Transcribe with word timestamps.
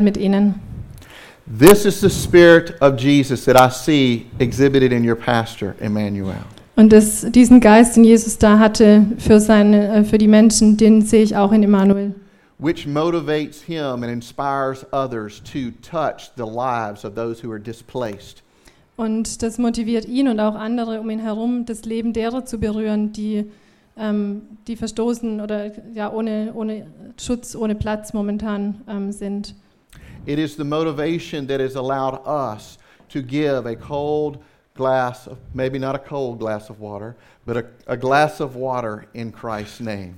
mit 0.00 0.16
ihnen. 0.16 0.54
This 1.46 1.84
is 1.84 2.00
the 2.00 2.08
spirit 2.08 2.74
of 2.80 2.98
Jesus 2.98 3.44
that 3.44 3.56
I 3.56 3.70
see 3.70 4.26
exhibited 4.38 4.92
in 4.92 5.08
your 5.08 5.16
pastor, 5.16 5.74
Emmanuel. 5.80 6.38
Und 6.76 6.92
das, 6.92 7.26
diesen 7.30 7.60
Geist, 7.60 7.96
den 7.96 8.04
Jesus 8.04 8.38
da 8.38 8.58
hatte 8.58 9.06
für, 9.18 9.38
seine, 9.40 9.88
äh, 9.88 10.04
für 10.04 10.18
die 10.18 10.26
Menschen, 10.26 10.76
den 10.76 11.02
sehe 11.02 11.22
ich 11.22 11.36
auch 11.36 11.52
in 11.52 11.62
Emmanuel. 11.62 12.14
which 12.58 12.86
motivates 12.86 13.62
him 13.62 14.02
and 14.02 14.12
inspires 14.12 14.84
others 14.92 15.40
to 15.40 15.72
touch 15.82 16.30
the 16.36 16.46
lives 16.46 17.04
of 17.04 17.14
those 17.14 17.40
who 17.40 17.50
are 17.50 17.58
displaced. 17.58 18.42
Und 18.96 19.42
das 19.42 19.58
motiviert 19.58 20.06
ihn 20.06 20.28
und 20.28 20.38
auch 20.38 20.54
andere 20.54 21.00
um 21.00 21.10
ihn 21.10 21.18
herum, 21.18 21.66
das 21.66 21.84
Leben 21.84 22.12
derer 22.12 22.44
zu 22.44 22.58
berühren, 22.58 23.12
die, 23.12 23.44
ähm, 23.96 24.42
die 24.68 24.76
verstoßen 24.76 25.40
oder 25.40 25.72
ja, 25.94 26.12
ohne, 26.12 26.52
ohne 26.54 26.86
Schutz, 27.20 27.56
ohne 27.56 27.74
Platz 27.74 28.12
momentan 28.12 28.82
ähm, 28.88 29.10
sind. 29.10 29.56
It 30.26 30.38
is 30.38 30.56
the 30.56 30.64
motivation 30.64 31.46
that 31.48 31.60
has 31.60 31.76
allowed 31.76 32.22
us 32.26 32.78
to 33.10 33.22
give 33.22 33.66
a 33.66 33.76
cold 33.76 34.38
glass, 34.74 35.26
of, 35.26 35.38
maybe 35.52 35.78
not 35.78 35.94
a 35.94 35.98
cold 35.98 36.38
glass 36.38 36.70
of 36.70 36.80
water, 36.80 37.14
but 37.46 37.56
a, 37.56 37.64
a 37.86 37.96
glass 37.96 38.40
of 38.40 38.56
water 38.56 39.06
in 39.14 39.32
Christ's 39.32 39.80
name. 39.80 40.14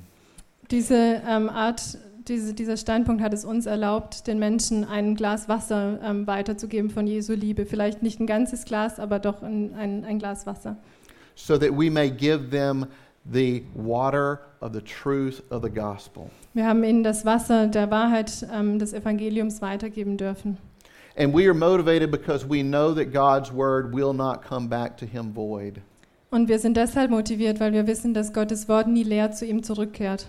Diese 0.71 1.23
ähm, 1.27 1.49
Art, 1.49 1.99
diese, 2.27 2.55
dieser 2.55 2.77
Standpunkt 2.77 3.23
hat 3.23 3.33
es 3.33 3.45
uns 3.45 3.67
erlaubt, 3.67 4.27
den 4.27 4.39
Menschen 4.39 4.85
ein 4.85 5.15
Glas 5.15 5.49
Wasser 5.49 6.01
ähm, 6.03 6.27
weiterzugeben 6.27 6.91
von 6.91 7.07
Jesu 7.07 7.35
Liebe. 7.35 7.67
Vielleicht 7.67 8.03
nicht 8.03 8.19
ein 8.19 8.27
ganzes 8.27 8.65
Glas, 8.65 8.99
aber 8.99 9.19
doch 9.19 9.43
ein, 9.43 9.75
ein, 9.75 10.05
ein 10.05 10.19
Glas 10.19 10.47
Wasser. 10.47 10.77
so 11.37 11.59
that 11.59 11.73
we 11.73 11.89
may 11.89 12.11
give 12.11 12.51
them 12.51 12.91
the 13.31 13.63
water 13.75 14.41
of 14.61 14.73
the 14.73 14.81
truth 14.81 15.43
of 15.51 15.63
the 15.63 15.71
gospel. 15.71 16.31
Wir 16.57 16.67
haben 16.67 16.83
ihnen 16.85 17.03
das 17.03 17.27
Wasser 17.27 17.67
der 17.67 17.91
Wahrheit 17.91 18.47
ähm, 18.51 18.79
des 18.79 18.95
Evangeliums 18.95 19.61
weitergeben 19.61 20.17
dürfen. 20.17 20.57
And 21.15 21.35
we 21.35 21.45
are 21.45 21.53
motivated 21.53 22.11
because 22.11 22.49
we 22.49 22.63
know 22.63 22.95
that 22.95 23.13
God's 23.13 23.53
word 23.53 23.95
will 23.95 24.15
not 24.15 24.41
come 24.41 24.67
back 24.67 24.97
to 24.97 25.05
him 25.05 25.35
void. 25.35 25.83
Und 26.31 26.49
wir 26.49 26.59
sind 26.59 26.79
deshalb 26.79 27.11
motiviert, 27.11 27.61
weil 27.61 27.75
wir 27.75 27.87
wissen, 27.87 28.15
dass 28.15 28.33
Gottes 28.33 28.71
Wort 28.71 28.89
nie 28.89 29.03
leer 29.03 29.33
zu 29.33 29.45
ihm 29.45 29.63
zurückkehrt, 29.63 30.29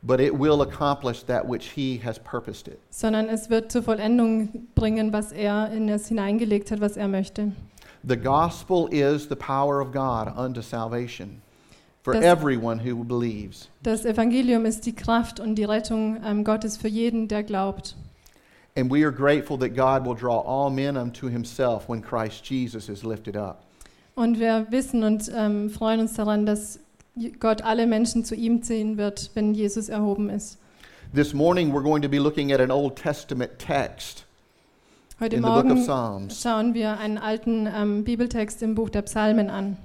but 0.00 0.20
it 0.20 0.32
will 0.32 0.62
accomplish 0.62 1.24
that 1.24 1.50
which 1.50 1.72
he 1.74 2.00
has 2.04 2.20
purposed 2.20 2.68
it. 2.68 2.78
sondern 2.90 3.28
es 3.28 3.50
wird 3.50 3.72
zur 3.72 3.82
Vollendung 3.82 4.68
bringen, 4.76 5.12
was 5.12 5.32
er 5.32 5.72
in 5.72 5.88
es 5.88 6.06
hineingelegt 6.06 6.70
hat, 6.70 6.80
was 6.80 6.96
er 6.96 7.08
möchte. 7.08 7.50
The 8.04 8.16
gospel 8.16 8.86
is 8.92 9.28
the 9.28 9.34
power 9.34 9.80
of 9.80 9.90
God 9.90 10.28
unto 10.36 10.62
salvation 10.62 11.42
for 12.08 12.14
Das- 12.14 12.24
everyone 12.24 12.78
who 12.78 13.04
believes. 13.04 13.68
Das 13.82 14.04
Evangelium 14.06 14.64
ist 14.64 14.86
die 14.86 14.94
Kraft 14.94 15.40
und 15.40 15.56
die 15.56 15.64
Rettung 15.64 16.18
ähm, 16.24 16.42
Gottes 16.42 16.76
für 16.78 16.88
jeden, 16.88 17.28
der 17.28 17.42
glaubt. 17.42 17.96
And 18.76 18.90
we 18.90 19.04
are 19.04 19.12
grateful 19.12 19.58
that 19.58 19.74
God 19.74 20.06
will 20.06 20.14
draw 20.14 20.40
all 20.40 20.70
men 20.70 20.96
unto 20.96 21.28
himself 21.28 21.88
when 21.88 22.00
Christ 22.00 22.48
Jesus 22.48 22.88
is 22.88 23.02
lifted 23.02 23.36
up. 23.36 23.62
Und 24.14 24.38
wir 24.40 24.66
wissen 24.70 25.02
und 25.04 25.30
ähm, 25.34 25.68
freuen 25.68 26.00
uns 26.00 26.14
daran, 26.14 26.46
dass 26.46 26.80
Gott 27.40 27.62
alle 27.62 27.86
Menschen 27.86 28.24
zu 28.24 28.34
ihm 28.34 28.62
ziehen 28.62 28.96
wird, 28.96 29.30
wenn 29.34 29.52
Jesus 29.52 29.88
erhoben 29.88 30.30
ist. 30.30 30.58
This 31.14 31.34
morning 31.34 31.72
we're 31.72 31.82
going 31.82 32.02
to 32.02 32.08
be 32.08 32.18
looking 32.18 32.52
at 32.52 32.60
an 32.60 32.70
Old 32.70 32.96
Testament 32.96 33.58
text 33.58 34.24
Heute 35.20 35.36
in 35.36 35.42
the 35.42 35.48
book 35.48 35.58
of 35.58 35.64
Morgen 35.64 35.82
Psalms. 35.82 36.42
schauen 36.42 36.74
wir 36.74 36.98
einen 36.98 37.18
alten 37.18 37.66
ähm, 37.66 38.04
Bibeltext 38.04 38.62
im 38.62 38.74
Buch 38.74 38.88
der 38.88 39.02
Psalmen 39.02 39.50
an. 39.50 39.76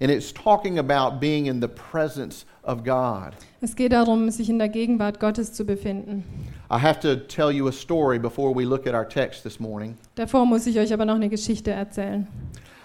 And 0.00 0.10
it's 0.12 0.32
talking 0.32 0.78
about 0.78 1.18
being 1.20 1.46
in 1.46 1.60
the 1.60 1.68
presence 1.68 2.44
of 2.62 2.84
God. 2.84 3.34
Es 3.60 3.74
geht 3.74 3.90
darum, 3.92 4.30
sich 4.30 4.48
in 4.48 4.58
der 4.58 4.68
Gegenwart 4.68 5.18
Gottes 5.18 5.52
zu 5.52 5.64
befinden. 5.64 6.22
I 6.70 6.78
have 6.78 7.00
to 7.00 7.16
tell 7.16 7.50
you 7.50 7.66
a 7.66 7.72
story 7.72 8.18
before 8.18 8.54
we 8.54 8.64
look 8.64 8.86
at 8.86 8.94
our 8.94 9.04
text 9.08 9.42
this 9.42 9.58
morning. 9.58 9.96
Davor 10.14 10.46
muss 10.46 10.66
ich 10.66 10.78
euch 10.78 10.92
aber 10.92 11.04
noch 11.04 11.16
eine 11.16 11.28
Geschichte 11.28 11.72
erzählen. 11.72 12.28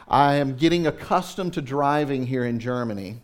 I 0.09 0.39
am 0.41 0.56
getting 0.58 0.88
accustomed 0.88 1.53
to 1.53 1.61
driving 1.61 2.25
here 2.25 2.45
in 2.47 2.58
Germany, 2.59 3.17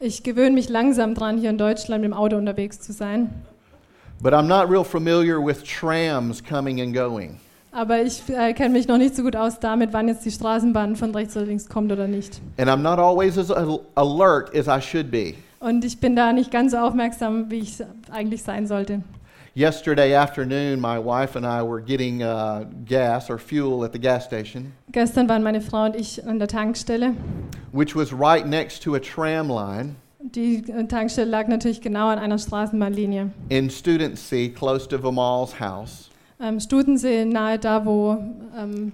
Ich 0.00 0.22
gewöhne 0.22 0.54
mich 0.54 0.68
langsam 0.68 1.14
dran, 1.14 1.38
hier 1.38 1.50
in 1.50 1.58
Deutschland 1.58 2.02
mit 2.02 2.10
dem 2.12 2.16
Auto 2.16 2.36
unterwegs 2.36 2.78
zu 2.80 2.92
sein. 2.92 3.30
but 4.22 4.32
I'm 4.32 4.46
not 4.46 4.70
real 4.70 4.84
familiar 4.84 5.40
with 5.44 5.64
trams 5.64 6.40
coming 6.40 6.80
and 6.80 6.94
going. 6.94 7.40
Aber 7.76 8.00
ich 8.02 8.22
äh, 8.28 8.52
kenne 8.52 8.70
mich 8.70 8.86
noch 8.86 8.98
nicht 8.98 9.16
so 9.16 9.22
gut 9.24 9.34
aus 9.34 9.58
damit, 9.58 9.92
wann 9.92 10.06
jetzt 10.06 10.24
die 10.24 10.30
Straßenbahn 10.30 10.94
von 10.94 11.12
rechts 11.14 11.36
oder 11.36 11.46
links 11.46 11.68
kommt 11.68 11.90
oder 11.90 12.06
nicht. 12.06 12.40
And 12.56 12.68
I'm 12.70 12.76
not 12.82 12.98
always 13.00 13.36
as 13.36 13.50
al- 13.50 13.80
alert 13.96 14.54
as 14.56 14.68
I 14.68 14.80
should 14.80 15.10
be. 15.10 15.34
Und 15.58 15.84
ich 15.84 15.98
bin 15.98 16.14
da 16.14 16.32
nicht 16.32 16.50
ganz 16.52 16.70
so 16.72 16.78
aufmerksam, 16.78 17.50
wie 17.50 17.58
ich 17.58 17.78
eigentlich 18.12 18.42
sein 18.44 18.66
sollte. 18.68 19.02
Yesterday 19.56 20.14
afternoon, 20.14 20.80
my 20.80 20.98
wife 20.98 21.36
and 21.36 21.44
I 21.46 21.62
were 21.68 21.80
getting 21.80 22.22
uh, 22.22 22.64
gas 22.86 23.30
or 23.30 23.38
fuel 23.38 23.84
at 23.84 23.92
the 23.92 24.00
gas 24.00 24.24
station, 24.24 24.72
Gestern 24.90 25.28
waren 25.28 25.42
meine 25.44 25.60
Frau 25.60 25.84
und 25.84 25.96
ich 25.96 26.24
an 26.26 26.38
der 26.38 26.48
Tankstelle. 26.48 27.14
which 27.72 27.94
was 27.96 28.12
right 28.12 28.46
next 28.46 28.82
to 28.82 28.94
a 28.94 28.98
tram 29.00 29.48
line 29.48 29.94
Die 30.20 30.64
äh, 30.70 30.86
Tankstelle 30.86 31.30
lag 31.30 31.46
natürlich 31.48 31.80
genau 31.80 32.08
an 32.08 32.18
einer 32.18 32.38
Straßenbahnlinie. 32.38 33.30
in 33.48 33.70
Studentsee, 33.70 34.48
close 34.48 34.88
to 34.88 35.00
Vimal's 35.02 35.58
house. 35.60 36.10
Ähm, 36.40 36.60
Studensee, 36.60 37.24
nahe 37.24 37.58
da, 37.58 37.84
wo 37.84 38.18
ähm, 38.56 38.92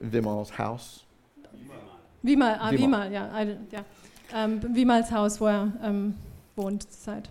Vimal's 0.00 0.56
house. 0.56 1.04
Wimal, 2.22 2.58
ah, 2.60 2.70
Wimal. 2.70 3.12
Ja, 3.12 3.30
ja. 3.70 3.84
Ähm, 4.34 4.60
Wimals 4.74 5.10
Haus, 5.10 5.40
wo 5.40 5.46
er 5.46 5.72
ähm, 5.82 6.14
wohnt 6.56 6.82
zurzeit. 6.82 7.28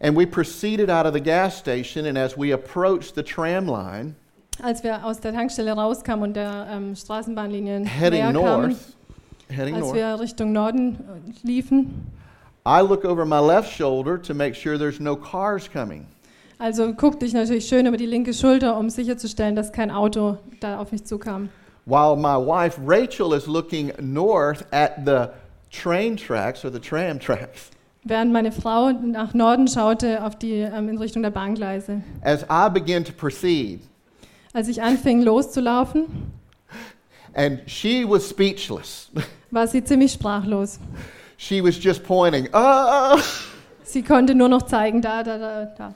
And 0.00 0.16
we 0.16 0.26
proceeded 0.26 0.90
out 0.90 1.06
of 1.06 1.12
the 1.12 1.20
gas 1.20 1.58
station, 1.58 2.06
and 2.06 2.16
as 2.18 2.36
we 2.36 2.52
approached 2.52 3.14
the 3.14 3.22
tram 3.22 3.66
line, 3.66 4.14
Als 4.62 4.82
wir 4.82 5.04
aus 5.04 5.20
der 5.20 5.32
Tankstelle 5.32 5.72
rauskamen 5.72 6.22
und 6.22 6.34
der 6.34 6.66
ähm, 6.70 6.94
Straßenbahnlinie 6.96 7.84
heading 7.84 8.32
north, 8.32 8.76
heading 9.48 9.74
als 9.74 9.84
north, 9.84 9.94
wir 9.94 10.20
Richtung 10.20 10.52
Norden 10.52 10.96
äh, 10.96 11.46
liefen, 11.46 12.06
I 12.66 12.80
look 12.80 13.04
over 13.04 13.24
my 13.24 13.38
left 13.38 13.70
shoulder 13.70 14.20
to 14.20 14.34
make 14.34 14.54
sure 14.54 14.76
there's 14.76 15.00
no 15.00 15.16
cars 15.16 15.70
coming. 15.70 16.06
Also 16.60 16.92
guckte 16.92 17.26
ich 17.26 17.32
natürlich 17.32 17.66
schön 17.66 17.86
über 17.86 17.96
die 17.96 18.06
linke 18.06 18.32
Schulter, 18.34 18.76
um 18.78 18.90
sicherzustellen, 18.90 19.56
dass 19.56 19.72
kein 19.72 19.90
Auto 19.90 20.36
da 20.60 20.78
auf 20.78 20.92
mich 20.92 21.04
zukam. 21.04 21.48
While 21.86 22.16
my 22.16 22.36
wife 22.36 22.78
Rachel 22.86 23.32
is 23.34 23.46
looking 23.46 23.92
north 24.00 24.64
at 24.70 24.92
the 25.04 25.26
train 25.70 26.16
tracks 26.16 26.64
or 26.64 26.70
the 26.70 26.78
tram 26.78 27.18
tracks. 27.18 27.70
Während 28.04 28.32
meine 28.32 28.52
Frau 28.52 28.90
nach 28.92 29.34
Norden 29.34 29.66
schaute, 29.68 30.24
auf 30.24 30.36
die, 30.36 30.60
ähm, 30.60 30.88
in 30.88 30.98
Richtung 30.98 31.22
der 31.22 31.30
Bahngleise. 31.30 32.02
As 32.22 32.44
I 32.44 32.70
begin 32.72 33.04
to 33.04 33.12
proceed, 33.12 33.80
Als 34.52 34.68
ich 34.68 34.82
anfing 34.82 35.22
loszulaufen, 35.22 36.04
and 37.34 37.60
she 37.66 38.04
was 38.08 38.28
speechless. 38.28 39.10
war 39.50 39.66
sie 39.66 39.82
ziemlich 39.84 40.12
sprachlos. 40.12 40.78
she 41.36 41.62
was 41.62 41.82
just 41.82 42.02
pointing, 42.04 42.48
ah! 42.52 43.16
Sie 43.82 44.02
konnte 44.02 44.34
nur 44.34 44.48
noch 44.48 44.62
zeigen, 44.62 45.00
da, 45.02 45.22
da, 45.22 45.38
da, 45.38 45.64
da. 45.76 45.94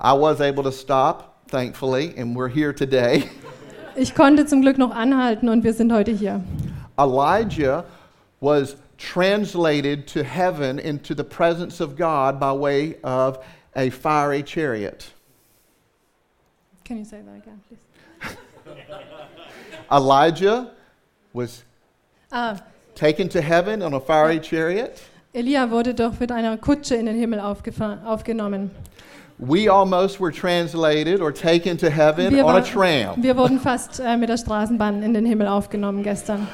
I 0.00 0.14
was 0.14 0.40
able 0.40 0.62
to 0.62 0.72
stop, 0.72 1.46
thankfully, 1.48 2.14
and 2.16 2.34
we're 2.34 2.48
here 2.48 2.72
today. 2.72 3.24
Ich 3.96 4.14
konnte 4.14 4.46
zum 4.46 4.62
Glück 4.62 4.78
noch 4.78 4.94
anhalten 4.94 5.48
und 5.48 5.64
wir 5.64 5.74
sind 5.74 5.92
heute 5.92 6.12
hier. 6.12 6.42
Elijah 6.98 7.84
was 8.40 8.76
translated 8.96 10.06
to 10.06 10.22
heaven 10.22 10.78
into 10.78 11.12
the 11.12 11.24
presence 11.24 11.80
of 11.80 11.96
God 11.96 12.38
by 12.38 12.52
way 12.52 12.96
of 13.02 13.44
a 13.74 13.90
fiery 13.90 14.42
chariot. 14.44 15.10
Can 16.84 16.98
you 16.98 17.04
say 17.04 17.20
that 17.20 17.36
again, 17.36 17.60
please? 17.68 18.36
Elijah 19.92 20.70
was 21.34 21.64
Ah, 22.32 22.58
taken 22.94 23.28
to 23.28 23.40
heaven 23.42 23.82
on 23.82 23.92
a 23.92 24.00
fiery 24.00 24.38
chariot. 24.38 25.02
Elia 25.34 25.68
wurde 25.68 25.94
doch 25.94 26.18
mit 26.20 26.30
einer 26.30 26.56
Kutsche 26.56 26.94
in 26.94 27.06
den 27.06 27.16
Himmel 27.16 27.40
aufgenommen. 27.40 28.70
We 29.40 29.68
almost 29.68 30.20
were 30.20 30.30
translated 30.30 31.22
or 31.22 31.32
taken 31.32 31.78
to 31.78 31.88
heaven 31.88 32.34
Wir, 32.34 32.44
on 32.44 32.56
a 32.56 32.62
tram. 32.62 33.22
wir 33.22 33.36
wurden 33.38 33.58
fast 33.58 33.98
äh, 33.98 34.18
mit 34.18 34.28
der 34.28 34.36
Straßenbahn 34.36 35.02
in 35.02 35.14
den 35.14 35.24
Himmel 35.24 35.46
aufgenommen 35.48 36.02
gestern. 36.02 36.46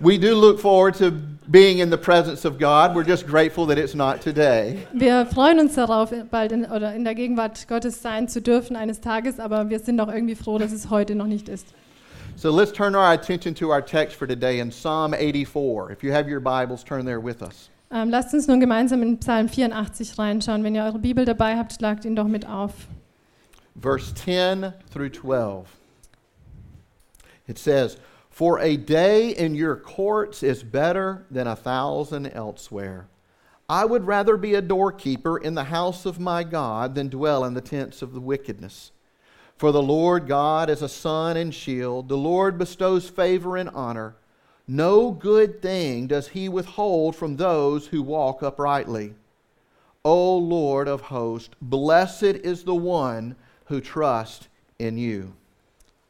We 0.00 0.18
do 0.18 0.34
look 0.34 0.58
forward 0.58 0.96
to 0.98 1.12
being 1.48 1.78
in 1.78 1.90
the 1.90 1.96
presence 1.96 2.44
of 2.44 2.58
God. 2.58 2.96
We're 2.96 3.06
just 3.06 3.28
grateful 3.28 3.66
that 3.66 3.78
it's 3.78 3.94
not 3.94 4.20
today. 4.20 4.78
Wir 4.92 5.24
freuen 5.26 5.60
uns 5.60 5.76
darauf, 5.76 6.12
bald 6.30 6.50
in, 6.50 6.64
oder 6.64 6.92
in 6.94 7.04
der 7.04 7.14
Gegenwart 7.14 7.68
Gottes 7.68 8.02
sein 8.02 8.26
zu 8.28 8.42
dürfen 8.42 8.74
eines 8.74 9.00
Tages, 9.00 9.38
aber 9.38 9.70
wir 9.70 9.78
sind 9.78 10.00
auch 10.00 10.08
irgendwie 10.08 10.34
froh, 10.34 10.58
dass 10.58 10.72
es 10.72 10.90
heute 10.90 11.14
noch 11.14 11.26
nicht 11.26 11.48
ist. 11.48 11.68
So 12.34 12.50
let's 12.50 12.72
turn 12.72 12.96
our 12.96 13.12
attention 13.12 13.54
to 13.56 13.70
our 13.70 13.84
text 13.84 14.16
for 14.16 14.26
today 14.26 14.58
in 14.58 14.70
Psalm 14.70 15.14
84. 15.14 15.90
If 15.92 16.02
you 16.02 16.12
have 16.12 16.28
your 16.28 16.40
Bibles, 16.40 16.84
turn 16.84 17.04
there 17.04 17.20
with 17.20 17.40
us. 17.40 17.70
Ähm, 17.90 18.10
lasst 18.10 18.34
uns 18.34 18.46
nun 18.46 18.60
gemeinsam 18.60 19.02
in 19.02 19.18
Psalm 19.18 19.48
84 19.48 20.18
reinschauen. 20.18 20.62
Wenn 20.62 20.74
ihr 20.74 20.84
eure 20.84 20.98
Bibel 20.98 21.24
dabei 21.24 21.56
habt, 21.56 21.72
schlagt 21.72 22.04
ihn 22.04 22.16
doch 22.16 22.28
mit 22.28 22.46
auf. 22.46 22.72
verse 23.80 24.12
10 24.12 24.74
through 24.90 25.10
12. 25.10 25.68
It 27.46 27.58
says, 27.58 27.96
For 28.30 28.58
a 28.58 28.76
day 28.76 29.30
in 29.30 29.54
your 29.54 29.76
courts 29.76 30.42
is 30.42 30.62
better 30.62 31.24
than 31.30 31.46
a 31.46 31.56
thousand 31.56 32.26
elsewhere. 32.26 33.08
I 33.68 33.84
would 33.84 34.06
rather 34.06 34.36
be 34.36 34.54
a 34.54 34.62
doorkeeper 34.62 35.38
in 35.38 35.54
the 35.54 35.64
house 35.64 36.06
of 36.06 36.18
my 36.18 36.42
God 36.42 36.94
than 36.94 37.08
dwell 37.08 37.44
in 37.44 37.54
the 37.54 37.60
tents 37.60 38.02
of 38.02 38.12
the 38.12 38.20
wickedness. 38.20 38.92
For 39.56 39.72
the 39.72 39.82
Lord 39.82 40.26
God 40.26 40.70
is 40.70 40.82
a 40.82 40.88
sun 40.88 41.36
and 41.36 41.54
shield. 41.54 42.08
The 42.08 42.16
Lord 42.16 42.58
bestows 42.58 43.08
favor 43.08 43.56
and 43.56 43.68
honor. 43.70 44.14
No 44.70 45.10
good 45.10 45.62
thing 45.62 46.06
does 46.08 46.28
he 46.28 46.46
withhold 46.50 47.16
from 47.16 47.38
those 47.38 47.86
who 47.86 48.02
walk 48.02 48.42
uprightly. 48.42 49.14
O 50.04 50.36
Lord 50.36 50.88
of 50.88 51.10
hosts, 51.10 51.54
blessed 51.62 52.36
is 52.44 52.64
the 52.64 52.74
one 52.74 53.34
who 53.70 53.80
trusts 53.80 54.48
in 54.78 54.98
you. 54.98 55.32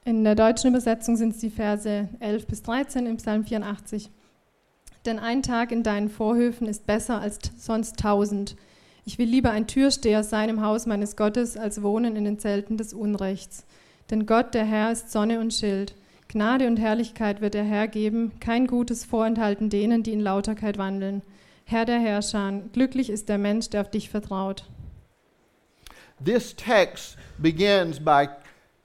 In 0.04 0.24
der 0.24 0.34
deutschen 0.34 0.70
Übersetzung 0.74 1.16
sind 1.16 1.34
es 1.34 1.40
die 1.40 1.50
Verse 1.50 2.08
11 2.18 2.46
bis 2.48 2.62
13 2.62 3.06
im 3.06 3.16
Psalm 3.18 3.44
84. 3.44 4.10
Denn 5.06 5.20
ein 5.20 5.44
Tag 5.44 5.70
in 5.70 5.84
deinen 5.84 6.08
Vorhöfen 6.08 6.66
ist 6.66 6.84
besser 6.84 7.20
als 7.20 7.38
sonst 7.58 8.00
tausend. 8.00 8.56
Ich 9.04 9.18
will 9.18 9.28
lieber 9.28 9.52
ein 9.52 9.68
Türsteher 9.68 10.24
sein 10.24 10.48
im 10.48 10.62
Haus 10.62 10.84
meines 10.84 11.14
Gottes, 11.14 11.56
als 11.56 11.82
wohnen 11.82 12.16
in 12.16 12.24
den 12.24 12.40
Zelten 12.40 12.76
des 12.76 12.92
Unrechts. 12.92 13.64
Denn 14.10 14.26
Gott, 14.26 14.52
der 14.54 14.64
Herr, 14.64 14.90
ist 14.90 15.12
Sonne 15.12 15.38
und 15.38 15.54
Schild. 15.54 15.94
Gnade 16.28 16.66
und 16.66 16.78
Herrlichkeit 16.78 17.40
wird 17.40 17.54
der 17.54 17.64
Herr 17.64 17.88
geben, 17.88 18.32
kein 18.38 18.66
Gutes 18.66 19.04
vorenthalten 19.04 19.70
denen, 19.70 20.02
die 20.02 20.12
in 20.12 20.20
Lauterkeit 20.20 20.76
wandeln. 20.76 21.22
Herr 21.64 21.86
der 21.86 21.98
Herrscher, 21.98 22.60
glücklich 22.74 23.08
ist 23.08 23.30
der 23.30 23.38
Mensch, 23.38 23.70
der 23.70 23.80
auf 23.80 23.90
dich 23.90 24.10
vertraut. 24.10 24.64
This 26.22 26.54
text 26.54 27.16
begins 27.38 27.98
by 27.98 28.28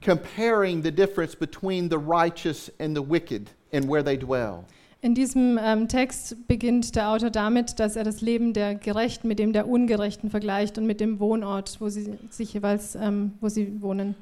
comparing 0.04 0.84
the 0.84 0.92
difference 0.92 1.36
between 1.36 1.90
the 1.90 1.98
righteous 1.98 2.72
and 2.80 2.96
the 2.96 3.04
wicked 3.04 3.50
and 3.74 3.90
where 3.90 4.04
they 4.04 4.18
dwell. 4.18 4.64
In 5.02 5.16
diesem 5.16 5.60
ähm, 5.62 5.90
Text 5.90 6.48
beginnt 6.48 6.96
der 6.96 7.10
Autor 7.10 7.30
damit, 7.30 7.78
dass 7.82 7.98
er 7.98 8.06
das 8.06 8.22
Leben 8.22 8.54
der 8.54 8.76
Gerechten 8.76 9.28
mit 9.28 9.38
dem 9.38 9.52
der 9.52 9.68
Ungerechten 9.68 10.30
vergleicht 10.30 10.78
und 10.78 10.86
mit 10.86 11.02
dem 11.02 11.20
Wohnort, 11.20 11.82
wo 11.82 11.90
sie 11.90 12.18
sich 12.30 12.54
jeweils, 12.54 12.96
ähm, 12.96 13.34
wo 13.42 13.50
sie 13.50 13.82
wohnen. 13.82 14.16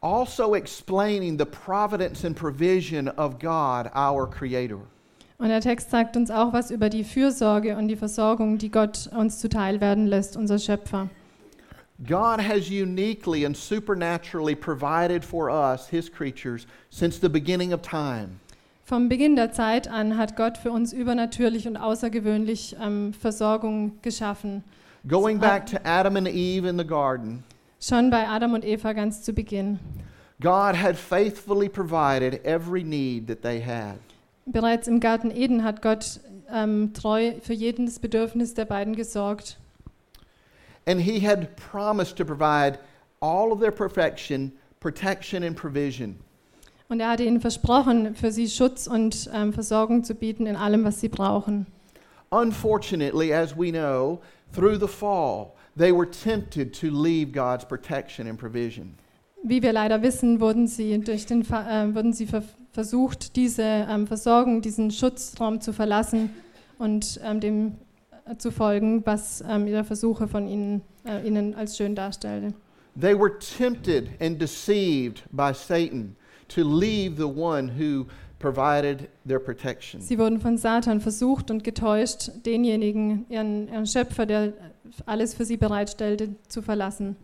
Also 0.00 0.54
explaining 0.54 1.38
the 1.38 1.44
providence 1.44 2.24
and 2.24 2.36
provision 2.36 3.08
of 3.08 3.38
God, 3.40 3.90
our 3.94 4.28
Creator. 4.28 4.80
Und 5.38 5.48
der 5.48 5.60
Text 5.60 5.90
sagt 5.90 6.16
uns 6.16 6.30
auch 6.30 6.52
was 6.52 6.70
über 6.70 6.88
die 6.88 7.04
Fürsorge 7.04 7.76
und 7.76 7.88
die 7.88 7.96
Versorgung, 7.96 8.58
die 8.58 8.70
Gott 8.70 9.08
uns 9.16 9.38
zuteil 9.38 9.80
werden 9.80 10.06
lässt, 10.06 10.36
unser 10.36 10.58
Schöpfer. 10.58 11.08
God 12.06 12.40
has 12.40 12.70
uniquely 12.70 13.44
and 13.44 13.56
supernaturally 13.56 14.54
provided 14.54 15.24
for 15.24 15.50
us, 15.50 15.88
His 15.88 16.08
creatures, 16.08 16.66
since 16.90 17.18
the 17.20 17.28
beginning 17.28 17.72
of 17.72 17.82
time. 17.82 18.38
Vom 18.84 19.08
Beginn 19.08 19.36
der 19.36 19.52
Zeit 19.52 19.88
an 19.88 20.16
hat 20.16 20.36
Gott 20.36 20.58
für 20.58 20.70
uns 20.70 20.92
übernatürlich 20.92 21.66
und 21.66 21.76
außergewöhnlich 21.76 22.76
ähm, 22.80 23.12
Versorgung 23.12 23.98
geschaffen. 24.02 24.62
Going 25.06 25.38
back 25.38 25.66
to 25.66 25.76
Adam 25.84 26.16
and 26.16 26.28
Eve 26.28 26.68
in 26.68 26.78
the 26.78 26.86
garden, 26.86 27.42
Schon 27.80 28.10
bei 28.10 28.26
Adam 28.28 28.54
und 28.54 28.64
Eva 28.64 28.92
ganz 28.92 29.22
zu 29.22 29.32
Beginn. 29.32 29.78
God 30.40 30.76
had 30.76 30.96
faithfully 30.96 31.68
provided 31.68 32.44
every 32.44 32.82
need 32.82 33.28
that 33.28 33.42
they 33.42 33.60
had. 33.60 33.98
Bereits 34.46 34.88
im 34.88 34.98
Garten 34.98 35.30
Eden 35.30 35.62
hat 35.62 35.82
Gott 35.82 36.20
ähm, 36.52 36.92
treu 36.92 37.34
für 37.42 37.52
jedes 37.52 37.98
Bedürfnis 37.98 38.54
der 38.54 38.64
beiden 38.64 38.96
gesorgt. 38.96 39.58
And 40.86 41.00
He 41.00 41.20
had 41.20 41.54
promised 41.56 42.16
to 42.16 42.24
provide 42.24 42.78
all 43.20 43.52
of 43.52 43.60
their 43.60 43.70
perfection, 43.70 44.52
protection, 44.80 45.44
and 45.44 45.54
provision. 45.54 46.16
Und 46.88 47.00
er 47.00 47.10
hatte 47.10 47.24
ihnen 47.24 47.40
versprochen, 47.40 48.14
für 48.14 48.32
sie 48.32 48.48
Schutz 48.48 48.86
und 48.86 49.28
ähm, 49.34 49.52
Versorgung 49.52 50.02
zu 50.02 50.14
bieten 50.14 50.46
in 50.46 50.56
allem, 50.56 50.84
was 50.84 51.00
sie 51.00 51.08
brauchen. 51.08 51.66
Unfortunately, 52.30 53.32
as 53.32 53.56
we 53.56 53.70
know, 53.70 54.20
through 54.54 54.78
the 54.80 54.88
fall, 54.88 55.52
they 55.78 55.92
were 55.92 56.06
tempted 56.06 56.72
to 56.80 56.90
leave 56.90 57.32
God's 57.32 57.64
protection 57.64 58.26
and 58.26 58.38
provision. 58.38 58.94
Wie 59.44 59.62
wir 59.62 59.72
leider 59.72 60.02
wissen, 60.02 60.40
wurden 60.40 60.66
sie, 60.66 60.98
durch 60.98 61.26
den, 61.26 61.42
äh, 61.42 61.94
wurden 61.94 62.12
sie 62.12 62.26
ver 62.26 62.42
versucht, 62.72 63.34
diese 63.34 63.62
ähm, 63.62 64.06
Versorgung, 64.06 64.60
diesen 64.60 64.90
Schutzraum 64.90 65.60
zu 65.60 65.72
verlassen 65.72 66.30
und 66.78 67.18
ähm, 67.24 67.40
dem 67.40 67.74
äh, 68.26 68.36
zu 68.36 68.52
folgen, 68.52 69.04
was 69.04 69.42
ähm, 69.48 69.66
ihre 69.66 69.84
Versuche 69.84 70.28
von 70.28 70.46
ihnen, 70.46 70.82
äh, 71.04 71.26
ihnen 71.26 71.54
als 71.54 71.76
schön 71.76 71.94
darstellte. 71.94 72.54
They 73.00 73.18
were 73.18 73.38
tempted 73.38 74.10
and 74.20 74.40
deceived 74.40 75.22
by 75.32 75.52
Satan 75.54 76.14
to 76.48 76.62
leave 76.62 77.16
the 77.16 77.26
one 77.28 77.68
who 77.68 78.06
provided 78.38 79.08
their 79.26 79.38
protection. 79.40 80.00
Sie 80.00 80.18
wurden 80.18 80.40
von 80.40 80.56
Satan 80.56 81.00
versucht 81.00 81.50
und 81.50 81.64
getäuscht, 81.64 82.30
denjenigen, 82.46 83.26
ihren, 83.28 83.68
ihren 83.68 83.86
Schöpfer, 83.86 84.26
der 84.26 84.52
alles 85.06 85.34
für 85.34 85.44
sie 85.44 85.56
bereitstellte, 85.56 86.30
zu 86.48 86.62
verlassen. 86.62 87.16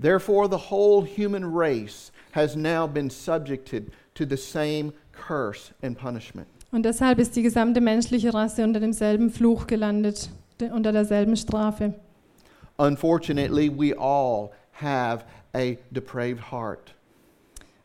Therefore, 0.00 0.48
the 0.50 0.70
whole 0.70 1.06
human 1.06 1.44
race 1.44 2.10
has 2.32 2.56
now 2.56 2.86
been 2.88 3.10
subjected 3.10 3.92
to 4.14 4.24
the 4.28 4.36
same 4.36 4.92
curse 5.12 5.72
and 5.82 5.96
punishment. 5.96 6.48
Und 6.72 6.84
deshalb 6.84 7.20
ist 7.20 7.36
die 7.36 7.42
gesamte 7.42 7.80
menschliche 7.80 8.34
Rasse 8.34 8.64
unter 8.64 8.80
demselben 8.80 9.30
Fluch 9.30 9.68
gelandet, 9.68 10.30
de- 10.60 10.70
unter 10.72 10.90
derselben 10.90 11.36
Strafe. 11.36 11.94
Unfortunately, 12.78 13.70
we 13.70 13.94
all 13.96 14.50
have 14.72 15.24
a 15.54 15.76
depraved 15.92 16.50
heart. 16.50 16.94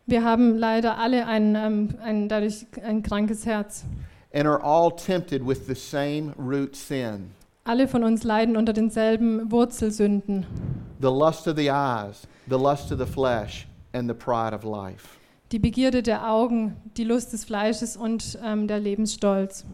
Wir 0.09 0.23
haben 0.23 0.57
leider 0.57 0.97
alle 0.97 1.27
ein, 1.27 1.55
ähm, 1.55 1.89
ein, 2.01 2.27
dadurch 2.29 2.65
ein 2.83 3.03
krankes 3.03 3.45
Herz. 3.45 3.85
and 4.33 4.47
are 4.47 4.61
all 4.63 4.91
tempted 4.91 5.45
with 5.45 5.65
the 5.67 5.75
same 5.75 6.33
root 6.37 6.75
sin 6.75 7.31
Alle 7.65 7.87
von 7.87 8.03
uns 8.03 8.23
leiden 8.23 8.57
unter 8.57 8.73
denselben 8.73 9.51
Wurzelsünden. 9.51 10.45
the 10.99 11.07
lust 11.11 11.47
of 11.47 11.55
the 11.57 11.69
eyes, 11.69 12.27
the 12.47 12.57
lust 12.57 12.91
of 12.91 12.97
the 12.99 13.05
flesh, 13.05 13.67
and 13.93 14.07
the 14.09 14.13
pride 14.15 14.53
of 14.55 14.63
life. 14.63 15.17
Die 15.51 15.59
Begierde 15.59 16.01
der 16.03 16.29
Augen, 16.31 16.75
die 16.97 17.03
Lust 17.03 17.33
des 17.33 17.43
Fleisches 17.45 17.95
und 17.97 18.37
ähm, 18.43 18.67
der 18.67 18.79
Lebensstolz. 18.79 19.65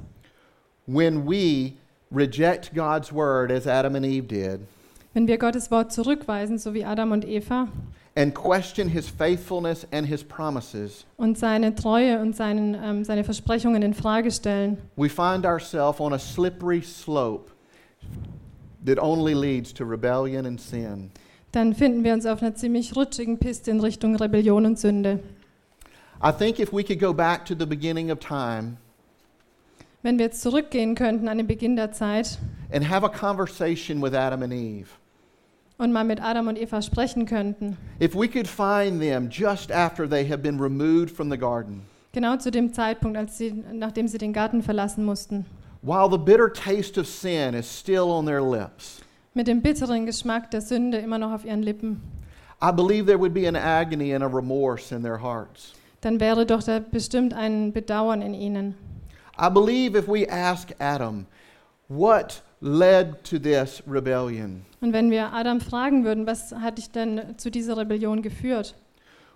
When 0.88 1.26
we 1.28 1.74
reject 2.12 2.74
God's 2.74 3.12
word, 3.14 3.52
as 3.52 3.68
Adam 3.68 3.96
and 3.96 4.06
Eve 4.06 4.28
did, 4.28 4.60
Wenn 5.14 5.28
wir 5.28 5.38
Gottes 5.38 5.72
Wort 5.72 5.92
zurückweisen, 5.94 6.58
so 6.58 6.74
wie 6.74 6.84
Adam 6.86 7.12
und 7.12 7.26
Eva, 7.26 7.68
and 8.18 8.34
question 8.34 8.88
his 8.90 9.10
faithfulness 9.10 9.86
and 9.92 10.08
his 10.08 10.24
promises, 10.24 11.06
und 11.18 11.38
seine 11.38 11.76
Treue 11.76 12.20
und 12.20 12.36
seinen, 12.36 12.76
ähm, 12.76 13.04
seine 13.04 13.24
Versprechungen 13.24 13.82
in 13.82 13.94
Frage 13.94 14.32
stellen, 14.32 14.78
we 14.96 15.10
find 15.10 15.46
ourselves 15.46 16.00
on 16.00 16.14
a 16.14 16.20
slippery 16.20 16.82
slope 16.82 17.52
that 18.86 18.98
only 19.00 19.34
leads 19.34 19.74
to 19.74 19.84
rebellion 19.84 20.46
and 20.46 20.62
sin. 20.62 21.12
dann 21.52 21.74
finden 21.74 22.04
wir 22.04 22.14
uns 22.14 22.26
auf 22.26 22.42
einer 22.42 22.56
ziemlich 22.56 22.96
rutschigen 22.96 23.38
Piste 23.38 23.72
in 23.72 23.80
Richtung 23.80 24.16
Rebellion 24.16 24.66
und 24.66 24.80
Sünde. 24.80 25.20
I 26.24 26.32
think 26.32 26.60
if 26.60 26.72
we 26.72 26.84
could 26.84 27.00
go 27.00 27.13
back 27.13 27.46
to 27.46 27.54
the 27.58 27.66
beginning 27.66 28.12
of 28.12 28.20
time 28.20 28.78
Wenn 30.04 30.18
wir 30.20 30.25
jetzt 30.28 30.42
zurückgehen 30.42 30.94
könnten 30.96 31.28
an 31.28 31.38
den 31.39 31.48
Beginn 31.48 31.75
der 31.75 31.92
Zeit 31.92 32.38
and 32.72 32.88
have 32.89 33.04
a 33.06 33.10
conversation 33.10 34.01
with 34.01 34.13
Adam 34.13 34.44
and 34.44 34.54
Eve, 34.54 34.88
und 35.77 35.91
mal 35.91 36.03
mit 36.03 36.22
Adam 36.22 36.48
und 36.48 36.58
Eva 36.58 36.82
sprechen 36.82 37.25
könnten, 37.25 37.77
if 38.01 38.15
we 38.15 38.27
could 38.27 38.48
find 38.48 39.01
them 39.01 39.29
just 39.29 39.72
after 39.72 40.10
they 40.10 40.27
have 40.27 40.39
been 40.41 40.60
removed 40.60 41.10
from 41.10 41.29
the 41.29 41.38
garden, 41.38 41.82
genau 42.13 42.38
zu 42.38 42.51
dem 42.51 42.74
Zeitpunkt, 42.74 43.17
als 43.17 43.38
sie, 43.38 43.51
nachdem 43.74 44.08
sie 44.08 44.17
den 44.17 44.34
Garten 44.34 44.62
verlassen 44.63 45.03
mussten, 45.05 45.46
while 45.82 46.10
the 46.10 46.17
bitter 46.17 46.51
taste 46.51 47.00
of 47.00 47.08
sin 47.08 47.53
is 47.53 47.67
still 47.67 48.10
on 48.10 48.25
their 48.25 48.41
lips, 48.41 49.01
mit 49.34 49.48
dem 49.48 49.62
bitteren 49.62 50.05
Geschmack 50.05 50.50
der 50.51 50.62
Sünde 50.62 50.98
immer 51.00 51.17
noch 51.17 51.32
auf 51.32 51.46
ihren 51.46 51.62
Lippen, 51.62 52.01
I 52.62 52.72
believe 52.72 53.05
there 53.05 53.20
would 53.20 53.34
be 53.34 53.48
an 53.48 53.55
agony 53.55 54.13
and 54.13 54.24
a 54.24 54.27
remorse 54.27 54.96
in 54.96 55.03
their 55.03 55.22
hearts. 55.22 55.74
dann 56.01 56.20
wäre 56.20 56.46
doch 56.46 56.62
da 56.63 56.79
bestimmt 56.79 57.34
ein 57.34 57.74
Bedauern 57.74 58.22
in 58.22 58.34
ihnen. 58.34 58.75
I 59.38 59.50
believe 59.50 59.98
if 59.98 60.08
we 60.08 60.25
ask 60.29 60.72
Adam, 60.79 61.25
what 61.89 62.41
led 62.62 63.24
to 63.24 63.38
this 63.40 63.84
rebellion, 63.88 64.66
Und 64.82 64.94
wenn 64.94 65.12
wir 65.12 65.34
Adam 65.34 65.60
fragen 65.62 66.04
würden, 66.04 66.26
was 66.28 66.54
hat 66.54 66.78
dich 66.78 66.90
denn 66.92 67.38
zu 67.38 67.50
dieser 67.52 67.78
Rebellion 67.78 68.22
geführt, 68.22 68.76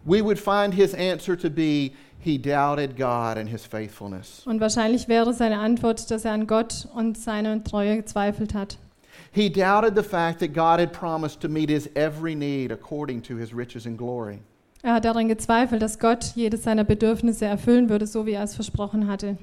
we 0.06 0.24
would 0.24 0.40
find 0.40 0.74
his 0.74 0.94
answer 0.94 1.38
to 1.38 1.50
be 1.50 1.92
he 2.20 2.38
doubted 2.38 2.96
God 2.98 3.38
and 3.38 3.50
his 3.50 3.66
faithfulness. 3.66 4.44
und 4.46 4.60
wahrscheinlich 4.62 5.08
wäre 5.08 5.34
seine 5.34 5.60
Antwort, 5.60 6.10
dass 6.12 6.26
er 6.26 6.32
an 6.34 6.48
Gott 6.48 6.88
und 6.96 7.18
seine 7.18 7.64
Treue 7.64 7.98
gezweifelt 7.98 8.54
hat. 8.54 8.78
He 9.32 9.50
doubted 9.50 9.96
the 9.96 10.04
fact 10.04 10.40
that 10.40 10.54
God 10.54 10.80
had 10.80 10.92
promised 10.92 11.40
to 11.42 11.50
meet 11.50 11.70
his 11.70 11.90
every 11.96 12.34
need 12.36 12.72
according 12.72 13.22
to 13.24 13.36
his 13.38 13.56
riches 13.56 13.86
and 13.86 13.98
glory. 13.98 14.40
Er 14.82 14.94
hat 14.94 15.06
daran 15.06 15.28
gezweifelt, 15.28 15.82
dass 15.82 16.00
Gott 16.00 16.32
jedes 16.36 16.64
seiner 16.64 16.86
Bedürfnisse 16.86 17.46
erfüllen 17.46 17.90
würde, 17.90 18.08
so 18.08 18.26
wie 18.26 18.32
er 18.32 18.44
es 18.44 18.56
versprochen 18.56 19.08
hatte. 19.08 19.38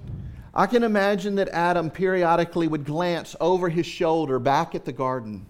I 0.56 0.66
can 0.66 0.82
imagine 0.82 1.36
that 1.36 1.48
Adam 1.52 1.90
periodically 1.90 2.66
would 2.66 2.84
glance 2.86 3.36
over 3.40 3.68
his 3.68 3.86
shoulder 3.86 4.38
back 4.38 4.75
at 4.75 4.86
the 4.86 4.92
garden. 4.92 5.44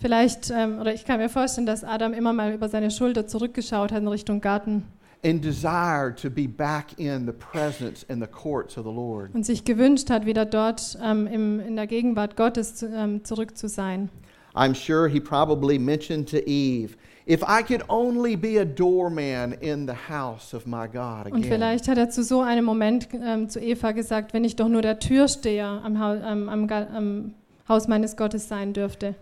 Vielleicht, 0.00 0.50
ähm, 0.50 0.80
oder 0.80 0.92
ich 0.92 1.04
kann 1.04 1.20
mir 1.20 1.28
vorstellen, 1.28 1.66
dass 1.66 1.84
Adam 1.84 2.12
immer 2.12 2.32
mal 2.32 2.52
über 2.52 2.68
seine 2.68 2.90
Schulter 2.90 3.28
zurückgeschaut 3.28 3.92
hat 3.92 4.00
in 4.00 4.08
Richtung 4.08 4.40
Garten 4.40 4.84
and 5.24 5.40
desired 5.40 6.16
to 6.16 6.28
be 6.28 6.46
back 6.46 6.98
in 6.98 7.26
the 7.26 7.32
presence 7.32 8.04
and 8.08 8.20
the 8.20 8.26
courts 8.26 8.76
of 8.76 8.84
the 8.84 8.90
Lord. 8.90 9.32
und 9.34 9.46
sich 9.46 9.64
gewünscht 9.64 10.10
hat, 10.10 10.26
wieder 10.26 10.44
dort 10.44 10.98
ähm, 11.02 11.26
im, 11.26 11.60
in 11.60 11.76
der 11.76 11.86
Gegenwart 11.86 12.36
Gottes 12.36 12.74
zu, 12.74 12.88
ähm, 12.88 13.24
zurück 13.24 13.56
zu 13.56 13.68
sein. 13.68 14.10
I'm 14.54 14.74
sure 14.74 15.08
he 15.08 15.20
probably 15.20 15.78
mentioned 15.78 16.28
to 16.30 16.38
Eve, 16.38 16.96
if 17.26 17.42
I 17.42 17.62
could 17.62 17.82
only 17.88 18.36
be 18.36 18.58
a 18.58 18.64
doorman 18.64 19.54
in 19.60 19.86
the 19.86 19.94
house 19.94 20.54
of 20.54 20.66
my 20.66 20.86
God 20.86 21.26
again. 21.26 21.34
Und 21.34 21.46
vielleicht 21.46 21.88
hat 21.88 21.98
er 21.98 22.10
zu 22.10 22.22
so 22.22 22.40
einem 22.40 22.64
Moment 22.64 23.08
ähm, 23.12 23.48
zu 23.48 23.60
Eva 23.60 23.92
gesagt, 23.92 24.34
wenn 24.34 24.44
ich 24.44 24.56
doch 24.56 24.68
nur 24.68 24.82
der 24.82 24.98
Türsteher 24.98 25.80
am, 25.84 25.96
ähm, 25.96 26.48
am, 26.48 26.68
am 26.70 27.34
Haus 27.68 27.88
meines 27.88 28.16
Gottes 28.16 28.48
sein 28.48 28.72
dürfte. 28.72 29.14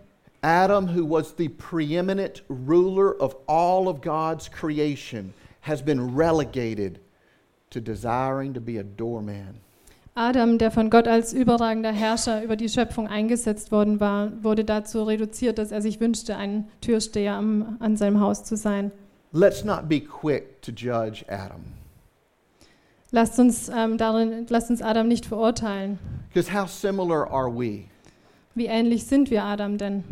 Adam, 0.42 0.88
who 0.88 1.04
was 1.04 1.35
the 1.37 1.49
preeminent 1.50 2.42
ruler 2.49 3.14
of 3.21 3.37
all 3.47 3.88
of 3.88 4.00
God's 4.00 4.49
creation, 4.49 5.35
has 5.61 5.83
been 5.83 6.16
relegated 6.16 6.99
to 7.69 7.80
desiring 7.80 8.54
to 8.54 8.61
be 8.61 8.78
a 8.78 8.83
doorman. 8.83 9.61
Adam, 10.21 10.59
der 10.59 10.71
von 10.71 10.91
Gott 10.91 11.09
als 11.09 11.33
überragender 11.33 11.93
Herrscher 11.93 12.45
über 12.45 12.55
die 12.55 12.69
Schöpfung 12.69 13.09
eingesetzt 13.09 13.73
worden 13.73 14.00
war, 14.00 14.31
wurde 14.43 14.67
dazu 14.67 15.03
reduziert, 15.05 15.57
dass 15.57 15.73
er 15.73 15.81
sich 15.81 15.99
wünschte, 15.99 16.37
ein 16.37 16.69
Türsteher 16.83 17.33
am, 17.33 17.79
an 17.81 17.97
seinem 17.97 18.21
Haus 18.21 18.45
zu 18.45 18.55
sein. 18.55 18.93
Let's 19.33 19.65
not 19.65 19.89
be 19.89 19.99
quick 19.99 20.61
to 20.61 20.73
judge 20.73 21.25
Adam. 21.27 21.62
Lasst 23.12 23.39
uns, 23.39 23.71
ähm, 23.75 23.97
darin, 23.97 24.45
lasst 24.50 24.69
uns 24.69 24.83
Adam 24.83 25.09
nicht 25.09 25.25
verurteilen. 25.25 25.99
Because 26.35 26.53
how 26.53 26.69
similar 26.69 27.27
are 27.31 27.50
we? 27.50 27.85
Wie 28.55 28.67
ähnlich 28.67 29.07
sind 29.07 29.31
wir 29.31 29.43
Adam 29.43 29.79
denn? 29.79 30.05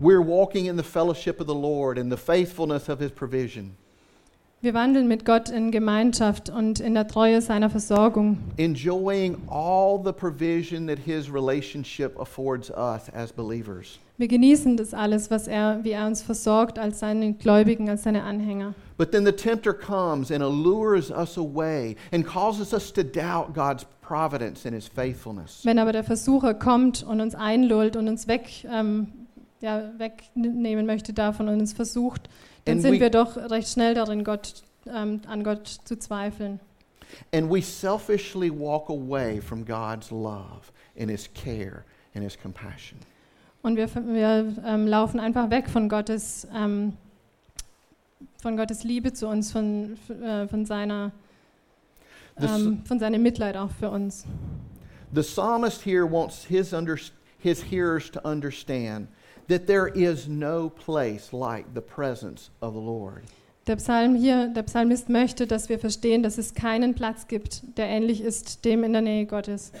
We're 0.00 0.24
walking 0.24 0.66
in 0.66 0.76
the 0.76 0.84
fellowship 0.84 1.40
of 1.40 1.48
the 1.48 1.60
Lord 1.60 1.98
and 1.98 2.12
the 2.12 2.16
faithfulness 2.16 2.88
of 2.88 3.00
his 3.00 3.10
provision, 3.10 3.76
Wir 4.60 4.74
wandeln 4.74 5.06
mit 5.06 5.24
Gott 5.24 5.50
in 5.50 5.70
Gemeinschaft 5.70 6.50
und 6.50 6.80
in 6.80 6.94
der 6.94 7.06
Treue 7.06 7.40
seiner 7.40 7.70
Versorgung. 7.70 8.38
enjoying 8.56 9.36
all 9.48 10.00
the 10.04 10.10
provision 10.12 10.88
that 10.88 10.98
his 10.98 11.32
relationship 11.32 12.18
affords 12.18 12.68
us 12.70 13.08
as 13.14 13.32
believers. 13.32 14.00
Wir 14.16 14.26
genießen 14.26 14.76
das 14.76 14.94
alles, 14.94 15.30
was 15.30 15.46
er, 15.46 15.84
wie 15.84 15.92
er 15.92 16.08
uns 16.08 16.22
versorgt 16.22 16.76
als 16.76 16.98
seine 16.98 17.34
Gläubigen, 17.34 17.88
als 17.88 18.02
seine 18.02 18.24
Anhänger. 18.24 18.74
But 18.96 19.12
then 19.12 19.24
the 19.24 19.30
tempter 19.30 19.72
comes 19.72 20.32
and 20.32 20.42
allures 20.42 21.12
us 21.12 21.38
away 21.38 21.94
and 22.10 22.26
causes 22.26 22.72
us 22.72 22.92
to 22.94 23.04
doubt 23.04 23.54
God's 23.54 23.86
providence 24.02 24.66
and 24.66 24.74
his 24.74 24.88
faithfulness. 24.88 25.60
Wenn 25.64 25.78
aber 25.78 25.92
der 25.92 26.02
Versucher 26.02 26.54
kommt 26.54 27.04
und 27.04 27.20
uns 27.20 27.36
einlullt 27.36 27.94
und 27.94 28.08
uns 28.08 28.26
weg, 28.26 28.66
ähm, 28.68 29.06
ja, 29.60 29.92
wegnehmen 29.98 30.84
möchte 30.84 31.12
davon 31.12 31.46
und 31.48 31.60
uns 31.60 31.72
versucht, 31.74 32.28
dann 32.68 32.80
sind 32.80 33.00
wir 33.00 33.10
doch 33.10 33.36
recht 33.36 33.68
schnell 33.68 33.94
darin, 33.94 34.24
Gott, 34.24 34.62
ähm, 34.86 35.20
an 35.26 35.44
Gott 35.44 35.66
zu 35.84 35.98
zweifeln. 35.98 36.60
And 37.32 37.50
we 37.50 37.62
selfishly 37.62 38.50
walk 38.50 38.90
away 38.90 39.40
from 39.40 39.64
God's 39.64 40.10
love 40.10 40.72
and 40.98 41.10
his 41.10 41.28
care 41.32 41.84
and 42.14 42.22
his 42.22 42.36
compassion. 42.36 42.98
Und 43.62 43.76
wir, 43.76 43.88
wir 43.94 44.54
ähm, 44.64 44.86
laufen 44.86 45.18
einfach 45.18 45.50
weg 45.50 45.68
von 45.68 45.88
Gottes, 45.88 46.46
ähm, 46.54 46.94
von 48.40 48.56
Gottes 48.56 48.84
Liebe 48.84 49.12
zu 49.12 49.26
uns, 49.26 49.50
von, 49.50 49.96
äh, 50.22 50.46
von, 50.46 50.64
seiner, 50.64 51.12
ähm, 52.40 52.84
von 52.84 52.98
seinem 52.98 53.22
Mitleid 53.22 53.56
auch 53.56 53.70
für 53.70 53.90
uns. 53.90 54.24
the 55.12 55.22
psalmist 55.22 55.82
here 55.82 56.06
wants 56.06 56.44
his, 56.44 56.74
his 57.38 57.62
hearers 57.62 58.10
to 58.10 58.26
understand 58.26 59.08
that 59.48 59.66
there 59.66 59.88
is 59.88 60.28
no 60.28 60.70
place 60.70 61.32
like 61.32 61.74
the 61.74 61.80
presence 61.80 62.50
of 62.60 62.74
the 62.74 62.80
Lord. 62.80 63.24
Der 63.66 63.76
Psalm 63.76 64.14
hier, 64.14 64.48
der 64.48 64.62
Psalmist 64.62 65.10
möchte, 65.10 65.46
dass 65.46 65.68
wir 65.68 65.78
verstehen, 65.78 66.22
dass 66.22 66.38
es 66.38 66.54
keinen 66.54 66.94
Platz 66.94 67.26
gibt, 67.26 67.62
der 67.76 67.86
ähnlich 67.86 68.22
ist 68.22 68.64
dem 68.64 68.82
in 68.82 68.92
der 68.92 69.02
Nähe 69.02 69.26
Gottes. 69.26 69.72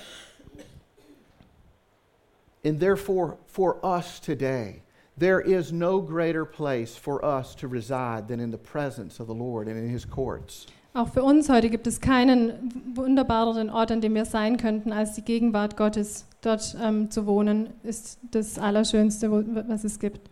And 2.64 2.78
therefore, 2.78 3.38
for 3.46 3.82
us 3.82 4.20
today, 4.20 4.82
there 5.16 5.40
is 5.40 5.72
no 5.72 6.02
greater 6.02 6.44
place 6.44 6.96
for 6.96 7.24
us 7.24 7.54
to 7.56 7.66
reside 7.66 8.28
than 8.28 8.40
in 8.40 8.50
the 8.50 8.58
presence 8.58 9.20
of 9.20 9.26
the 9.26 9.34
Lord 9.34 9.68
and 9.68 9.78
in 9.78 9.88
his 9.88 10.04
courts. 10.04 10.66
Auch 10.92 11.08
für 11.08 11.22
uns 11.22 11.48
heute 11.48 11.70
gibt 11.70 11.86
es 11.86 12.00
keinen 12.00 12.94
wunderbareren 12.94 13.70
Ort, 13.70 13.92
an 13.92 14.00
dem 14.00 14.14
wir 14.14 14.24
sein 14.24 14.56
könnten, 14.56 14.92
als 14.92 15.14
die 15.14 15.22
Gegenwart 15.22 15.76
Gottes. 15.76 16.26
Dort 16.40 16.76
ähm, 16.80 17.10
zu 17.10 17.26
wohnen 17.26 17.70
ist 17.82 18.18
das 18.30 18.58
Allerschönste, 18.58 19.30
wo, 19.30 19.42
was 19.66 19.84
es 19.84 19.98
gibt. 19.98 20.30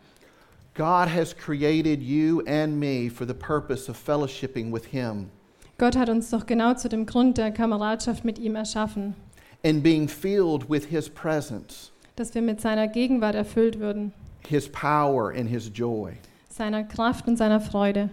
God 0.75 1.09
has 1.09 1.35
created 1.35 2.03
you 2.03 2.43
and 2.47 2.79
me 2.79 3.09
for 3.11 3.27
the 3.27 3.35
purpose 3.35 3.91
of 3.91 3.97
fellowshipping 3.97 4.71
with 4.73 4.85
him 4.85 5.31
Gott 5.79 5.95
hat 5.97 6.09
uns 6.09 6.31
doch 6.31 6.47
genau 6.47 6.73
zu 6.75 6.89
dem 6.89 7.05
Grund 7.05 7.37
der 7.37 7.51
Kameradschaft 7.51 8.25
mit 8.25 8.39
ihm 8.39 8.57
erschaffen, 8.57 9.15
and 9.63 9.83
being 9.83 10.09
filled 10.09 10.71
with 10.71 10.87
his 10.87 11.09
presence, 11.09 11.91
dass 12.17 12.35
wir 12.35 12.41
mit 12.41 12.63
seiner 12.63 12.89
Gegenwart 12.89 13.35
erfüllt 13.35 13.79
würden, 13.79 14.13
his 14.49 14.69
power, 14.69 15.35
and 15.35 15.49
his 15.49 15.71
joy. 15.73 16.13
seiner 16.49 16.85
Kraft 16.85 17.29
und 17.29 17.37
seiner 17.37 17.61
Freude. 17.61 18.09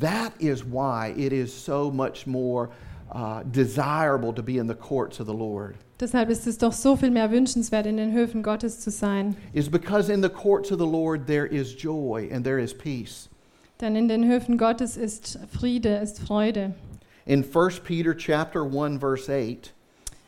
That 0.00 0.32
is 0.38 0.64
why 0.64 1.12
it 1.14 1.32
is 1.32 1.52
so 1.52 1.90
much 1.90 2.26
more 2.26 2.70
uh, 3.14 3.42
desirable 3.44 4.32
to 4.32 4.42
be 4.42 4.56
in 4.56 4.66
the 4.66 4.74
courts 4.74 5.20
of 5.20 5.26
the 5.26 5.34
Lord. 5.34 5.76
Deshalb 6.02 6.30
ist 6.30 6.48
es 6.48 6.58
doch 6.58 6.72
so 6.72 6.96
viel 6.96 7.12
mehr 7.12 7.30
wünschenswert, 7.30 7.86
in 7.86 7.96
den 7.96 8.12
Höfen 8.12 8.42
Gottes 8.42 8.80
zu 8.80 8.90
sein. 8.90 9.36
Is 9.52 9.70
because 9.70 10.12
in 10.12 10.20
the 10.20 10.28
courts 10.28 10.72
of 10.72 10.80
the 10.80 10.84
Lord 10.84 11.28
there 11.28 11.46
is 11.46 11.76
joy 11.76 12.28
and 12.34 12.44
there 12.44 12.60
is 12.60 12.74
peace. 12.74 13.28
Denn 13.80 13.94
in 13.94 14.08
den 14.08 14.24
Höfen 14.24 14.58
Gottes 14.58 14.96
ist 14.96 15.38
Friede, 15.56 15.98
ist 15.98 16.18
Freude. 16.18 16.74
In 17.24 17.44
1 17.44 17.84
Peter 17.84 18.16
chapter 18.16 18.64
1 18.64 18.98
verse 18.98 19.28
8, 19.28 19.72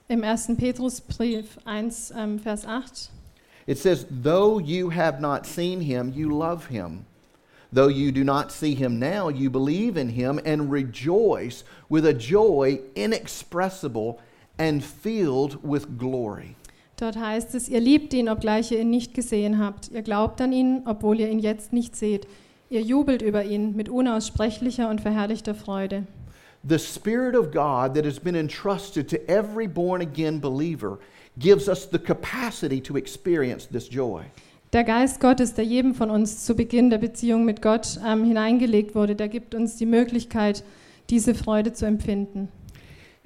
Im 0.07 0.23
1. 0.23 0.57
Petrusbrief 0.57 1.59
1, 1.64 2.12
ähm, 2.16 2.38
Vers 2.38 2.64
8 2.64 3.11
it 3.66 3.76
says, 3.76 4.07
"Though 4.09 4.61
you 4.61 4.90
have 4.90 5.21
not 5.21 5.45
seen 5.45 5.81
him, 5.81 6.12
you 6.14 6.31
love 6.31 6.66
him. 6.66 7.04
Though 7.73 7.88
you 7.88 8.12
do 8.12 8.23
not 8.23 8.52
see 8.52 8.76
him 8.76 9.00
now, 9.00 9.28
you 9.28 9.50
believe 9.50 9.97
in 9.97 10.11
him 10.11 10.38
and 10.45 10.71
rejoice 10.71 11.64
with 11.88 12.07
a 12.07 12.14
joy 12.14 12.78
inexpressible 12.95 14.21
and 14.58 14.82
filled 14.82 15.58
with 15.62 15.87
glory." 15.99 16.56
Dort 16.96 17.16
heißt 17.16 17.54
es, 17.54 17.68
ihr 17.68 17.80
liebt 17.80 18.14
ihn, 18.14 18.28
obgleich 18.28 18.70
ihr 18.70 18.80
ihn 18.80 18.90
nicht 18.90 19.14
gesehen 19.14 19.58
habt. 19.58 19.90
Ihr 19.90 20.02
glaubt 20.02 20.40
an 20.40 20.52
ihn, 20.52 20.82
obwohl 20.87 21.18
ihr 21.18 21.28
ihn 21.28 21.40
jetzt 21.40 21.73
nicht 21.73 21.96
seht. 21.96 22.28
Ihr 22.70 22.80
jubelt 22.80 23.20
über 23.20 23.44
ihn 23.44 23.75
mit 23.75 23.88
unaussprechlicher 23.88 24.88
und 24.88 25.00
verherrlichter 25.00 25.54
Freude. 25.54 26.06
The 26.66 26.78
Spirit 26.78 27.37
of 27.37 27.50
God 27.50 27.94
that 27.94 28.06
has 28.06 28.18
been 28.18 28.34
entrusted 28.34 29.08
to 29.11 29.16
every 29.28 29.66
born 29.66 30.00
again 30.00 30.40
believer 30.40 30.99
gives 31.38 31.68
us 31.68 31.88
the 31.90 31.99
capacity 31.99 32.80
to 32.80 32.96
experience 32.96 33.68
this 33.68 33.90
joy. 33.90 34.23
Der 34.73 34.82
Geist 34.82 35.20
Gottes, 35.20 35.54
der 35.54 35.64
jedem 35.64 35.94
von 35.94 36.11
uns 36.11 36.44
zu 36.44 36.56
Beginn 36.56 36.90
der 36.90 36.99
Beziehung 36.99 37.44
mit 37.44 37.61
Gott 37.61 38.00
ähm, 38.04 38.25
hineingelegt 38.25 38.94
wurde, 38.94 39.14
der 39.14 39.28
gibt 39.28 39.54
uns 39.54 39.76
die 39.76 39.87
Möglichkeit, 39.87 40.64
diese 41.11 41.34
Freude 41.34 41.73
zu 41.75 41.87
empfinden. 41.87 42.49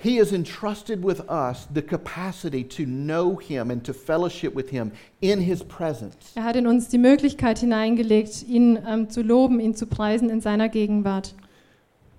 He 0.00 0.18
has 0.20 0.32
entrusted 0.32 1.02
with 1.04 1.28
us 1.28 1.66
the 1.74 1.82
capacity 1.82 2.62
to 2.62 2.84
know 2.84 3.36
Him 3.36 3.70
and 3.72 3.82
to 3.84 3.92
fellowship 3.92 4.54
with 4.54 4.70
Him 4.70 4.92
in 5.20 5.40
His 5.40 5.64
presence. 5.64 6.14
Er 6.36 6.44
hat 6.44 6.54
in 6.54 6.68
uns 6.68 6.86
die 6.88 6.98
Möglichkeit 6.98 7.58
hineingelegt, 7.58 8.44
ihn 8.48 8.78
ähm, 8.86 9.10
zu 9.10 9.22
loben, 9.22 9.58
ihn 9.58 9.74
zu 9.74 9.86
preisen 9.86 10.30
in 10.30 10.40
seiner 10.40 10.68
Gegenwart. 10.68 11.34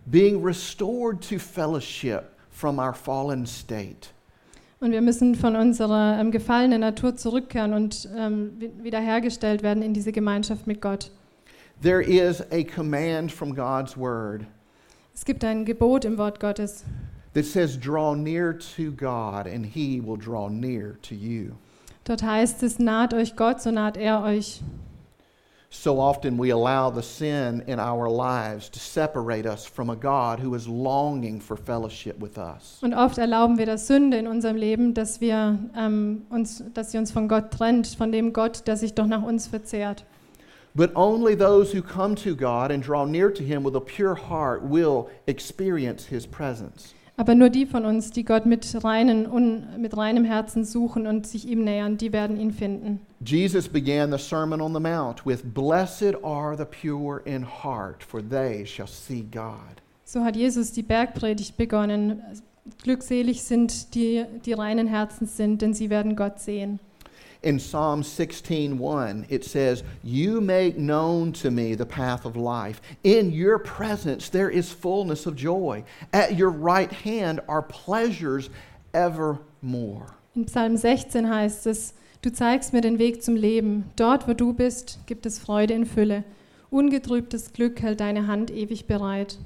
Being 0.07 0.43
restored 0.45 1.21
to 1.29 1.39
fellowship 1.39 2.23
from 2.49 2.79
our 2.79 2.93
fallen 2.93 3.45
state. 3.45 4.09
Und 4.81 4.91
wir 4.91 5.01
müssen 5.01 5.35
von 5.35 5.55
unserer 5.55 6.17
ähm, 6.19 6.31
gefallenen 6.31 6.81
Natur 6.81 7.15
zurückkehren 7.15 7.71
und 7.73 8.09
ähm, 8.13 8.51
wi- 8.59 8.71
wiederhergestellt 8.83 9.63
werden 9.63 9.83
in 9.83 9.93
diese 9.93 10.11
Gemeinschaft 10.11 10.67
mit 10.67 10.81
Gott. 10.81 11.11
There 11.81 12.01
is 12.03 12.41
a 12.51 12.63
command 12.63 13.31
from 13.31 13.55
God's 13.55 13.95
Word 13.97 14.41
Es 15.13 15.23
gibt 15.23 15.45
ein 15.45 15.63
Gebot 15.63 16.03
im 16.03 16.17
Wort 16.17 16.41
Gottes. 16.41 16.83
That 17.33 17.45
says, 17.45 17.77
Draw 17.77 18.15
near 18.15 18.53
to 18.53 18.91
God, 18.91 19.47
and 19.47 19.65
He 19.65 19.99
will 19.99 20.17
draw 20.17 20.47
near 20.47 20.97
to 21.03 21.15
you. 21.15 21.57
Dort 22.03 22.23
heißt 22.23 22.63
es, 22.63 22.79
naht 22.79 23.13
euch 23.13 23.35
Gott, 23.35 23.61
so 23.61 23.69
naht 23.69 23.97
er 23.97 24.23
euch. 24.23 24.61
So 25.71 25.99
often 25.99 26.39
we 26.39 26.49
allow 26.49 26.89
the 26.89 27.03
sin 27.03 27.61
in 27.67 27.79
our 27.79 28.09
lives 28.09 28.69
to 28.69 28.79
separate 28.79 29.45
us 29.45 29.65
from 29.65 29.91
a 29.91 29.95
God 29.95 30.39
who 30.39 30.55
is 30.55 30.67
longing 30.67 31.39
for 31.39 31.55
fellowship 31.55 32.19
with 32.19 32.39
us. 32.39 32.79
Und 32.81 32.95
oft 32.95 33.19
erlauben 33.19 33.59
wir 33.59 33.67
der 33.67 33.77
Sünde 33.77 34.17
in 34.17 34.25
unserem 34.25 34.55
Leben, 34.55 34.95
dass, 34.95 35.21
wir, 35.21 35.59
ähm, 35.77 36.23
uns, 36.31 36.63
dass 36.73 36.91
sie 36.91 36.97
uns 36.97 37.11
von 37.11 37.27
Gott 37.27 37.51
trennt, 37.51 37.85
von 37.85 38.11
dem 38.11 38.33
Gott, 38.33 38.65
der 38.65 38.77
sich 38.77 38.95
doch 38.95 39.05
nach 39.05 39.21
uns 39.21 39.45
verzehrt. 39.45 40.05
But 40.73 40.95
only 40.95 41.35
those 41.35 41.71
who 41.71 41.83
come 41.83 42.15
to 42.15 42.35
God 42.35 42.71
and 42.71 42.83
draw 42.83 43.05
near 43.05 43.31
to 43.31 43.43
Him 43.43 43.63
with 43.63 43.75
a 43.75 43.81
pure 43.81 44.15
heart 44.15 44.63
will 44.63 45.09
experience 45.27 46.07
His 46.07 46.25
presence. 46.25 46.95
Aber 47.19 47.35
nur 47.35 47.49
die 47.49 47.65
von 47.65 47.83
uns, 47.83 48.11
die 48.11 48.23
Gott 48.23 48.45
mit, 48.45 48.81
reinen, 48.81 49.29
un, 49.29 49.67
mit 49.77 49.97
reinem 49.97 50.23
Herzen 50.23 50.63
suchen 50.63 51.05
und 51.05 51.27
sich 51.27 51.49
ihm 51.49 51.65
nähern, 51.65 51.97
die 51.97 52.13
werden 52.13 52.39
ihn 52.39 52.53
finden. 52.53 53.01
Jesus 53.25 53.67
began 53.67 54.09
the 54.09 54.17
Sermon 54.17 54.61
on 54.61 54.73
the 54.73 54.79
Mount 54.79 55.25
with 55.25 55.41
Blessed 55.43 56.15
are 56.23 56.55
the 56.55 56.63
pure 56.63 57.21
in 57.25 57.45
heart, 57.45 58.05
for 58.05 58.21
they 58.21 58.65
shall 58.65 58.87
see 58.87 59.27
God. 59.29 59.81
So 60.05 60.23
hat 60.23 60.37
Jesus 60.37 60.71
die 60.71 60.81
Bergpredigt 60.81 61.57
begonnen. 61.57 62.21
Glückselig 62.83 63.43
sind 63.43 63.95
die, 63.95 64.23
die 64.45 64.53
reinen 64.53 64.87
Herzens 64.87 65.35
sind, 65.35 65.61
denn 65.61 65.73
sie 65.73 65.89
werden 65.89 66.15
Gott 66.15 66.39
sehen. 66.39 66.79
In 67.41 67.57
Psalm 67.57 68.03
16:1 68.03 69.25
it 69.29 69.45
says, 69.45 69.83
"You 70.03 70.41
make 70.41 70.77
known 70.77 71.31
to 71.33 71.49
me 71.49 71.73
the 71.73 71.85
path 71.85 72.25
of 72.25 72.35
life. 72.35 72.81
In 73.03 73.31
your 73.31 73.59
presence 73.59 74.29
there 74.29 74.49
is 74.49 74.73
fullness 74.73 75.25
of 75.25 75.37
joy. 75.37 75.85
At 76.11 76.35
your 76.35 76.49
right 76.49 76.91
hand 76.91 77.39
are 77.47 77.61
pleasures 77.61 78.49
evermore." 78.93 80.15
In 80.35 80.47
Psalm 80.47 80.75
16 80.75 81.29
heißt 81.29 81.65
es, 81.67 81.93
du 82.21 82.29
zeigst 82.31 82.73
mir 82.73 82.81
den 82.81 82.99
Weg 82.99 83.23
zum 83.23 83.35
Leben. 83.35 83.91
Dort, 83.95 84.27
wo 84.27 84.33
du 84.33 84.51
bist, 84.51 84.99
gibt 85.05 85.25
es 85.25 85.39
Freude 85.39 85.73
in 85.73 85.85
Fülle. 85.85 86.25
Ungetrübtes 86.69 87.53
Glück 87.53 87.81
hält 87.81 88.01
deine 88.01 88.27
Hand 88.27 88.51
ewig 88.51 88.85
bereit. 88.85 89.37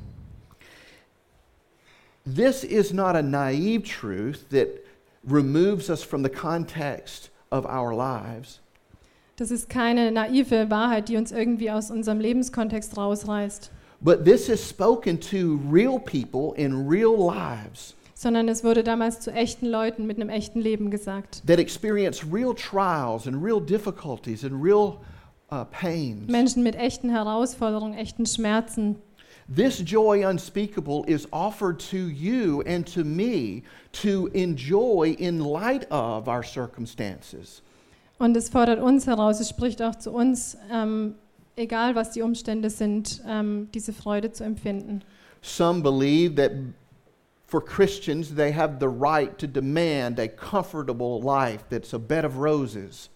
This 2.26 2.64
is 2.64 2.92
not 2.92 3.16
a 3.16 3.22
naive 3.22 3.84
truth 3.84 4.50
that 4.50 4.68
removes 5.24 5.90
us 5.90 6.04
from 6.04 6.24
the 6.24 6.30
context 6.30 7.30
of 7.54 7.66
our 7.66 7.96
lives. 7.96 8.60
Das 9.36 9.52
ist 9.52 9.70
keine 9.70 10.12
naive 10.12 10.70
Wahrheit, 10.70 11.10
die 11.10 11.18
uns 11.18 11.32
irgendwie 11.32 11.72
aus 11.72 11.92
unserem 11.92 12.20
Lebenskontext 12.20 12.98
rausreißt, 12.98 13.72
But 14.02 14.26
this 14.26 14.50
is 14.50 14.60
spoken 14.68 15.20
to 15.22 15.60
real 15.72 15.98
people 15.98 16.54
in 16.58 16.88
real 16.90 17.16
lives 17.16 17.96
sondern 18.16 18.48
es 18.48 18.64
wurde 18.64 18.84
damals 18.84 19.20
zu 19.20 19.32
echten 19.32 19.66
Leuten 19.66 20.08
mit 20.08 20.18
einem 20.18 20.30
echten 20.30 20.62
Leben 20.62 20.92
gesagt. 20.92 21.44
that 21.46 21.60
experience 21.60 22.24
real 22.32 22.54
trials 22.56 23.28
and 23.28 23.44
real 23.44 23.60
difficulties 23.60 24.44
and 24.44 24.64
real 24.64 24.98
uh, 25.52 25.66
pains. 25.66 26.30
Menschen 26.30 26.64
mit 26.64 26.76
echten 26.76 27.10
Herausforderungen, 27.10 27.94
echten 27.94 28.26
Schmerzen. 28.26 28.96
This 29.48 29.80
joy 29.80 30.26
unspeakable 30.28 31.04
is 31.08 31.28
offered 31.32 31.80
to 31.92 31.98
you 31.98 32.62
and 32.66 32.86
to 32.88 33.04
me 33.04 33.64
to 34.04 34.30
enjoy 34.34 35.16
in 35.20 35.40
light 35.40 35.86
of 35.92 36.28
our 36.28 36.44
circumstances. 36.44 37.62
Und 38.20 38.38
es 38.38 38.50
fordert 38.50 38.80
uns 38.80 39.06
heraus, 39.06 39.40
es 39.40 39.50
spricht 39.50 39.82
auch 39.82 39.96
zu 39.96 40.12
uns, 40.12 40.56
ähm, 40.72 41.16
egal 41.58 41.96
was 41.96 42.12
die 42.12 42.22
Umstände 42.22 42.70
sind, 42.70 43.22
ähm, 43.28 43.70
diese 43.74 43.92
Freude 43.92 44.32
zu 44.32 44.44
empfinden. 44.44 45.04
Some 45.42 45.82
believe 45.82 46.36
that 46.36 46.52
for 47.46 47.62
Christians, 47.62 48.34
they 48.34 48.52
have 48.52 48.80
the 48.80 48.88
right 48.88 49.38
to 49.38 49.46
demand 49.46 50.20
a 50.20 50.28
comfortable 50.28 51.22
life 51.22 51.66
that's 51.70 51.94
a 51.94 52.00
bed 52.00 52.24
of 52.24 52.38
roses. 52.38 53.10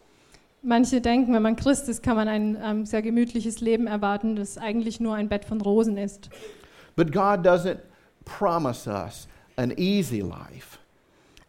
Manche 0.68 1.00
denken, 1.00 1.34
wenn 1.34 1.42
man 1.42 1.56
Christ 1.56 1.88
ist, 1.88 2.04
kann 2.04 2.18
man 2.18 2.28
ein 2.28 2.58
ähm, 2.62 2.86
sehr 2.86 3.02
gemütliches 3.02 3.62
Leben 3.62 3.88
erwarten, 3.88 4.36
das 4.36 4.58
eigentlich 4.58 5.00
nur 5.00 5.16
ein 5.16 5.30
Bett 5.30 5.46
von 5.46 5.62
Rosen 5.62 5.98
ist. 5.98 6.30
But 6.98 7.14
God 7.14 7.46
doesn't 7.48 7.78
promise 8.26 8.90
us 8.90 9.30
an 9.56 9.72
easy 9.78 10.20
life, 10.20 10.78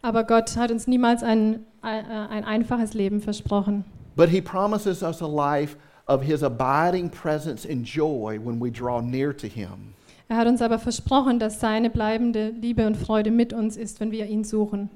Aber 0.03 0.23
Gott 0.23 0.57
hat 0.57 0.71
uns 0.71 0.87
niemals 0.87 1.25
ein, 1.25 1.67
äh, 1.83 1.87
ein 1.89 2.45
einfaches 2.45 2.95
Leben 2.95 3.21
versprochen. 3.21 3.85
but 4.15 4.29
He 4.29 4.41
promises 4.41 5.03
us 5.03 5.21
a 5.21 5.27
life 5.27 5.77
of 6.07 6.23
His 6.23 6.45
abiding 6.45 7.11
presence 7.11 7.67
and 7.69 7.85
joy 7.85 8.39
when 8.39 8.61
we 8.63 8.71
draw 8.71 9.01
near 9.01 9.37
to 9.37 9.49
Him. 9.49 9.95
Er 10.29 10.37
hat 10.37 10.47
uns 10.47 10.63
aber 10.63 10.79
versprochen, 10.79 11.41
dass 11.41 11.59
seine 11.59 11.91
bleibende 11.91 12.51
Liebe 12.51 12.87
und 12.87 12.97
Freude 12.97 13.33
mit 13.33 13.53
uns 13.53 13.77
ist, 13.77 13.99
wenn 13.99 14.13
wir 14.13 14.27
ihn 14.27 14.45
suchen. 14.45 14.91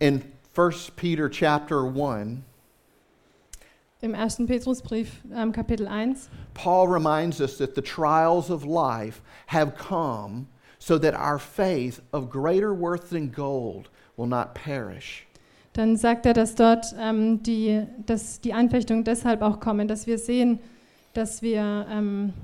In 0.00 0.22
1 0.56 0.92
Peter 0.96 1.30
chapter 1.30 1.84
1, 1.84 2.38
Im 4.04 4.14
1. 4.14 4.46
Petrusbrief, 4.46 5.22
ähm, 5.34 5.50
Kapitel 5.50 5.88
1, 5.88 6.28
Paul 6.52 6.88
reminds 6.88 7.40
us 7.40 7.56
that 7.56 7.74
the 7.74 7.80
trials 7.80 8.50
of 8.50 8.66
life 8.66 9.22
have 9.46 9.76
come 9.76 10.46
so 10.78 10.98
that 10.98 11.14
our 11.14 11.38
faith 11.38 12.02
of 12.12 12.28
greater 12.28 12.74
worth 12.74 13.08
than 13.08 13.30
gold 13.30 13.88
will 14.18 14.26
not 14.26 14.54
perish. 14.54 15.26
dann 15.72 15.96
sagt 15.96 16.26
er, 16.26 16.34
dass 16.34 16.54
dort 16.54 16.94
ähm, 17.00 17.42
die, 17.42 17.82
dass 18.04 18.42
die 18.42 18.52
Anfechtungen 18.52 19.04
deshalb 19.04 19.40
auch 19.40 19.58
kommen, 19.58 19.88
dass 19.88 20.06
wir 20.06 20.18
sehen, 20.18 20.60
dass 21.14 21.40
wir, 21.40 21.86
ähm, 21.90 22.34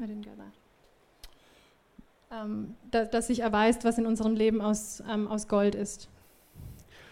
I 0.00 0.02
didn't 0.02 0.22
get 0.22 0.36
that. 0.36 2.44
Ähm, 2.44 2.74
da, 2.90 3.04
dass 3.04 3.28
sich 3.28 3.40
erweist, 3.40 3.84
was 3.84 3.96
in 3.96 4.06
unserem 4.06 4.34
Leben 4.34 4.60
aus, 4.60 5.04
ähm, 5.08 5.28
aus 5.28 5.46
Gold 5.46 5.76
ist. 5.76 6.08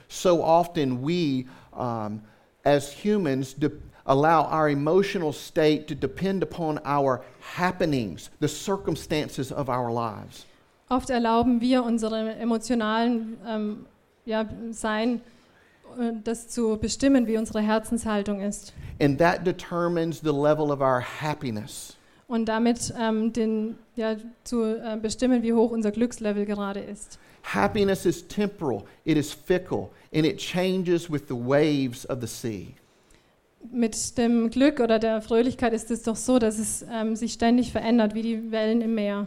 So 0.08 0.44
often 0.44 1.06
we, 1.06 1.46
as 2.64 2.92
humans, 2.92 3.54
de- 3.54 3.70
allow 4.06 4.44
our 4.44 4.68
emotional 4.68 5.32
state 5.32 5.86
to 5.88 5.94
depend 5.94 6.42
upon 6.42 6.80
our 6.84 7.22
happenings, 7.40 8.30
the 8.40 8.48
circumstances 8.48 9.52
of 9.52 9.68
our 9.68 9.90
lives. 9.90 10.46
Oft 10.90 11.10
erlauben 11.10 11.60
wir 11.60 11.84
unserem 11.84 12.26
emotionalen 12.26 13.38
ähm, 13.46 13.86
ja, 14.24 14.44
Sein, 14.72 15.20
äh, 15.98 16.12
das 16.24 16.48
zu 16.48 16.76
bestimmen, 16.76 17.26
wie 17.26 17.38
unsere 17.38 17.60
Herzenshaltung 17.60 18.40
ist. 18.40 18.72
And 19.00 19.18
that 19.18 19.44
determines 19.44 20.20
the 20.20 20.32
level 20.32 20.72
of 20.72 20.80
our 20.80 21.00
happiness. 21.00 21.96
Und 22.30 22.44
damit 22.44 22.94
ähm, 22.96 23.32
den, 23.32 23.74
ja, 23.96 24.14
zu 24.44 24.62
äh, 24.62 24.96
bestimmen, 25.02 25.42
wie 25.42 25.52
hoch 25.52 25.72
unser 25.72 25.90
Glückslevel 25.90 26.46
gerade 26.46 26.78
ist. 26.78 27.18
Happiness 27.42 28.06
is 28.06 28.24
temporal, 28.28 28.84
it 29.04 29.16
is 29.16 29.32
fickle, 29.32 29.88
and 30.14 30.24
it 30.24 30.38
changes 30.38 31.10
with 31.10 31.22
the 31.26 31.34
waves 31.34 32.08
of 32.08 32.18
the 32.20 32.28
sea. 32.28 32.68
Mit 33.72 34.16
dem 34.16 34.48
Glück 34.48 34.78
oder 34.78 35.00
der 35.00 35.22
Fröhlichkeit 35.22 35.72
ist 35.72 35.90
es 35.90 36.04
doch 36.04 36.14
so, 36.14 36.38
dass 36.38 36.60
es 36.60 36.86
ähm, 36.88 37.16
sich 37.16 37.32
ständig 37.32 37.72
verändert, 37.72 38.14
wie 38.14 38.22
die 38.22 38.52
Wellen 38.52 38.80
im 38.80 38.94
Meer. 38.94 39.26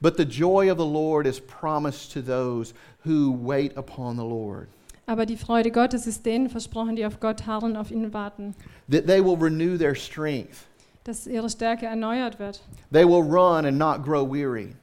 But 0.00 0.16
the 0.16 0.24
joy 0.24 0.72
of 0.72 0.78
the 0.78 0.84
Lord 0.84 1.28
is 1.28 1.40
promised 1.40 2.12
to 2.14 2.20
those 2.20 2.74
who 3.04 3.32
wait 3.40 3.76
upon 3.76 4.16
the 4.16 4.24
Lord, 4.24 4.66
Aber 5.06 5.24
die 5.24 5.36
Freude 5.36 5.70
Gottes 5.70 6.08
ist 6.08 6.26
denen 6.26 6.50
versprochen, 6.50 6.96
die 6.96 7.06
auf 7.06 7.20
Gott 7.20 7.46
harren, 7.46 7.76
auf 7.76 7.92
ihn 7.92 8.12
warten, 8.12 8.56
that 8.90 9.06
they 9.06 9.24
will 9.24 9.36
renew 9.36 9.78
their 9.78 9.94
strength. 9.94 10.66
Dass 11.10 11.26
ihre 11.26 11.50
Stärke 11.50 11.86
erneuert 11.86 12.38
wird. 12.38 12.60
They 12.92 13.04
will 13.04 13.22
run 13.22 13.66
and 13.66 13.76
not 13.76 14.04
grow 14.04 14.24
weary, 14.24 14.74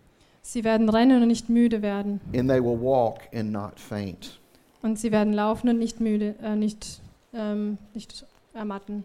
Sie 0.41 0.63
werden 0.63 0.89
rennen 0.89 1.21
und 1.21 1.27
nicht 1.27 1.49
müde 1.49 1.81
werden. 1.81 2.19
and 2.33 2.49
they 2.49 2.59
will 2.61 2.77
walk 2.77 3.21
and 3.33 3.51
not 3.51 3.79
faint. 3.79 4.39
Und 4.81 4.99
sie 4.99 5.11
werden 5.11 5.33
laufen 5.33 5.69
und 5.69 5.79
nicht 5.79 5.99
müde, 5.99 6.35
äh, 6.41 6.55
nicht, 6.55 7.01
ähm, 7.33 7.77
nicht 7.93 8.25
ermatten. 8.53 9.03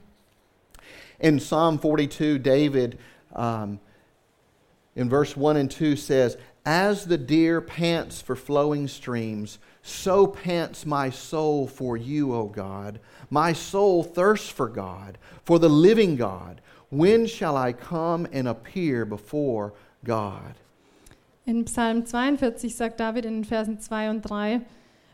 In 1.21 1.39
Psalm 1.39 1.79
42, 1.81 2.43
David, 2.43 2.99
um, 3.35 3.79
in 4.97 5.09
verse 5.09 5.37
1 5.37 5.57
and 5.57 5.73
2, 5.73 5.95
says, 5.97 6.37
As 6.65 7.05
the 7.05 7.19
deer 7.19 7.61
pants 7.61 8.21
for 8.21 8.37
flowing 8.37 8.87
streams, 8.89 9.59
so 9.83 10.27
pants 10.27 10.85
my 10.85 11.11
soul 11.11 11.67
for 11.67 11.97
you, 11.97 12.33
O 12.35 12.47
God. 12.47 13.01
My 13.31 13.53
soul 13.53 14.05
thirsts 14.05 14.49
for 14.49 14.69
God, 14.69 15.19
for 15.45 15.59
the 15.59 15.69
living 15.69 16.17
God. 16.17 16.61
When 16.93 17.27
shall 17.27 17.57
I 17.57 17.73
come 17.73 18.29
and 18.35 18.47
appear 18.47 19.07
before 19.07 19.73
God? 20.05 20.55
In 21.47 21.65
Psalm 21.65 22.05
42 22.05 22.77
sagt 22.77 23.01
David 23.01 23.25
in 23.25 23.33
den 23.33 23.45
Versen 23.45 23.81
2 23.81 24.11
und 24.11 24.21
3, 24.21 24.61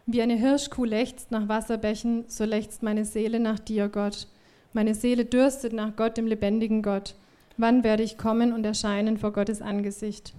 Wie 0.05 0.21
eine 0.21 0.35
Hirschkuh 0.35 0.85
lechzt 0.85 1.31
nach 1.31 1.49
Wasserbächen, 1.49 2.25
so 2.27 2.45
lechzt 2.45 2.83
meine 2.83 3.05
Seele 3.05 3.39
nach 3.39 3.61
dir, 3.61 3.89
Gott. 3.89 4.27
Meine 4.73 4.93
Seele 4.97 5.25
dürstet 5.25 5.73
nach 5.73 5.95
Gott, 5.95 6.17
dem 6.17 6.27
lebendigen 6.27 6.83
Gott. 6.83 7.15
Wann 7.59 7.85
werde 7.85 8.03
ich 8.03 8.19
kommen 8.19 8.53
und 8.53 8.67
erscheinen 8.67 9.17
vor 9.17 9.33
Gottes 9.33 9.63
Angesicht? 9.63 10.35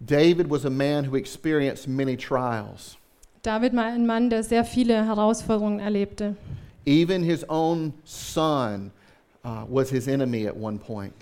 David 0.00 0.50
was 0.50 0.66
a 0.66 0.70
man 0.70 1.08
who 1.08 1.16
experienced 1.16 1.86
many 1.86 2.16
trials. 2.16 2.98
David 3.42 3.76
war 3.76 3.84
ein 3.84 4.06
Mann, 4.06 4.28
der 4.28 4.42
sehr 4.42 4.64
viele 4.64 5.06
Herausforderungen 5.06 5.78
erlebte. 5.78 6.34
Even 6.84 7.22
his 7.22 7.48
own 7.48 7.94
son 8.02 8.90
uh, 9.44 9.64
was 9.68 9.90
his 9.90 10.08
enemy 10.08 10.46
at 10.46 10.56
one 10.56 10.78
point. 10.78 11.14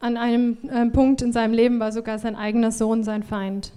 An 0.00 0.16
einem 0.16 0.56
äh, 0.68 0.86
Punkt 0.90 1.22
in 1.22 1.32
seinem 1.32 1.54
Leben 1.54 1.78
war 1.78 1.92
sogar 1.92 2.18
sein 2.18 2.34
eigener 2.34 2.72
Sohn 2.72 3.04
sein 3.04 3.22
Feind. 3.22 3.72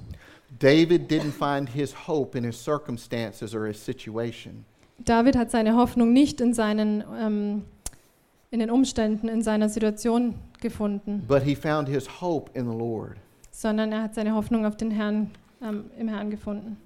David 0.59 1.09
didn't 1.11 1.33
find 1.33 1.69
his 1.69 1.93
hope 2.07 2.37
in 2.37 2.43
his 2.43 2.55
circumstances 2.61 3.53
or 3.53 3.67
his 3.67 3.77
situation. 3.83 4.65
David 4.97 5.35
hat 5.35 5.51
seine 5.51 5.75
Hoffnung 5.75 6.13
nicht 6.13 6.39
in, 6.41 6.53
seinen, 6.53 7.03
ähm, 7.19 7.63
in 8.49 8.59
den 8.59 8.71
Umständen, 8.71 9.27
in 9.27 9.41
seiner 9.41 9.67
Situation 9.69 10.35
gefunden, 10.61 11.23
But 11.27 11.43
he 11.43 11.53
found 11.55 11.89
his 11.89 12.07
hope 12.21 12.49
in 12.57 12.65
the 12.65 12.75
Lord. 12.75 13.17
sondern 13.51 13.91
er 13.91 14.03
hat 14.03 14.15
seine 14.15 14.33
Hoffnung 14.33 14.65
auf 14.65 14.77
den 14.77 14.91
Herrn, 14.91 15.31
ähm, 15.61 15.91
im 15.99 16.07
Herrn 16.07 16.29
gefunden. 16.31 16.77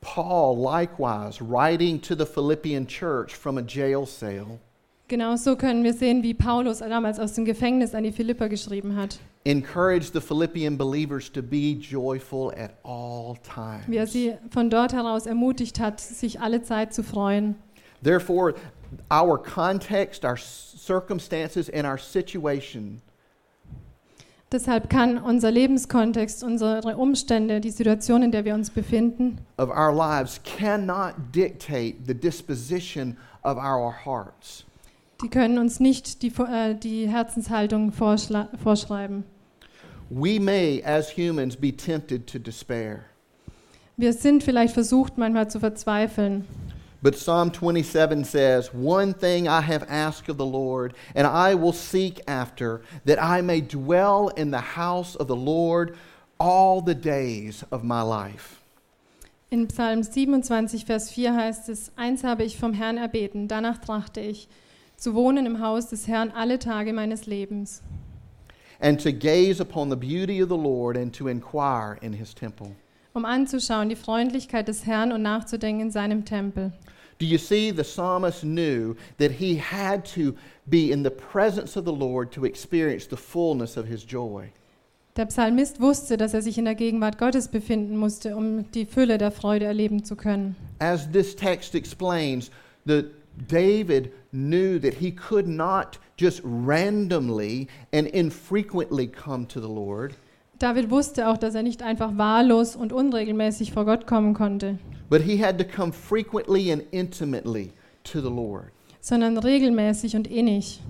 Paul, 0.00 0.56
likewise, 0.56 1.40
writing 1.42 2.00
to 2.00 2.14
the 2.14 2.24
Philippian 2.24 2.86
church 2.86 3.34
from 3.36 3.58
a 3.58 3.62
jail 3.62 4.06
cell, 4.06 4.58
Genauso 5.10 5.56
können 5.56 5.82
wir 5.82 5.92
sehen, 5.92 6.22
wie 6.22 6.34
Paulus 6.34 6.78
damals 6.78 7.18
aus 7.18 7.32
dem 7.32 7.44
Gefängnis 7.44 7.96
an 7.96 8.04
die 8.04 8.12
Philipper 8.12 8.48
geschrieben 8.48 8.94
hat, 8.94 9.18
encouraged 9.42 10.12
the 10.12 10.20
Philippian 10.20 10.78
believers 10.78 11.28
to 11.32 11.42
be 11.42 11.72
joyful 11.72 12.52
at 12.52 12.74
all 12.84 13.34
wie 13.88 13.96
er 13.96 14.04
times. 14.04 14.12
sie 14.12 14.34
von 14.52 14.70
dort 14.70 14.92
heraus 14.92 15.26
ermutigt 15.26 15.80
hat, 15.80 15.98
sich 15.98 16.40
alle 16.40 16.62
Zeit 16.62 16.94
zu 16.94 17.02
freuen. 17.02 17.56
Therefore, 18.04 18.54
our 19.12 19.36
context, 19.36 20.24
our 20.24 20.36
circumstances, 20.36 21.68
and 21.68 21.84
our 21.86 21.98
situation 21.98 23.02
Deshalb 24.52 24.90
kann 24.90 25.18
unser 25.18 25.50
Lebenskontext, 25.50 26.44
unsere 26.44 26.96
Umstände, 26.96 27.60
die 27.60 27.70
Situation, 27.70 28.22
in 28.22 28.30
der 28.30 28.44
wir 28.44 28.54
uns 28.54 28.70
befinden, 28.70 29.38
of 29.58 29.70
our 29.70 29.92
lives 29.92 30.40
cannot 30.44 31.14
dictate 31.34 31.96
the 32.06 32.14
disposition 32.14 33.16
of 33.42 33.56
our 33.56 33.92
hearts. 34.04 34.66
Die 35.22 35.28
können 35.28 35.58
uns 35.58 35.80
nicht 35.80 36.22
die, 36.22 36.32
äh, 36.38 36.74
die 36.74 37.08
Herzenshaltung 37.08 37.92
vorschreiben. 37.92 39.24
We 40.08 40.40
may, 40.40 40.82
as 40.84 41.16
humans, 41.16 41.56
be 41.56 41.72
tempted 41.72 42.26
to 42.26 42.38
despair. 42.38 43.04
Wir 43.96 44.12
sind 44.12 44.42
vielleicht 44.42 44.74
versucht, 44.74 45.18
manchmal 45.18 45.50
zu 45.50 45.60
verzweifeln. 45.60 46.46
But 47.02 47.14
Psalm 47.14 47.50
27 47.50 48.24
says, 48.24 48.70
One 48.74 49.14
thing 49.14 49.46
I 49.46 49.62
have 49.62 49.86
asked 49.88 50.28
of 50.28 50.36
the 50.36 50.44
Lord, 50.44 50.94
and 51.14 51.26
I 51.26 51.54
will 51.54 51.72
seek 51.72 52.20
after, 52.26 52.82
that 53.06 53.18
I 53.22 53.40
may 53.40 53.60
dwell 53.60 54.30
in 54.36 54.50
the 54.50 54.76
house 54.76 55.16
of 55.16 55.28
the 55.28 55.36
Lord 55.36 55.96
all 56.38 56.82
the 56.82 56.94
days 56.94 57.64
of 57.70 57.84
my 57.84 58.02
life. 58.02 58.60
In 59.50 59.68
Psalm 59.68 60.02
27, 60.02 60.84
Vers 60.84 61.10
4 61.10 61.34
heißt 61.34 61.68
es, 61.70 61.90
Eins 61.96 62.22
habe 62.22 62.44
ich 62.44 62.58
vom 62.58 62.72
Herrn 62.74 62.98
erbeten, 62.98 63.48
danach 63.48 63.78
trachte 63.78 64.20
ich, 64.20 64.48
zu 65.00 65.14
wohnen 65.14 65.46
im 65.46 65.60
Haus 65.60 65.88
des 65.88 66.06
Herrn 66.06 66.30
alle 66.30 66.58
Tage 66.58 66.92
meines 66.92 67.26
Lebens, 67.26 67.82
And 68.82 69.02
to 69.02 69.12
gaze 69.12 69.60
upon 69.60 69.90
the 69.90 69.96
beauty 69.96 70.42
of 70.42 70.48
the 70.48 70.56
Lord 70.56 70.96
and 70.96 71.12
to 71.16 71.28
inquire 71.28 71.98
in 72.00 72.12
his 72.12 72.34
temple. 72.34 72.76
um 73.12 73.24
anzuschauen 73.24 73.88
die 73.88 73.96
Freundlichkeit 73.96 74.68
des 74.68 74.86
Herrn 74.86 75.10
und 75.12 75.22
nachzudenken 75.22 75.86
in 75.86 75.90
seinem 75.90 76.24
Tempel. 76.24 76.72
Do 77.18 77.26
you 77.26 77.38
see 77.38 77.70
the 77.70 77.82
psalmist 77.82 78.42
knew 78.42 78.94
that 79.18 79.32
he 79.32 79.58
had 79.58 80.04
to 80.14 80.32
be 80.64 80.90
in 80.90 81.02
the 81.02 81.10
presence 81.10 81.76
of 81.76 81.84
the 81.84 81.92
Lord 81.92 82.30
to 82.32 82.44
experience 82.46 83.06
the 83.08 83.16
fullness 83.16 83.76
of 83.76 83.86
his 83.86 84.04
joy? 84.06 84.50
Der 85.16 85.26
Psalmist 85.26 85.80
wusste, 85.80 86.16
dass 86.16 86.32
er 86.32 86.40
sich 86.40 86.56
in 86.56 86.64
der 86.64 86.76
Gegenwart 86.76 87.18
Gottes 87.18 87.48
befinden 87.48 87.96
musste, 87.98 88.36
um 88.36 88.70
die 88.72 88.86
Fülle 88.86 89.18
der 89.18 89.32
Freude 89.32 89.66
erleben 89.66 90.04
zu 90.04 90.14
können. 90.16 90.56
As 90.78 91.10
this 91.10 91.34
text 91.36 91.74
explains, 91.74 92.50
the 92.86 93.04
David 93.36 94.12
knew 94.32 94.78
that 94.80 94.94
he 94.94 95.10
could 95.10 95.48
not 95.48 95.98
just 96.18 96.40
randomly 96.44 97.68
and 97.92 98.06
infrequently 98.06 99.06
come 99.06 99.46
to 99.48 99.60
the 99.60 99.68
Lord, 99.68 100.14
David 100.58 100.90
wusste 100.90 101.28
auch, 101.28 101.38
dass 101.38 101.54
er 101.54 101.62
nicht 101.62 101.82
einfach 101.82 102.18
wahllos 102.18 102.76
und 102.76 102.92
unregelmäßig 102.92 103.72
vor 103.72 103.86
Gott 103.86 104.06
kommen 104.06 104.34
konnte, 104.34 104.78
but 105.08 105.22
he 105.22 105.42
had 105.42 105.58
to 105.58 105.64
come 105.64 105.90
frequently 105.90 106.70
and 106.70 106.82
intimately 106.90 107.72
to 108.04 108.20
the 108.20 108.28
Lord. 108.28 108.70
sondern 109.00 109.38
regelmäßig 109.38 110.16
und 110.16 110.26
innig. 110.26 110.82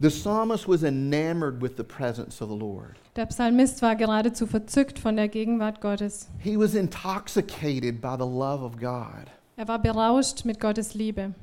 The 0.00 0.10
psalmist 0.10 0.68
was 0.68 0.84
enamored 0.84 1.60
with 1.60 1.72
the 1.76 1.82
presence 1.82 2.40
of 2.40 2.48
the 2.50 2.56
Lord. 2.56 2.94
Der 3.16 3.26
Psalmist 3.26 3.82
war 3.82 3.96
geradezu 3.96 4.46
verzückt 4.46 5.00
von 5.00 5.16
der 5.16 5.26
Gegenwart 5.26 5.80
Gottes. 5.80 6.28
He 6.38 6.56
was 6.56 6.76
intoxicated 6.76 8.00
by 8.00 8.14
the 8.16 8.24
love 8.24 8.62
of 8.62 8.78
God. 8.78 9.26
Er 9.58 9.66
war 9.66 9.82
berauscht 9.82 10.44
mit 10.44 10.60
Gottes 10.60 10.94
Liebe. 10.94 11.34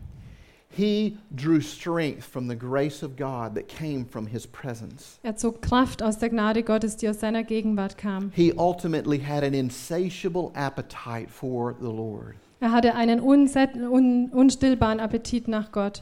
He 0.70 1.18
drew 1.36 1.60
strength 1.60 2.24
from 2.24 2.48
the 2.48 2.56
grace 2.56 3.04
of 3.04 3.18
God 3.18 3.56
that 3.56 3.68
came 3.68 4.06
from 4.06 4.26
his 4.26 4.48
presence. 4.48 5.20
Er 5.22 5.36
zog 5.36 5.62
Kraft 5.62 6.02
aus 6.02 6.18
der 6.18 6.30
Gnade 6.30 6.64
Gottes, 6.64 6.96
die 6.96 7.10
aus 7.10 7.20
seiner 7.20 7.44
Gegenwart 7.44 7.98
kam. 7.98 8.32
He 8.34 8.54
ultimately 8.54 9.20
had 9.20 9.44
an 9.44 9.54
insatiable 9.54 10.54
appetite 10.56 11.30
for 11.30 11.76
the 11.82 11.92
Lord. 11.92 12.36
Er 12.62 12.72
hatte 12.72 12.96
einen 12.96 13.20
un 13.20 14.30
unstillbaren 14.32 15.02
Appetit 15.02 15.50
nach 15.50 15.74
Gott. 15.74 16.02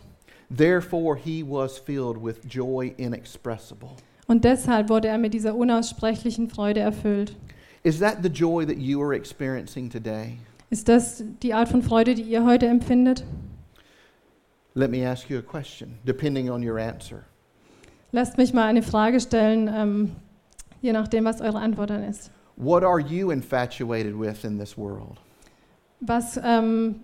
Therefore, 0.56 1.18
he 1.18 1.44
was 1.44 1.80
filled 1.80 2.24
with 2.24 2.42
joy 2.48 2.94
inexpressible. 2.98 3.90
Und 4.28 4.44
deshalb 4.44 4.90
wurde 4.90 5.08
er 5.08 5.18
mit 5.18 5.34
dieser 5.34 5.56
unaussprechlichen 5.56 6.48
Freude 6.48 6.82
erfüllt. 6.82 7.36
Is 7.82 7.98
that 8.00 8.20
the 8.22 8.30
joy 8.30 8.68
that 8.68 8.78
you 8.78 9.02
are 9.02 9.16
experiencing 9.16 9.90
today? 9.90 10.38
Ist 10.74 10.90
das 10.90 11.24
die 11.44 11.54
Art 11.54 11.70
von 11.70 11.84
Freude, 11.84 12.16
die 12.16 12.24
ihr 12.24 12.46
heute 12.46 12.66
empfindet? 12.66 13.24
Let 14.74 14.90
me 14.90 15.08
ask 15.08 15.30
you 15.30 15.38
a 15.38 15.42
question, 15.44 16.00
depending 16.04 16.50
on 16.50 16.68
your 16.68 16.80
answer. 16.80 17.26
Lasst 18.12 18.40
mich 18.40 18.54
mal 18.54 18.66
eine 18.66 18.82
Frage 18.82 19.20
stellen, 19.20 19.70
ähm, 19.72 20.16
je 20.82 20.92
nachdem, 20.92 21.26
was 21.26 21.42
eure 21.42 21.60
Antwort 21.60 21.92
dann 21.92 22.04
ist. 22.04 22.32
What 22.56 22.84
are 22.84 23.00
you 23.00 23.30
infatuated 23.30 24.20
with 24.20 24.44
in 24.44 24.58
this 24.58 24.76
world? 24.76 25.20
Was, 26.00 26.40
ähm, 26.44 27.02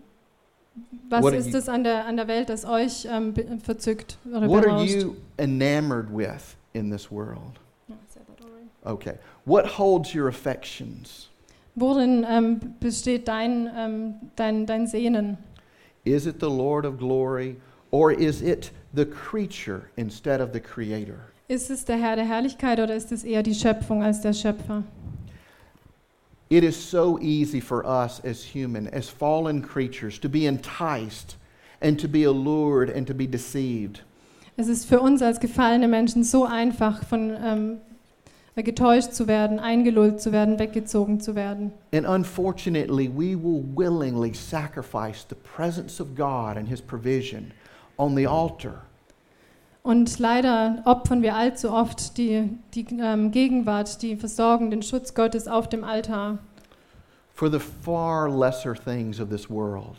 was 1.08 1.22
What 1.22 1.34
are 1.34 1.40
ist 1.40 1.54
es 1.54 1.70
an 1.70 1.84
der, 1.84 2.08
an 2.08 2.18
der 2.18 2.28
Welt, 2.28 2.50
das 2.50 2.66
euch 2.66 3.08
ähm, 3.08 3.36
verzückt 3.62 4.18
oder 4.28 4.50
What 4.50 4.66
are 4.66 4.78
berauscht? 4.78 4.96
you 4.96 5.16
enamored 5.38 6.10
with 6.12 6.58
in 6.74 6.90
this 6.90 7.12
world? 7.12 7.60
Okay. 8.84 9.20
What 9.46 9.78
holds 9.78 10.16
your 10.16 10.28
affections? 10.28 11.30
Worin 11.76 12.26
ähm, 12.30 12.60
besteht 12.80 13.28
dein, 13.28 13.70
ähm, 13.76 14.14
dein, 14.36 14.66
dein 14.66 14.88
Sehnen? 14.88 15.38
Is 16.04 16.26
it 16.26 16.40
the 16.40 16.50
Lord 16.50 16.86
of 16.86 16.98
glory 16.98 17.58
or 17.92 18.12
is 18.12 18.42
it 18.42 18.72
the 18.94 19.06
creature 19.06 19.90
instead 19.96 20.42
of 20.42 20.50
the 20.54 20.60
creator? 20.60 21.20
Ist 21.48 21.70
es 21.70 21.84
der 21.86 21.98
Herr 21.98 22.16
der 22.16 22.26
Herrlichkeit 22.26 22.80
oder 22.80 22.96
ist 22.96 23.12
es 23.12 23.24
eher 23.24 23.44
die 23.44 23.56
Schöpfung 23.56 24.04
als 24.04 24.22
der 24.22 24.34
Schöpfer? 24.34 24.84
It 26.50 26.64
is 26.64 26.76
so 26.76 27.20
easy 27.20 27.62
for 27.62 27.86
us 27.86 28.20
as 28.24 28.44
human, 28.44 28.88
as 28.88 29.08
fallen 29.08 29.62
creatures, 29.62 30.20
to 30.20 30.30
be 30.30 30.48
enticed 30.48 31.38
and 31.82 32.00
to 32.00 32.08
be 32.08 32.24
allured 32.24 32.90
and 32.90 33.08
to 33.08 33.14
be 33.14 33.28
deceived. 33.28 34.04
Es 34.58 34.68
ist 34.68 34.86
für 34.86 35.00
uns 35.00 35.22
als 35.22 35.40
gefallene 35.40 35.88
Menschen 35.88 36.24
so 36.24 36.46
einfach, 36.46 37.04
von 37.06 37.36
ähm, 37.42 37.78
getäuscht 38.64 39.14
zu 39.14 39.28
werden, 39.28 39.60
eingelullt 39.60 40.22
zu 40.22 40.32
werden, 40.32 40.60
weggezogen 40.60 41.20
zu 41.20 41.36
werden. 41.36 41.72
And 41.94 42.08
unfortunately, 42.08 43.10
we 43.10 43.36
will 43.36 43.64
willingly 43.76 44.34
sacrifice 44.34 45.26
the 45.28 45.36
presence 45.36 46.00
of 46.02 46.16
God 46.16 46.58
and 46.58 46.68
His 46.68 46.82
provision 46.82 47.52
on 47.98 48.16
the 48.16 48.28
altar 48.28 48.84
Und 49.84 50.20
leider 50.20 50.82
opfern 50.86 51.22
wir 51.22 51.36
allzu 51.36 51.72
oft 51.72 52.18
die, 52.18 52.50
die 52.74 52.86
ähm, 53.02 53.32
Gegenwart, 53.32 54.02
die 54.02 54.16
Versorgung, 54.16 54.72
den 54.72 54.84
Schutz 54.84 55.14
Gottes 55.14 55.48
auf 55.48 55.70
dem 55.70 55.84
Altar. 55.84 56.40
for 57.40 57.50
the 57.50 57.60
far 57.60 58.30
lesser 58.30 58.76
things 58.76 59.22
of 59.22 59.30
this 59.30 59.50
world. 59.50 59.96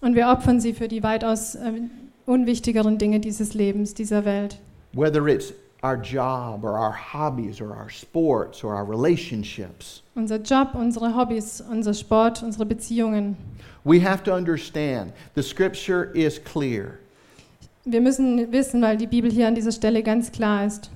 Und 0.00 0.16
wir 0.16 0.28
opfern 0.28 0.60
sie 0.60 0.74
für 0.74 0.88
die 0.88 1.04
weitaus 1.04 1.54
ähm, 1.54 1.90
unwichtigeren 2.26 2.98
Dinge 2.98 3.20
dieses 3.20 3.54
Lebens, 3.54 3.94
dieser 3.94 4.24
Welt. 4.24 4.58
Whether 4.92 5.28
it's 5.28 5.52
our 5.84 5.98
job 5.98 6.64
or 6.64 6.78
our 6.78 6.90
hobbies 6.92 7.60
or 7.60 7.76
our 7.76 7.90
sports 7.90 8.64
or 8.64 8.74
our 8.74 8.86
relationships, 8.86 10.00
Unser 10.16 10.38
Job, 10.38 10.70
unsere 10.74 11.10
Hobbys, 11.12 11.60
unser 11.70 11.92
Sport, 11.92 12.42
unsere 12.42 12.64
Beziehungen. 12.64 13.36
we 13.84 14.00
have 14.00 14.24
to 14.24 14.32
understand 14.32 15.12
the 15.34 15.42
scripture 15.42 16.10
is 16.14 16.38
clear. 16.38 16.98
Wir 17.84 18.00
müssen 18.00 18.50
wissen, 18.50 18.80
weil 18.80 18.96
die 18.96 19.06
Bibel 19.06 19.30
hier 19.30 19.46
an 19.46 19.54
dieser 19.54 19.72
Stelle 19.72 20.02
ganz 20.02 20.32
klar 20.32 20.64
ist. 20.64 20.90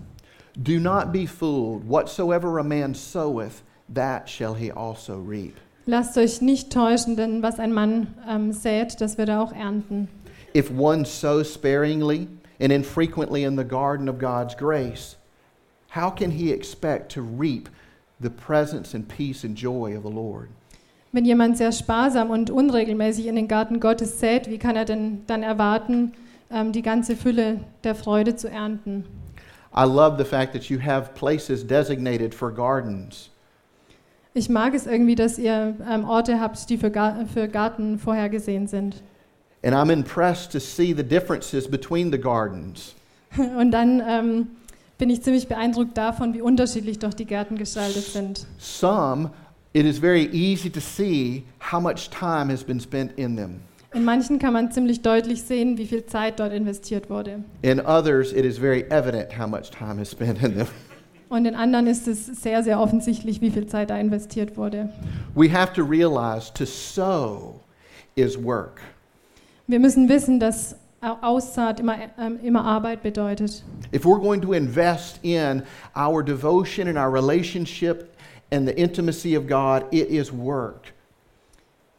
Do 0.57 0.81
not 0.81 1.13
be 1.13 1.27
fooled. 1.27 1.87
Whatsoever 1.87 2.59
a 2.59 2.65
man 2.65 2.95
soweth, 2.95 3.63
that 3.93 4.27
shall 4.27 4.55
he 4.55 4.71
also 4.73 5.19
reap. 5.19 5.55
Lasst 5.85 6.17
euch 6.17 6.41
nicht 6.41 6.73
täuschen, 6.73 7.15
denn 7.17 7.43
was 7.43 7.59
ein 7.59 7.73
Mann 7.75 8.15
ähm, 8.27 8.53
sät, 8.53 9.01
das 9.03 9.19
wird 9.19 9.29
er 9.29 9.43
auch 9.43 9.53
ernten. 9.53 10.09
If 10.55 10.71
one 10.71 11.05
sows 11.05 11.53
sparingly 11.53 12.27
and 12.61 12.73
infrequently 12.73 13.45
in 13.45 13.57
the 13.57 13.65
garden 13.65 14.09
of 14.09 14.19
God's 14.19 14.55
grace, 14.55 15.17
how 15.91 16.11
can 16.11 16.33
he 16.33 16.53
expect 16.53 17.11
to 17.13 17.23
reap 17.23 17.69
the 18.21 18.31
presence 18.31 18.95
and 18.95 19.09
peace 19.09 19.45
and 19.45 19.57
joy 19.57 19.97
of 19.97 20.03
the 20.03 20.11
Lord? 20.11 20.49
Wenn 21.13 21.25
jemand 21.25 21.57
sehr 21.57 21.73
sparsam 21.73 22.31
und 22.31 22.51
unregelmäßig 22.51 23.27
in 23.27 23.37
den 23.37 23.49
Garten 23.49 23.81
Gottes 23.81 24.21
sät, 24.21 24.51
wie 24.51 24.59
kann 24.59 24.77
er 24.77 24.85
denn 24.85 25.23
dann 25.27 25.43
erwarten, 25.43 26.13
ähm, 26.51 26.73
die 26.73 26.83
ganze 26.83 27.17
Fülle 27.17 27.61
der 27.83 27.95
Freude 27.95 28.37
zu 28.37 28.51
ernten? 28.51 29.05
I 29.75 29.85
love 29.85 30.17
the 30.19 30.25
fact 30.25 30.53
that 30.53 30.65
you 30.65 30.79
have 30.79 31.15
places 31.15 31.67
designated 31.67 32.35
for 32.35 32.53
gardens. 32.53 33.31
Ich 34.35 34.49
mag 34.49 34.75
es 34.75 34.87
irgendwie, 34.87 35.15
dass 35.15 35.39
ihr 35.39 35.77
ähm, 35.89 36.05
Orte 36.05 36.41
habt, 36.41 36.69
die 36.69 36.77
für, 36.77 36.91
Gar 36.91 37.27
für 37.27 37.49
Garten 37.49 37.99
vorhergesehen 37.99 38.67
sind. 38.67 39.03
And 39.63 39.75
I'm 39.75 39.91
impressed 39.91 40.53
to 40.53 40.61
see 40.61 40.93
the 40.95 41.03
differences 41.03 41.69
between 41.69 42.13
the 42.13 42.19
gardens. 42.19 42.95
Und 43.37 43.73
dann 43.73 44.03
ähm, 44.07 44.47
bin 44.99 45.11
ich 45.11 45.23
ziemlich 45.23 45.49
beeindruckt 45.49 45.97
davon, 45.97 46.35
wie 46.35 46.41
unterschiedlich 46.41 46.99
doch 46.99 47.15
die 47.15 47.25
Gärten 47.25 47.57
gestaltet 47.57 48.05
sind. 48.05 48.47
Some, 48.59 49.31
it 49.73 49.85
is 49.85 49.99
very 49.99 50.29
easy 50.33 50.71
to 50.71 50.81
see 50.81 51.45
how 51.61 51.81
much 51.81 52.11
time 52.11 52.51
has 52.53 52.63
been 52.63 52.81
spent 52.81 53.13
in 53.19 53.37
them. 53.37 53.61
In 53.95 54.05
manchen 54.05 54.39
kann 54.39 54.53
man 54.53 54.71
ziemlich 54.71 55.01
deutlich 55.01 55.43
sehen, 55.43 55.79
wie 55.79 55.87
viel 55.87 56.05
Zeit 56.05 56.41
dort 56.41 56.53
investiert 56.53 57.09
wurde. 57.09 57.43
In 57.63 57.81
others, 57.81 58.33
it 58.33 58.45
is 58.45 58.59
very 58.59 58.83
evident 58.91 59.39
how 59.39 59.49
much 59.49 59.71
time 59.71 60.01
is 60.01 60.11
spent 60.11 60.43
in 60.43 60.55
them. 60.55 60.67
Und 61.31 61.47
in 61.47 61.55
anderen 61.55 61.87
ist 61.87 62.09
es 62.09 62.27
sehr, 62.27 62.63
sehr 62.63 62.81
offensichtlich, 62.81 63.41
wie 63.41 63.51
viel 63.51 63.67
Zeit 63.67 63.91
da 63.91 63.99
investiert 63.99 64.57
wurde. 64.57 64.91
We 65.35 65.53
have 65.53 65.73
to 65.75 65.85
realize 65.85 66.51
to 66.55 66.65
sow 66.65 67.61
is 68.15 68.37
work. 68.43 68.81
Wir 69.69 69.79
müssen 69.81 70.09
wissen, 70.09 70.41
dass 70.41 70.77
Au- 71.03 71.19
Aussaat 71.21 71.79
immer, 71.79 71.97
ähm, 72.19 72.39
immer 72.43 72.65
Arbeit 72.65 73.03
bedeutet. 73.03 73.63
If 73.95 74.05
we're 74.05 74.19
going 74.19 74.41
to 74.41 74.53
invest 74.55 75.21
in 75.23 75.63
our 75.95 76.25
devotion 76.25 76.89
and 76.89 76.97
our 76.97 77.13
relationship 77.13 78.09
and 78.51 78.67
the 78.67 78.73
intimacy 78.75 79.37
of 79.37 79.47
God, 79.47 79.85
it 79.93 80.09
is 80.09 80.33
work. 80.33 80.95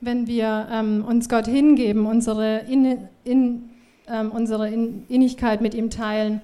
Wenn 0.02 0.26
wir 0.28 0.68
ähm, 0.72 1.06
uns 1.08 1.30
Gott 1.30 1.46
hingeben, 1.46 2.08
unsere, 2.08 2.62
in, 2.68 3.08
in, 3.24 3.70
ähm, 4.08 4.32
unsere 4.32 4.68
in 4.70 5.06
Innigkeit 5.08 5.62
mit 5.62 5.76
ihm 5.76 5.90
teilen, 5.92 6.42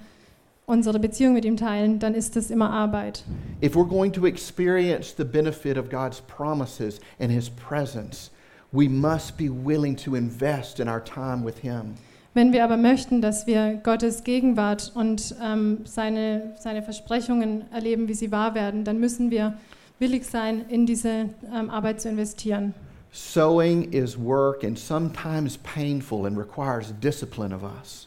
unsere 0.66 0.98
Beziehung 1.00 1.34
mit 1.34 1.44
ihm 1.44 1.56
teilen, 1.56 1.98
dann 1.98 2.14
ist 2.14 2.36
das 2.36 2.50
immer 2.50 2.70
Arbeit. 2.70 3.24
If 3.62 3.74
we're 3.74 3.88
going 3.88 4.12
to 4.12 4.26
experience 4.26 5.12
the 5.16 5.24
benefit 5.24 5.76
of 5.76 5.90
God's 5.90 6.20
promises 6.20 7.00
and 7.18 7.32
His 7.32 7.50
presence, 7.50 8.30
we 8.76 8.88
must 8.88 9.36
be 9.38 9.48
willing 9.48 9.96
to 9.96 10.14
invest 10.14 10.80
in 10.80 10.88
our 10.88 11.02
time 11.02 11.44
with 11.44 11.58
Him. 11.58 11.94
Wenn 12.34 12.52
wir 12.52 12.64
aber 12.64 12.76
möchten, 12.76 13.22
dass 13.22 13.46
wir 13.46 13.80
Gottes 13.82 14.22
Gegenwart 14.22 14.92
und 14.94 15.34
ähm, 15.42 15.78
seine, 15.84 16.54
seine 16.58 16.82
Versprechungen 16.82 17.64
erleben, 17.72 18.08
wie 18.08 18.14
sie 18.14 18.30
wahr 18.30 18.54
werden, 18.54 18.84
dann 18.84 19.00
müssen 19.00 19.30
wir 19.30 19.54
willig 19.98 20.26
sein, 20.26 20.66
in 20.68 20.84
diese 20.84 21.30
ähm, 21.54 21.70
Arbeit 21.70 22.02
zu 22.02 22.10
investieren. 22.10 22.74
Sowing 23.10 23.90
is 23.90 24.18
work 24.18 24.62
and 24.64 24.78
sometimes 24.78 25.56
painful 25.56 26.26
and 26.26 26.36
requires 26.36 26.92
discipline 27.00 27.54
of 27.54 27.62
us. 27.62 28.06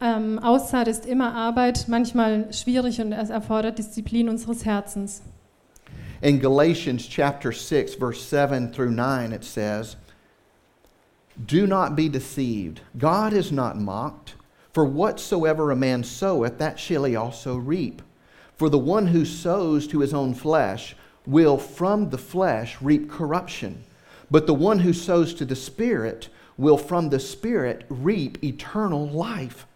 Ähm, 0.00 0.40
Aussaat 0.40 0.88
ist 0.88 1.06
immer 1.06 1.34
Arbeit, 1.34 1.84
manchmal 1.86 2.52
schwierig 2.52 3.00
und 3.00 3.12
es 3.12 3.30
erfordert 3.30 3.78
Disziplin 3.78 4.28
unseres 4.28 4.64
Herzens. 4.64 5.22
In 6.22 6.38
Galatians 6.38 7.06
chapter 7.06 7.52
6, 7.52 7.94
verse 7.94 8.22
7 8.22 8.72
through 8.72 8.92
9, 8.92 9.32
it 9.32 9.44
says, 9.44 9.96
Do 11.44 11.66
not 11.66 11.96
be 11.96 12.08
deceived. 12.08 12.80
God 12.96 13.32
is 13.32 13.50
not 13.52 13.78
mocked. 13.78 14.34
For 14.72 14.84
whatsoever 14.84 15.70
a 15.70 15.76
man 15.76 16.02
soweth, 16.02 16.58
that 16.58 16.80
shall 16.80 17.04
he 17.04 17.14
also 17.14 17.56
reap. 17.56 18.02
For 18.56 18.68
the 18.68 18.78
one 18.78 19.08
who 19.08 19.24
sows 19.24 19.86
to 19.88 20.00
his 20.00 20.14
own 20.14 20.34
flesh 20.34 20.96
will 21.26 21.58
from 21.58 22.10
the 22.10 22.18
flesh 22.18 22.80
reap 22.80 23.10
corruption. 23.10 23.84
But 24.30 24.46
the 24.46 24.54
one 24.54 24.80
who 24.80 24.92
sows 24.92 25.34
to 25.34 25.44
the 25.44 25.56
Spirit 25.56 26.28
will 26.56 26.78
from 26.78 27.08
the 27.08 27.20
Spirit 27.20 27.84
reap 27.88 28.42
eternal 28.42 29.08
life. 29.08 29.66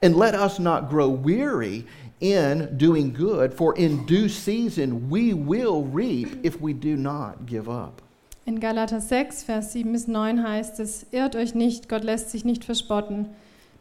And 0.00 0.16
let 0.16 0.34
us 0.34 0.58
not 0.58 0.90
grow 0.90 1.08
weary 1.08 1.86
in 2.22 2.78
doing 2.78 3.12
good, 3.12 3.52
for 3.52 3.76
in 3.76 4.06
due 4.06 4.28
season 4.28 5.10
we 5.10 5.34
will 5.34 5.84
reap 5.92 6.28
if 6.44 6.60
we 6.62 6.72
do 6.72 6.96
not 6.96 7.46
give 7.46 7.68
up. 7.68 8.00
In 8.46 8.58
Galater 8.58 9.00
6, 9.00 9.44
Vers 9.44 9.72
7 9.72 9.92
bis 9.92 10.08
9 10.08 10.42
heißt 10.42 10.80
es, 10.80 11.06
irrt 11.12 11.36
euch 11.36 11.54
nicht, 11.54 11.88
Gott 11.88 12.02
lässt 12.02 12.30
sich 12.30 12.44
nicht 12.44 12.64
verspotten. 12.64 13.28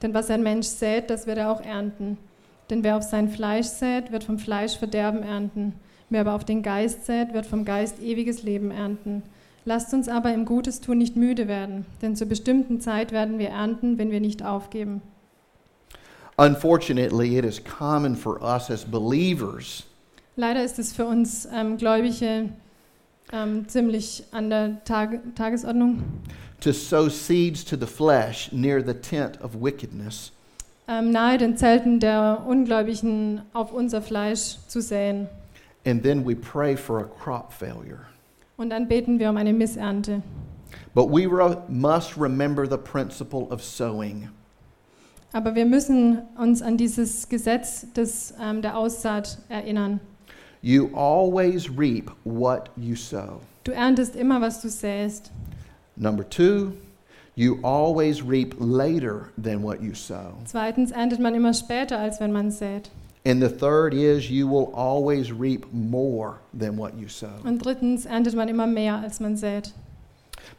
Denn 0.01 0.13
was 0.13 0.30
ein 0.30 0.43
Mensch 0.43 0.67
sät, 0.67 1.10
das 1.10 1.25
wird 1.27 1.38
er 1.38 1.51
auch 1.51 1.62
ernten. 1.62 2.17
Denn 2.69 2.84
wer 2.84 2.97
auf 2.97 3.04
sein 3.04 3.30
Fleisch 3.30 3.67
sät, 3.67 4.12
wird 4.12 4.23
vom 4.23 4.39
Fleisch 4.39 4.77
Verderben 4.77 5.23
ernten. 5.23 5.73
Wer 6.10 6.21
aber 6.21 6.34
auf 6.34 6.45
den 6.45 6.62
Geist 6.62 7.06
sät, 7.06 7.34
wird 7.34 7.45
vom 7.45 7.65
Geist 7.65 8.01
ewiges 8.01 8.43
Leben 8.43 8.71
ernten. 8.71 9.23
Lasst 9.65 9.93
uns 9.93 10.10
aber 10.10 10.34
im 10.34 10.45
Gutes 10.45 10.82
tun 10.82 10.97
nicht 10.97 11.15
müde 11.15 11.47
werden, 11.47 11.86
denn 12.01 12.15
zur 12.15 12.27
bestimmten 12.27 12.82
Zeit 12.82 13.12
werden 13.12 13.38
wir 13.38 13.49
ernten, 13.49 13.97
wenn 13.97 14.10
wir 14.10 14.19
nicht 14.19 14.43
aufgeben. 14.43 15.01
Unfortunately, 16.38 17.38
it 17.38 17.46
is 17.46 17.60
common 17.60 18.15
for 18.15 18.41
us 18.41 18.70
as 18.70 18.84
believers 18.84 19.84
Leider 20.38 20.63
ist 20.63 20.80
es 20.80 20.94
für 20.94 21.06
uns 21.06 21.48
ähm, 21.54 21.78
Gläubige 21.78 22.50
ähm, 23.34 23.67
ziemlich 23.67 24.24
an 24.32 24.50
der 24.50 24.84
Tag 24.86 25.20
Tagesordnung, 25.36 26.02
to 26.62 26.72
sow 26.72 27.10
seeds 27.10 27.63
to 27.65 27.76
the 27.76 27.86
flesh 27.86 28.52
near 28.52 28.82
the 28.82 28.94
tent 28.94 29.41
of 29.44 29.54
wickedness. 29.62 30.32
ähm, 30.88 31.12
nahe 31.12 31.38
den 31.38 31.58
Zelten 31.58 32.00
der 32.00 32.44
Ungläubigen 32.48 33.41
auf 33.54 33.72
unser 33.72 34.02
Fleisch 34.02 34.58
zu 34.67 34.82
säen. 34.82 35.28
And 35.86 36.02
then 36.02 36.26
we 36.26 36.36
pray 36.36 36.76
for 36.76 37.00
a 37.00 37.06
crop 37.24 37.52
failure. 37.52 38.06
Und 38.58 38.70
dann 38.70 38.88
beten 38.88 39.20
wir 39.20 39.30
um 39.30 39.38
eine 39.38 39.54
Missernte. 39.54 40.22
But 40.94 41.10
we 41.10 41.28
must 41.67 42.17
remember 42.17 42.65
the 42.65 42.78
principle 42.78 43.48
of 43.52 43.63
sowing. 43.63 44.30
Aber 45.34 45.56
wir 45.56 45.65
müssen 45.65 46.20
uns 46.38 46.62
an 46.62 46.78
dieses 46.78 47.30
Gesetz 47.30 47.86
des, 47.94 48.34
ähm, 48.41 48.62
der 48.62 48.78
Aussaat 48.78 49.38
erinnern. 49.48 50.00
You 50.62 50.89
always 50.94 51.70
reap 51.76 52.12
what 52.24 52.70
you 52.76 52.96
sow. 52.96 53.41
Du 53.63 53.72
erntest 53.72 54.15
immer, 54.15 54.41
was 54.41 54.62
du 54.62 54.70
säst. 54.70 55.32
Number 55.96 56.28
two, 56.28 56.74
you 57.36 57.60
always 57.63 58.22
reap 58.22 58.56
later 58.60 59.30
than 59.41 59.63
what 59.63 59.82
you 59.82 59.94
sow. 59.94 60.34
Zweitens 60.46 60.91
erntet 60.91 61.20
man 61.20 61.34
immer 61.34 61.54
später, 61.54 61.98
als 61.98 62.20
wenn 62.20 62.32
man 62.32 62.52
sät. 62.52 62.89
And 63.24 63.41
the 63.41 63.50
third 63.50 63.94
is 63.94 64.30
you 64.30 64.48
will 64.48 64.74
always 64.74 65.32
reap 65.32 65.65
more 65.72 66.39
than 66.58 66.78
what 66.78 66.94
you 67.00 67.08
sow. 67.08 67.30
Und 67.44 67.63
drittens 67.63 68.06
erntet 68.06 68.36
man 68.36 68.50
immer 68.50 68.67
mehr, 68.67 68.98
als 68.98 69.20
man 69.20 69.38
sät. 69.38 69.74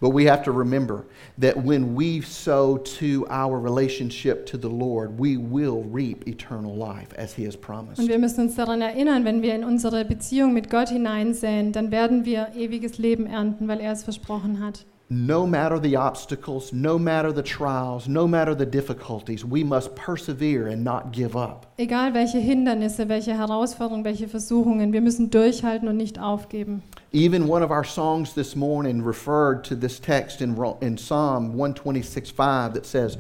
But 0.02 0.10
we 0.10 0.24
have 0.24 0.42
to 0.46 0.50
remember 0.50 1.04
that 1.38 1.56
when 1.56 1.94
we 1.94 2.22
sow 2.22 2.76
to 2.98 3.24
our 3.30 3.60
relationship 3.60 4.44
to 4.46 4.58
the 4.58 4.68
Lord, 4.68 5.16
we 5.16 5.36
will 5.36 5.84
reap 5.84 6.26
eternal 6.26 6.74
life 6.74 7.14
as 7.16 7.34
He 7.34 7.44
has 7.44 7.54
promised. 7.56 8.00
Und 8.00 8.08
wir 8.08 8.18
müssen 8.18 8.40
uns 8.40 8.56
daran 8.56 8.82
erinnern, 8.82 9.24
wenn 9.24 9.42
wir 9.42 9.54
in 9.54 9.62
unsere 9.62 10.04
Beziehung 10.04 10.54
mit 10.54 10.70
Gott 10.70 10.88
hineinsäen, 10.88 11.70
dann 11.70 11.92
werden 11.92 12.24
wir 12.24 12.48
ewiges 12.56 12.98
Leben 12.98 13.26
ernten, 13.26 13.68
weil 13.68 13.78
er 13.78 13.92
es 13.92 14.02
versprochen 14.02 14.58
hat. 14.58 14.84
No 15.14 15.46
matter 15.46 15.78
the 15.78 15.94
obstacles, 15.96 16.72
no 16.72 16.98
matter 16.98 17.32
the 17.32 17.42
trials, 17.42 18.08
no 18.08 18.26
matter 18.26 18.54
the 18.54 18.64
difficulties, 18.64 19.44
we 19.44 19.62
must 19.62 19.94
persevere 19.94 20.68
and 20.68 20.82
not 20.82 21.12
give 21.12 21.36
up. 21.36 21.66
Egal 21.76 22.14
welche 22.14 22.38
Hindernisse, 22.38 23.10
welche 23.10 23.34
Herausforderungen, 23.34 24.04
welche 24.04 24.26
Versuchungen, 24.26 24.94
wir 24.94 25.02
müssen 25.02 25.28
durchhalten 25.28 25.86
und 25.86 25.98
nicht 25.98 26.18
aufgeben. 26.18 26.82
Even 27.12 27.46
one 27.46 27.62
of 27.62 27.70
our 27.70 27.84
songs 27.84 28.32
this 28.32 28.56
morning 28.56 29.04
referred 29.04 29.62
to 29.64 29.76
this 29.76 30.00
text 30.00 30.40
in, 30.40 30.56
in 30.80 30.96
Psalm 30.96 31.58
126 31.58 32.30
5 32.30 32.72
that 32.72 32.86
says, 32.86 33.18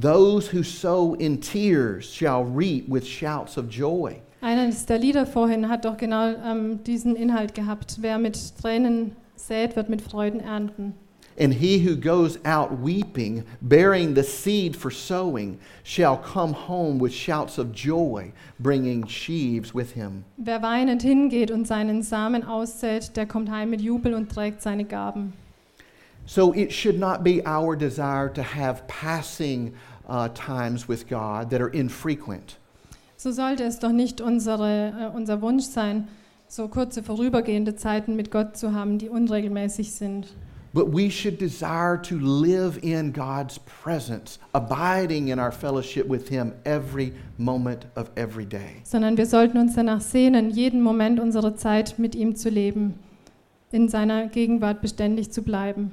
Those 0.00 0.48
who 0.48 0.62
sow 0.62 1.12
in 1.12 1.42
tears 1.42 2.10
shall 2.10 2.42
reap 2.42 2.88
with 2.88 3.04
shouts 3.06 3.58
of 3.58 3.68
joy. 3.68 4.22
Eines 4.40 4.86
der 4.86 4.98
Lieder 4.98 5.26
vorhin 5.26 5.68
hat 5.68 5.84
doch 5.84 5.98
genau 5.98 6.24
ähm, 6.42 6.82
diesen 6.84 7.14
Inhalt 7.16 7.54
gehabt. 7.54 7.98
Wer 8.00 8.16
mit 8.16 8.56
Tränen 8.62 9.14
sät, 9.36 9.76
wird 9.76 9.90
mit 9.90 10.00
Freuden 10.00 10.40
ernten. 10.40 10.94
And 11.36 11.54
he 11.54 11.78
who 11.78 11.96
goes 11.96 12.38
out 12.44 12.78
weeping, 12.78 13.44
bearing 13.60 14.14
the 14.14 14.22
seed 14.22 14.76
for 14.76 14.90
sowing, 14.90 15.58
shall 15.82 16.16
come 16.16 16.52
home 16.52 16.98
with 16.98 17.12
shouts 17.12 17.58
of 17.58 17.72
joy, 17.72 18.32
bringing 18.60 19.06
sheaves 19.06 19.74
with 19.74 19.92
him. 19.92 20.24
Wer 20.36 20.62
weinend 20.62 21.02
hingeht 21.02 21.50
und 21.50 21.66
seinen 21.66 22.02
Samen 22.02 22.44
aussät, 22.44 23.16
der 23.16 23.26
kommt 23.26 23.50
heim 23.50 23.70
mit 23.70 23.80
Jubel 23.80 24.14
und 24.14 24.30
trägt 24.30 24.62
seine 24.62 24.84
Gaben. 24.84 25.32
So 26.26 26.52
it 26.54 26.72
should 26.72 26.98
not 26.98 27.22
be 27.22 27.42
our 27.44 27.76
desire 27.76 28.28
to 28.32 28.42
have 28.42 28.86
passing 28.86 29.74
uh, 30.08 30.28
times 30.28 30.88
with 30.88 31.08
God 31.08 31.50
that 31.50 31.60
are 31.60 31.70
infrequent. 31.70 32.58
So 33.16 33.32
sollte 33.32 33.64
es 33.64 33.78
doch 33.78 33.92
nicht 33.92 34.20
unsere, 34.20 35.10
äh, 35.12 35.16
unser 35.16 35.42
Wunsch 35.42 35.64
sein, 35.64 36.08
so 36.46 36.68
kurze 36.68 37.02
vorübergehende 37.02 37.74
Zeiten 37.74 38.16
mit 38.16 38.30
Gott 38.30 38.56
zu 38.56 38.72
haben, 38.72 38.98
die 38.98 39.08
unregelmäßig 39.08 39.92
sind. 39.92 40.28
But 40.74 40.92
we 40.92 41.08
should 41.08 41.38
desire 41.38 41.96
to 41.98 42.18
live 42.18 42.80
in 42.82 43.12
God's 43.12 43.58
presence, 43.58 44.40
abiding 44.52 45.28
in 45.28 45.38
our 45.38 45.52
fellowship 45.52 46.08
with 46.08 46.28
Him 46.28 46.52
every 46.64 47.12
moment 47.38 47.84
of 47.94 48.10
every 48.16 48.44
day. 48.44 48.82
Sondern 48.82 49.16
wir 49.16 49.26
sollten 49.26 49.56
uns 49.56 49.76
danach 49.76 50.00
sehnen, 50.00 50.50
jeden 50.50 50.82
Moment 50.82 51.20
unserer 51.20 51.54
Zeit 51.54 51.96
mit 52.00 52.16
ihm 52.16 52.34
zu 52.34 52.50
leben, 52.50 52.98
in 53.70 53.88
seiner 53.88 54.26
Gegenwart 54.26 54.82
beständig 54.82 55.30
zu 55.30 55.42
bleiben. 55.42 55.92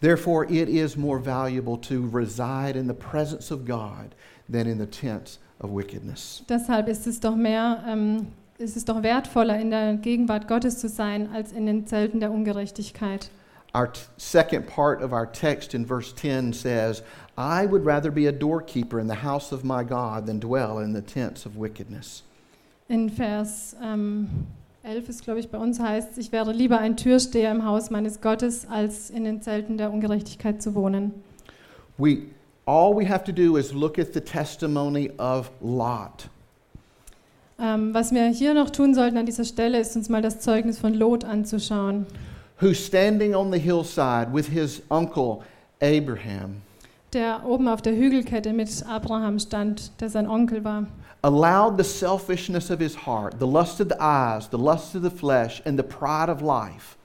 Therefore, 0.00 0.44
it 0.50 0.68
is 0.68 0.96
more 0.96 1.20
valuable 1.20 1.76
to 1.76 2.08
reside 2.12 2.76
in 2.76 2.88
the 2.88 2.94
presence 2.94 3.52
of 3.52 3.64
God 3.64 4.16
than 4.50 4.66
in 4.66 4.80
the 4.80 4.86
tents 4.86 5.38
of 5.60 5.70
wickedness. 5.70 6.42
Deshalb 6.48 6.88
ist 6.88 7.06
es 7.06 7.20
doch 7.20 7.36
mehr, 7.36 7.84
ähm, 7.86 8.26
ist 8.58 8.76
es 8.76 8.84
doch 8.84 9.04
wertvoller, 9.04 9.60
in 9.60 9.70
der 9.70 9.94
Gegenwart 9.94 10.48
Gottes 10.48 10.78
zu 10.78 10.88
sein, 10.88 11.28
als 11.32 11.52
in 11.52 11.66
den 11.66 11.86
Zelten 11.86 12.18
der 12.18 12.32
Ungerechtigkeit. 12.32 13.30
Our 13.78 13.86
t- 13.86 14.00
second 14.16 14.66
part 14.66 15.02
of 15.02 15.12
our 15.12 15.24
text 15.24 15.72
in 15.72 15.86
verse 15.86 16.12
10 16.12 16.52
says, 16.52 17.02
I 17.36 17.64
would 17.64 17.84
rather 17.84 18.10
be 18.10 18.26
a 18.26 18.32
doorkeeper 18.32 18.98
in 18.98 19.06
the 19.06 19.14
house 19.14 19.52
of 19.52 19.62
my 19.62 19.84
God 19.84 20.26
than 20.26 20.40
dwell 20.40 20.80
in 20.80 20.94
the 20.94 21.00
tents 21.00 21.46
of 21.46 21.56
wickedness. 21.56 22.24
In 22.88 23.08
Vers 23.08 23.76
ähm, 23.80 24.48
11 24.82 25.08
ist, 25.08 25.22
glaube 25.22 25.38
ich, 25.38 25.48
bei 25.48 25.58
uns 25.58 25.78
heißt, 25.78 26.18
ich 26.18 26.32
wäre 26.32 26.52
lieber 26.52 26.78
ein 26.78 26.96
Türsteher 26.96 27.52
im 27.52 27.64
Haus 27.64 27.90
meines 27.90 28.20
Gottes, 28.20 28.66
als 28.68 29.10
in 29.10 29.22
den 29.22 29.42
Zelten 29.42 29.78
der 29.78 29.92
Ungerechtigkeit 29.92 30.60
zu 30.60 30.74
wohnen. 30.74 31.12
We, 31.98 32.22
all 32.66 32.96
we 32.96 33.08
have 33.08 33.22
to 33.26 33.32
do 33.32 33.58
is 33.58 33.72
look 33.72 34.00
at 34.00 34.12
the 34.12 34.20
testimony 34.20 35.12
of 35.18 35.52
Lot. 35.60 36.28
Ähm, 37.60 37.94
was 37.94 38.10
wir 38.10 38.26
hier 38.26 38.54
noch 38.54 38.70
tun 38.70 38.92
sollten 38.92 39.18
an 39.18 39.26
dieser 39.26 39.44
Stelle, 39.44 39.78
ist 39.78 39.94
uns 39.94 40.08
mal 40.08 40.22
das 40.22 40.40
Zeugnis 40.40 40.80
von 40.80 40.94
Lot 40.94 41.24
anzuschauen. 41.24 42.06
Who's 42.60 42.78
standing 42.84 43.34
on 43.34 43.50
the 43.52 43.58
hillside 43.58 44.32
with 44.32 44.48
his 44.48 44.82
uncle 44.90 45.42
Abraham. 45.80 46.62
der 47.12 47.42
oben 47.46 47.68
auf 47.68 47.80
der 47.80 47.94
Hügelkette 47.94 48.52
mit 48.52 48.84
Abraham 48.86 49.38
stand, 49.38 49.92
der 50.00 50.10
sein 50.10 50.28
Onkel 50.28 50.62
war. 50.64 50.86
allowed 51.22 51.78
the 51.78 51.84
selfishness 51.84 52.70
of 52.70 52.78
his 52.80 52.94
heart, 53.06 53.34
the 53.40 53.46
lust 53.46 53.80
of 53.80 53.88
the 53.88 53.96
eyes, 54.00 54.48
the 54.50 54.58
lust 54.58 54.94
of 54.94 55.02
the 55.02 55.10
flesh, 55.10 55.62
and 55.64 55.78
the 55.78 55.82
pride 55.84 56.30
of 56.30 56.40
life 56.42 56.96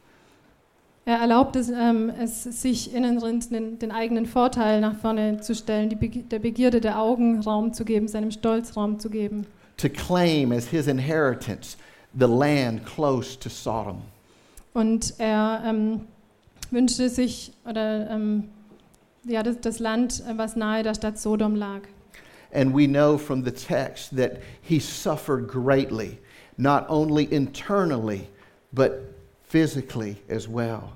Er 1.06 1.18
erlaubt 1.18 1.58
es, 1.58 1.70
ähm, 1.70 2.10
es 2.18 2.44
sich 2.44 2.94
innen 2.96 3.20
drin 3.20 3.42
den, 3.52 3.78
den 3.80 3.92
eigenen 3.92 4.26
Vorteil 4.26 4.80
nach 4.80 4.96
vorne 4.96 5.42
zu 5.42 5.54
stellen, 5.54 5.90
die 5.90 5.98
Begi- 5.98 6.24
der 6.30 6.40
Begierde 6.40 6.80
der 6.80 6.98
Augen 6.98 7.42
Raum 7.42 7.74
zu 7.74 7.84
geben, 7.84 8.08
seinem 8.08 8.32
Stolz 8.32 8.78
Raum 8.78 9.00
zu 9.00 9.10
geben. 9.10 9.46
to 9.76 9.90
claim 9.90 10.52
as 10.54 10.68
his 10.68 10.88
inheritance 10.88 11.76
the 12.18 12.26
land 12.28 12.86
close 12.86 13.38
to 13.38 13.50
Sodom. 13.50 14.02
Und 14.74 15.14
er 15.20 15.62
ähm, 15.66 16.02
wünschte 16.72 17.10
sich 17.10 17.54
oder 17.70 18.10
ähm, 18.10 18.50
ja, 19.26 19.44
das, 19.44 19.62
das 19.62 19.80
Land, 19.80 20.24
was 20.36 20.56
nahe 20.56 20.84
der 20.84 20.96
Stadt 20.96 21.18
Sodom 21.20 21.56
lag. 21.56 21.82
And 22.54 22.76
we 22.76 22.88
know 22.88 23.18
from 23.18 23.44
the 23.44 23.52
text 23.52 24.16
that 24.16 24.40
he 24.62 24.80
suffered 24.80 25.48
greatly, 25.48 26.20
not 26.58 26.88
only 26.90 27.24
internally, 27.26 28.28
but 28.72 29.16
physically 29.44 30.18
as 30.30 30.48
well. 30.48 30.92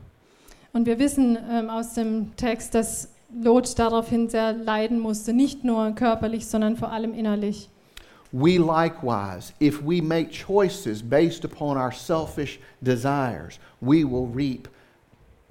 Und 0.73 0.85
wir 0.85 0.99
wissen 0.99 1.37
ähm, 1.49 1.69
aus 1.69 1.93
dem 1.93 2.35
Text, 2.35 2.75
dass 2.75 3.09
Lot 3.33 3.77
daraufhin 3.79 4.29
sehr 4.29 4.53
leiden 4.53 4.99
musste, 4.99 5.33
nicht 5.33 5.63
nur 5.63 5.91
körperlich, 5.91 6.47
sondern 6.47 6.77
vor 6.77 6.91
allem 6.91 7.13
innerlich. 7.13 7.69
We 8.33 8.57
likewise, 8.57 9.53
if 9.59 9.81
we 9.81 10.01
make 10.01 10.31
choices 10.31 11.01
based 11.01 11.45
upon 11.45 11.77
our 11.77 11.91
selfish 11.91 12.59
desires, 12.83 13.59
we 13.81 14.03
will 14.03 14.27
reap 14.27 14.67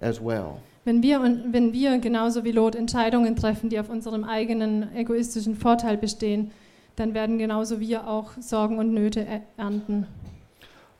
as 0.01 0.21
well. 0.21 0.61
Wenn 0.85 1.03
wir, 1.03 1.21
wenn 1.21 1.73
wir 1.73 1.99
genauso 1.99 2.45
wie 2.45 2.53
Lot 2.53 2.77
Entscheidungen 2.77 3.35
treffen, 3.35 3.71
die 3.71 3.81
auf 3.81 3.89
unserem 3.89 4.25
eigenen 4.25 4.95
egoistischen 4.95 5.57
Vorteil 5.57 5.97
bestehen, 5.97 6.53
dann 6.97 7.13
werden 7.13 7.39
genauso 7.39 7.81
wir 7.81 8.07
auch 8.07 8.31
Sorgen 8.41 8.79
und 8.79 8.93
Nöte 8.95 9.27
er- 9.27 9.43
ernten. 9.57 10.07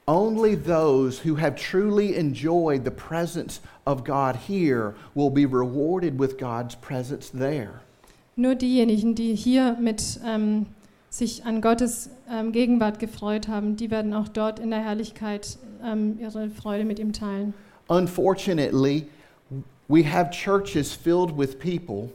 Only 0.09 0.57
those 0.57 1.19
who 1.25 1.37
have 1.37 1.57
truly 1.57 2.15
enjoyed 2.17 2.85
the 2.85 2.91
presence 2.91 3.61
of 3.87 4.05
God 4.05 4.37
here 4.37 4.95
will 5.15 5.31
be 5.31 5.45
rewarded 5.47 6.19
with 6.19 6.37
God's 6.39 6.77
presence 6.77 7.31
there. 7.31 7.81
Nur 8.37 8.55
diejenigen, 8.55 9.15
die 9.15 9.35
hier 9.35 9.77
mit 9.81 10.21
ähm, 10.25 10.67
sich 11.19 11.45
an 11.45 11.61
Gottes 11.61 12.11
ähm, 12.31 12.53
Gegenwart 12.53 12.99
gefreut 12.99 13.49
haben, 13.49 13.77
die 13.77 13.91
werden 13.91 14.13
auch 14.15 14.29
dort 14.29 14.59
in 14.59 14.71
der 14.71 14.85
Herrlichkeit 14.85 15.59
ähm, 15.85 16.19
ihre 16.21 16.51
Freude 16.51 16.85
mit 16.85 16.99
ihm 16.99 17.13
teilen. 17.13 17.55
Unfortunately, 17.89 19.07
we 19.89 20.05
have 20.05 20.31
churches 20.31 20.93
filled 20.93 21.37
with 21.37 21.59
people 21.59 22.11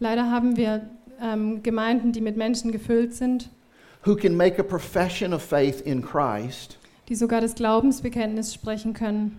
Leider 0.00 0.30
haben 0.30 0.56
wir 0.56 0.88
ähm, 1.20 1.62
Gemeinden, 1.62 2.12
die 2.12 2.20
mit 2.20 2.36
Menschen 2.36 2.70
gefüllt 2.70 3.14
sind, 3.14 3.50
who 4.04 4.14
can 4.14 4.36
make 4.36 4.58
a 4.60 4.62
profession 4.62 5.32
of 5.32 5.42
faith 5.42 5.80
in 5.80 6.02
Christ 6.02 6.78
die 7.08 7.14
sogar 7.14 7.40
das 7.40 7.54
Glaubensbekenntnis 7.54 8.52
sprechen 8.52 8.92
können 8.92 9.38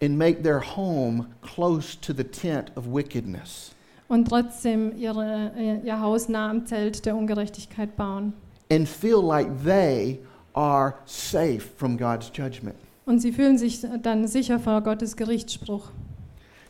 and 0.00 0.16
make 0.16 0.42
their 0.42 0.60
home 0.60 1.26
close 1.42 1.96
to 2.00 2.12
the 2.12 2.24
tent 2.24 2.70
of 2.76 2.86
wickedness. 2.86 3.72
Und 4.08 4.28
trotzdem 4.28 4.92
ihre, 4.98 5.52
äh, 5.56 5.86
ihr 5.86 6.00
Haus 6.00 6.28
nah 6.28 6.50
am 6.50 6.66
Zelt 6.66 7.06
der 7.06 7.16
Ungerechtigkeit 7.16 7.96
bauen. 7.96 8.32
and 8.70 8.88
feel 8.88 9.20
like 9.22 9.46
they 9.64 10.18
are 10.54 10.94
safe 11.04 11.60
from 11.76 11.96
God's 11.96 12.30
judgment. 12.32 12.76
Und 13.06 13.20
sie 13.20 13.32
fühlen 13.32 13.58
sich 13.58 13.84
dann 14.02 14.26
sicher 14.26 14.58
vor 14.58 14.80
Gottes 14.80 15.16
Gerichtsspruch. 15.16 15.90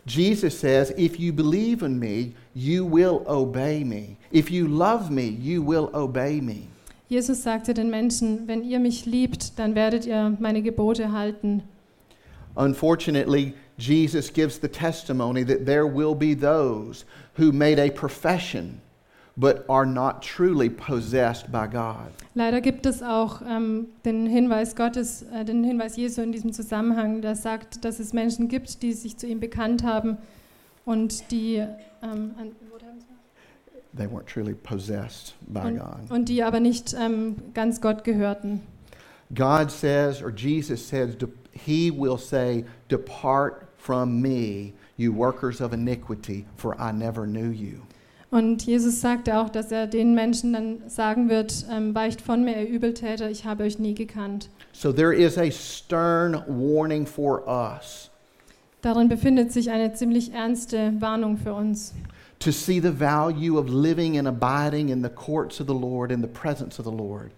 Jesus 0.06 0.58
says, 0.58 0.90
If 0.98 1.18
you 1.18 1.32
believe 1.32 1.82
in 1.84 1.98
me, 1.98 2.32
you 2.54 2.84
will 2.84 3.22
obey 3.26 3.84
me. 3.84 4.16
If 4.32 4.50
you 4.50 4.66
love 4.66 5.10
me, 5.10 5.22
you 5.22 5.62
will 5.62 5.88
obey 5.94 6.40
me. 6.40 6.66
Jesus 7.08 7.42
sagte 7.42 7.72
den 7.74 7.88
Menschen, 7.90 8.48
wenn 8.48 8.64
ihr 8.64 8.80
mich 8.80 9.06
liebt, 9.06 9.58
dann 9.58 9.74
werdet 9.74 10.04
ihr 10.06 10.36
meine 10.40 10.62
Gebote 10.62 11.12
halten. 11.12 11.62
Unfortunately, 12.56 13.54
Jesus 13.76 14.30
gives 14.30 14.58
the 14.58 14.68
testimony 14.68 15.44
that 15.44 15.66
there 15.66 15.86
will 15.86 16.14
be 16.14 16.34
those 16.34 17.04
who 17.34 17.52
made 17.52 17.78
a 17.78 17.90
profession 17.90 18.80
but 19.36 19.64
are 19.68 19.86
not 19.86 20.22
truly 20.22 20.70
possessed 20.70 21.50
by 21.50 21.66
God. 21.66 22.12
Leider 22.34 22.60
gibt 22.60 22.86
es 22.86 23.02
auch 23.02 23.42
ähm, 23.42 23.88
den 24.04 24.26
Hinweis 24.26 24.76
Gottes, 24.76 25.22
äh, 25.22 25.44
den 25.44 25.64
Hinweis 25.64 25.96
Jesu 25.96 26.22
in 26.22 26.30
diesem 26.30 26.52
Zusammenhang, 26.52 27.20
der 27.20 27.34
sagt, 27.34 27.84
dass 27.84 27.98
es 27.98 28.12
Menschen 28.12 28.48
gibt, 28.48 28.82
die 28.82 28.92
sich 28.92 29.16
zu 29.16 29.26
ihm 29.26 29.40
bekannt 29.40 29.82
haben 29.82 30.18
und 30.84 31.30
die, 31.32 31.56
ähm, 31.56 31.70
an, 32.02 32.52
wo 32.70 32.76
haben 32.76 33.00
Sie? 33.00 33.06
They 33.96 34.06
weren't 34.06 34.26
truly 34.26 34.54
possessed 34.54 35.34
by 35.48 35.60
und, 35.60 35.78
God. 35.78 36.10
und 36.10 36.28
die 36.28 36.42
aber 36.42 36.60
nicht 36.60 36.94
ähm, 36.98 37.36
ganz 37.54 37.80
Gott 37.80 38.04
gehörten. 38.04 38.60
God 39.34 39.70
says, 39.70 40.22
or 40.22 40.30
Jesus 40.30 40.88
says, 40.88 41.16
He 41.54 41.90
will 41.90 42.18
say, 42.18 42.64
Depart 42.88 43.68
from 43.76 44.20
me, 44.20 44.72
you 44.96 45.12
workers 45.12 45.60
of 45.60 45.72
iniquity, 45.72 46.46
for 46.56 46.74
I 46.80 46.92
never 46.92 47.26
knew 47.26 47.50
you. 47.50 47.82
Und 48.30 48.66
Jesus 48.66 49.00
sagte 49.00 49.38
auch, 49.38 49.48
dass 49.48 49.70
er 49.70 49.86
den 49.86 50.14
Menschen 50.14 50.54
dann 50.54 50.88
sagen 50.88 51.28
wird, 51.28 51.66
ähm, 51.70 51.94
weicht 51.94 52.20
von 52.20 52.42
mir, 52.42 52.62
ihr 52.62 52.68
Übeltäter, 52.68 53.30
ich 53.30 53.44
habe 53.44 53.62
euch 53.62 53.78
nie 53.78 53.94
gekannt. 53.94 54.48
So 54.72 54.92
there 54.92 55.14
is 55.14 55.38
a 55.38 55.52
stern 55.52 56.42
warning 56.48 57.06
for 57.06 57.46
us 57.46 58.10
Darin 58.84 59.08
befindet 59.08 59.50
sich 59.50 59.70
eine 59.70 59.94
ziemlich 59.94 60.34
ernste 60.34 60.92
Warnung 61.00 61.38
für 61.38 61.54
uns, 61.54 61.94
to 62.38 62.50
see 62.50 62.80
the 62.80 62.90
value 62.90 63.58
of 63.58 63.68
living 63.70 64.18
and 64.18 64.28
abiding 64.28 64.90
in 64.90 65.02
the 65.02 65.08
courts 65.08 65.58
of 65.58 65.68
the 65.68 65.72
Lord, 65.72 66.10
in 66.10 66.20
the 66.20 66.28
presence 66.28 66.78
of 66.78 66.84
the 66.84 66.92
Lord. 66.92 67.30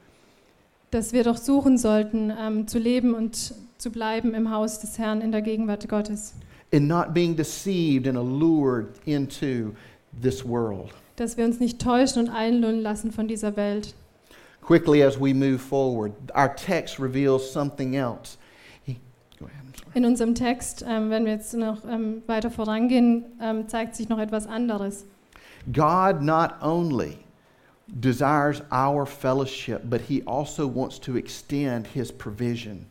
dass 0.90 1.12
wir 1.12 1.22
doch 1.22 1.36
suchen 1.36 1.78
sollten, 1.78 2.32
ähm, 2.36 2.66
zu 2.66 2.78
leben 2.78 3.14
und 3.14 3.54
zu 3.78 3.90
bleiben 3.90 4.34
im 4.34 4.50
Haus 4.50 4.80
des 4.80 4.98
Herrn 4.98 5.20
in 5.20 5.32
der 5.32 5.42
Gegenwart 5.42 5.88
Gottes. 5.88 6.34
And 6.72 6.88
not 6.88 7.14
being 7.14 7.36
deceived 7.36 8.08
and 8.08 8.16
allured 8.18 8.88
into 9.04 9.72
this 10.20 10.44
world. 10.44 10.90
Dass 11.16 11.36
wir 11.36 11.44
uns 11.44 11.60
nicht 11.60 11.80
täuschen 11.80 12.22
und 12.22 12.28
einlullen 12.28 12.82
lassen 12.82 13.12
von 13.12 13.28
dieser 13.28 13.56
Welt. 13.56 13.94
Quickly 14.62 15.02
as 15.02 15.18
we 15.18 15.32
move 15.32 15.58
forward, 15.58 16.12
our 16.34 16.54
text 16.54 16.98
reveals 16.98 17.52
something 17.52 17.94
else. 17.94 18.36
He- 18.84 18.98
ahead. 19.40 19.94
In 19.94 20.04
unserem 20.04 20.34
Text, 20.34 20.84
ähm, 20.86 21.10
wenn 21.10 21.24
wir 21.24 21.32
jetzt 21.32 21.54
noch 21.54 21.84
ähm, 21.88 22.22
weiter 22.26 22.50
vorangehen, 22.50 23.24
ähm, 23.40 23.68
zeigt 23.68 23.94
sich 23.94 24.08
noch 24.08 24.18
etwas 24.18 24.46
anderes. 24.46 25.06
God 25.72 26.20
not 26.20 26.54
only 26.60 27.18
desires 27.86 28.62
our 28.72 29.06
fellowship, 29.06 29.88
but 29.88 30.00
He 30.00 30.22
also 30.26 30.68
wants 30.68 31.00
to 31.00 31.16
extend 31.16 31.86
His 31.86 32.10
provision. 32.10 32.86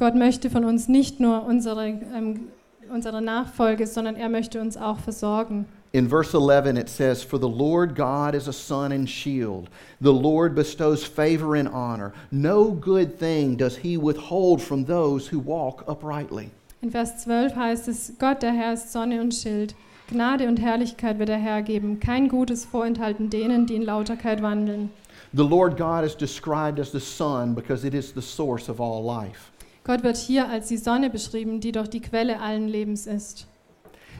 Gott 0.00 0.14
möchte 0.14 0.48
von 0.48 0.64
uns 0.64 0.88
nicht 0.88 1.20
nur 1.20 1.44
unsere, 1.44 1.86
ähm, 1.86 2.48
unsere 2.90 3.20
Nachfolge, 3.20 3.86
sondern 3.86 4.16
er 4.16 4.30
möchte 4.30 4.58
uns 4.58 4.78
auch 4.78 4.98
versorgen. 4.98 5.66
In 5.92 6.08
verse 6.08 6.34
11, 6.34 6.78
it 6.78 6.88
says, 6.88 7.22
For 7.22 7.38
the 7.38 7.46
Lord 7.46 7.94
God 7.94 8.34
is 8.34 8.48
a 8.48 8.52
sun 8.52 8.92
and 8.92 9.06
shield. 9.06 9.68
The 10.00 10.10
Lord 10.10 10.54
bestows 10.54 11.04
favor 11.04 11.54
and 11.54 11.68
honor. 11.68 12.14
No 12.30 12.70
good 12.70 13.18
thing 13.18 13.58
does 13.58 13.76
He 13.76 13.98
withhold 13.98 14.62
from 14.62 14.86
those 14.86 15.30
who 15.30 15.38
walk 15.38 15.84
uprightly. 15.86 16.48
In 16.80 16.90
Vers 16.90 17.22
12 17.22 17.54
heißt 17.54 17.88
es, 17.88 18.14
Gott, 18.18 18.40
der 18.40 18.52
Herr 18.52 18.72
ist 18.72 18.92
Sonne 18.92 19.20
und 19.20 19.34
Schild. 19.34 19.74
Gnade 20.10 20.48
und 20.48 20.60
Herrlichkeit 20.60 21.18
wird 21.18 21.28
er 21.28 21.36
hergeben. 21.36 22.00
Kein 22.00 22.30
Gutes 22.30 22.64
vorenthalten 22.64 23.28
denen, 23.28 23.66
die 23.66 23.74
in 23.74 23.82
Lauterkeit 23.82 24.40
wandeln. 24.40 24.88
The 25.34 25.44
Lord 25.44 25.76
God 25.76 26.04
is 26.04 26.16
described 26.16 26.80
as 26.80 26.90
the 26.90 27.00
sun 27.00 27.54
because 27.54 27.86
it 27.86 27.92
is 27.92 28.14
the 28.14 28.22
source 28.22 28.70
of 28.70 28.80
all 28.80 29.04
life. 29.04 29.49
Gott 29.84 30.02
wird 30.02 30.16
hier 30.16 30.48
als 30.48 30.68
die 30.68 30.76
Sonne 30.76 31.10
beschrieben, 31.10 31.60
die 31.60 31.72
doch 31.72 31.88
die 31.88 32.00
Quelle 32.00 32.40
allen 32.40 32.68
Lebens 32.68 33.06
ist. 33.06 33.46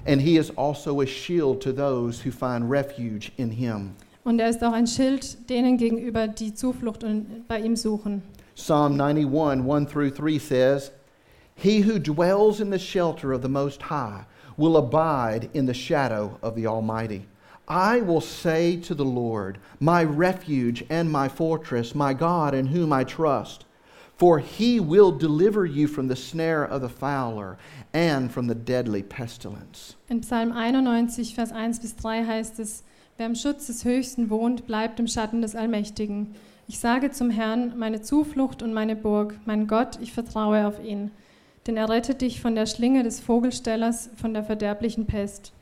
And 0.06 0.20
He 0.20 0.38
is 0.38 0.50
also 0.56 1.00
a 1.02 1.06
shield 1.06 1.62
to 1.62 1.72
those 1.72 2.24
who 2.24 2.30
find 2.30 2.70
refuge 2.70 3.30
in 3.36 3.50
Him. 3.50 3.94
Und 4.24 4.38
er 4.38 4.48
ist 4.48 4.62
auch 4.62 4.72
ein 4.72 4.86
Schild 4.86 5.48
denen 5.48 5.76
gegenüber, 5.76 6.28
die 6.28 6.54
Zuflucht 6.54 7.04
bei 7.48 7.60
ihm 7.60 7.76
suchen. 7.76 8.22
Psalm 8.54 9.00
91, 9.00 9.64
1 9.64 9.90
through 9.90 10.10
3 10.10 10.38
says, 10.38 10.92
He 11.54 11.82
who 11.82 11.98
dwells 11.98 12.60
in 12.60 12.70
the 12.70 12.78
shelter 12.78 13.32
of 13.32 13.42
the 13.42 13.48
Most 13.48 13.82
High 13.90 14.24
will 14.56 14.76
abide 14.76 15.48
in 15.52 15.66
the 15.66 15.74
shadow 15.74 16.38
of 16.42 16.54
the 16.54 16.66
Almighty. 16.66 17.26
I 17.68 18.00
will 18.00 18.20
say 18.20 18.76
to 18.78 18.94
the 18.94 19.04
Lord, 19.04 19.58
My 19.78 20.02
refuge 20.02 20.84
and 20.90 21.10
my 21.10 21.28
fortress, 21.28 21.94
my 21.94 22.14
God 22.14 22.54
in 22.54 22.66
whom 22.66 22.92
I 22.92 23.04
trust. 23.04 23.64
For 24.20 24.38
he 24.38 24.80
will 24.80 25.12
deliver 25.12 25.64
you 25.64 25.88
from 25.88 26.08
the 26.08 26.14
snare 26.14 26.62
of 26.62 26.82
the 26.82 26.90
fowler 26.90 27.56
and 27.94 28.30
from 28.30 28.48
the 28.48 28.54
deadly 28.54 29.02
pestilence. 29.02 29.96
In 30.10 30.20
Psalm 30.20 30.52
91, 30.52 31.34
Vers 31.34 31.50
1 31.50 31.78
bis 31.80 31.96
3 31.96 32.26
heißt 32.26 32.60
es, 32.60 32.84
wer 33.16 33.24
im 33.24 33.34
Schutz 33.34 33.68
des 33.68 33.82
Höchsten 33.86 34.28
wohnt, 34.28 34.66
bleibt 34.66 35.00
im 35.00 35.06
Schatten 35.06 35.40
des 35.40 35.56
Allmächtigen. 35.56 36.34
Ich 36.68 36.80
sage 36.80 37.10
zum 37.12 37.30
Herrn, 37.30 37.78
meine 37.78 38.02
Zuflucht 38.02 38.62
und 38.62 38.74
meine 38.74 38.94
Burg, 38.94 39.36
mein 39.46 39.66
Gott, 39.66 39.98
ich 40.02 40.12
vertraue 40.12 40.66
auf 40.66 40.84
ihn. 40.84 41.12
Denn 41.66 41.78
er 41.78 41.88
rettet 41.88 42.20
dich 42.20 42.42
von 42.42 42.54
der 42.54 42.66
Schlinge 42.66 43.02
des 43.02 43.20
Vogelstellers, 43.20 44.10
von 44.16 44.34
der 44.34 44.44
verderblichen 44.44 45.06
Pest. 45.06 45.54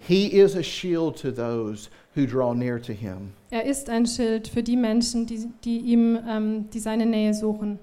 He 0.00 0.26
is 0.26 0.54
a 0.54 0.62
shield 0.62 1.16
to 1.18 1.30
those 1.30 1.90
who 2.14 2.26
draw 2.26 2.52
near 2.52 2.78
to 2.80 2.92
him. 2.92 3.32
Er 3.50 3.64
ist 3.64 3.88
ein 3.88 4.06
Schild 4.06 4.48
für 4.48 4.62
die 4.62 4.76
Menschen, 4.76 5.26
die, 5.26 5.48
die 5.64 5.78
ihm, 5.78 6.18
ähm, 6.28 6.70
die 6.70 6.80
seine 6.80 7.06
Nähe 7.06 7.34
suchen. 7.34 7.78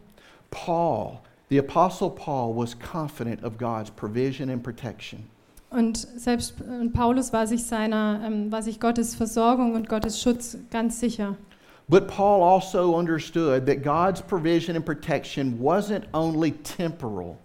Paul, 0.51 1.19
the 1.49 1.57
Apostle 1.57 2.09
Paul, 2.09 2.53
was 2.53 2.75
confident 2.75 3.43
of 3.43 3.57
God's 3.57 3.89
provision 3.89 4.49
and 4.49 4.63
protection. 4.63 5.29
Und 5.69 5.97
selbst 5.97 6.55
äh, 6.61 6.87
Paulus 6.89 7.33
war 7.33 7.47
sich 7.47 7.65
seiner, 7.65 8.21
ähm, 8.25 8.51
war 8.51 8.61
sich 8.61 8.79
Gottes 8.79 9.15
Versorgung 9.15 9.73
und 9.73 9.89
Gottes 9.89 10.21
Schutz 10.21 10.57
ganz 10.71 10.99
sicher. 10.99 11.35
But 11.87 12.07
Paul 12.07 12.41
also 12.41 12.95
understood 12.95 13.67
that 13.67 13.83
God's 13.83 14.21
provision 14.21 14.75
and 14.75 14.83
protection 14.83 15.59
wasn't 15.59 16.05
only 16.13 16.51
temporal, 16.51 17.37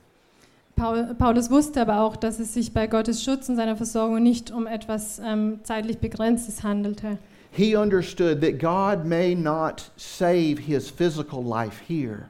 Paul, 0.81 1.15
Paulus 1.19 1.51
wusste 1.51 1.81
aber 1.83 2.01
auch, 2.01 2.17
dass 2.17 2.39
es 2.39 2.55
sich 2.55 2.73
bei 2.73 2.87
Gottes 2.87 3.23
Schutz 3.23 3.49
und 3.49 3.57
seiner 3.57 3.77
Versorgung 3.77 4.23
nicht 4.23 4.51
um 4.51 4.67
etwas 4.67 5.21
ähm, 5.25 5.61
zeitlich 5.63 5.99
Begrenztes 5.99 6.63
handelte. 6.63 7.19
he 7.53 7.77
understood 7.77 8.41
that 8.41 8.59
God 8.61 9.05
may 9.05 9.35
not 9.35 9.91
save 9.97 10.57
his 10.59 10.89
physical 10.89 11.43
life 11.43 11.83
here, 11.87 12.29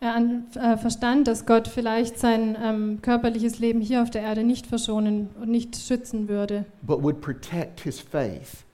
Er 0.00 0.14
an, 0.14 0.44
äh, 0.56 0.76
verstand, 0.76 1.26
dass 1.28 1.46
Gott 1.46 1.68
vielleicht 1.68 2.18
sein 2.18 2.56
ähm, 2.62 2.98
körperliches 3.00 3.58
Leben 3.60 3.80
hier 3.80 4.02
auf 4.02 4.10
der 4.10 4.22
Erde 4.22 4.42
nicht 4.44 4.66
verschonen 4.66 5.28
und 5.40 5.48
nicht 5.48 5.74
schützen 5.76 6.28
würde, 6.28 6.64
but 6.82 7.02
would 7.02 7.20
protect 7.20 7.80
his 7.80 7.98
faith 8.00 8.64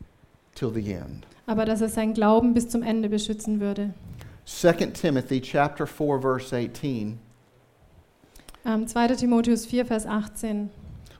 till 0.55 0.70
the 0.75 0.93
end. 0.95 1.27
aber 1.47 1.64
dass 1.64 1.81
er 1.81 1.89
seinen 1.91 2.14
Glauben 2.14 2.55
bis 2.55 2.68
zum 2.68 2.83
Ende 2.83 3.09
beschützen 3.09 3.61
würde. 3.61 3.91
2 4.47 4.73
Timothy 4.95 5.41
chapter 5.41 5.87
4 5.87 6.20
verse 6.20 6.57
18, 6.57 7.18
Ähm, 8.64 8.86
2. 8.86 9.08
Timotheus 9.16 9.66
4, 9.66 9.84
Vers 9.86 10.06
18. 10.06 10.70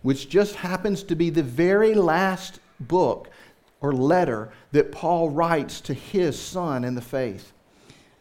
which 0.03 0.29
just 0.29 0.57
happens 0.57 1.03
to 1.05 1.15
be 1.15 1.31
the 1.31 1.43
very 1.43 1.95
last 1.95 2.61
book 2.81 3.29
or 3.81 3.93
letter 3.93 4.51
that 4.73 4.93
Paul 4.93 5.31
writes 5.31 5.81
to 5.83 5.95
his 5.95 6.39
son 6.39 6.85
in 6.85 6.95
the 6.95 7.01
faith. 7.01 7.53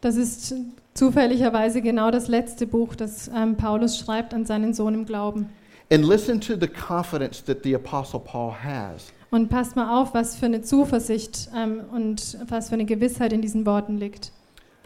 Das 0.02 0.16
ist 0.16 0.56
zufälligerweise 0.96 1.82
genau 1.82 2.10
das 2.10 2.28
letzte 2.28 2.66
Buch, 2.66 2.96
das 2.96 3.30
ähm, 3.34 3.56
Paulus 3.56 4.00
schreibt 4.00 4.34
an 4.34 4.46
seinen 4.46 4.74
Sohn 4.74 4.96
im 4.96 5.06
Glauben. 5.06 5.50
And 5.92 6.06
listen 6.06 6.40
to 6.42 6.56
the 6.56 6.68
confidence 6.68 7.44
that 7.44 7.64
the 7.64 7.76
apostle 7.76 8.20
Paul 8.20 8.52
has. 8.52 9.12
Und 9.30 9.50
passt 9.50 9.76
mal 9.76 10.02
auf, 10.02 10.14
was 10.14 10.36
für 10.36 10.48
eine 10.48 10.62
Zuversicht 10.62 11.50
ähm, 11.56 11.82
und 11.92 12.38
was 12.48 12.70
für 12.70 12.76
eine 12.76 12.86
Gewissheit 12.86 13.34
in 13.34 13.42
diesen 13.42 13.66
Worten 13.66 13.98
liegt. 13.98 14.32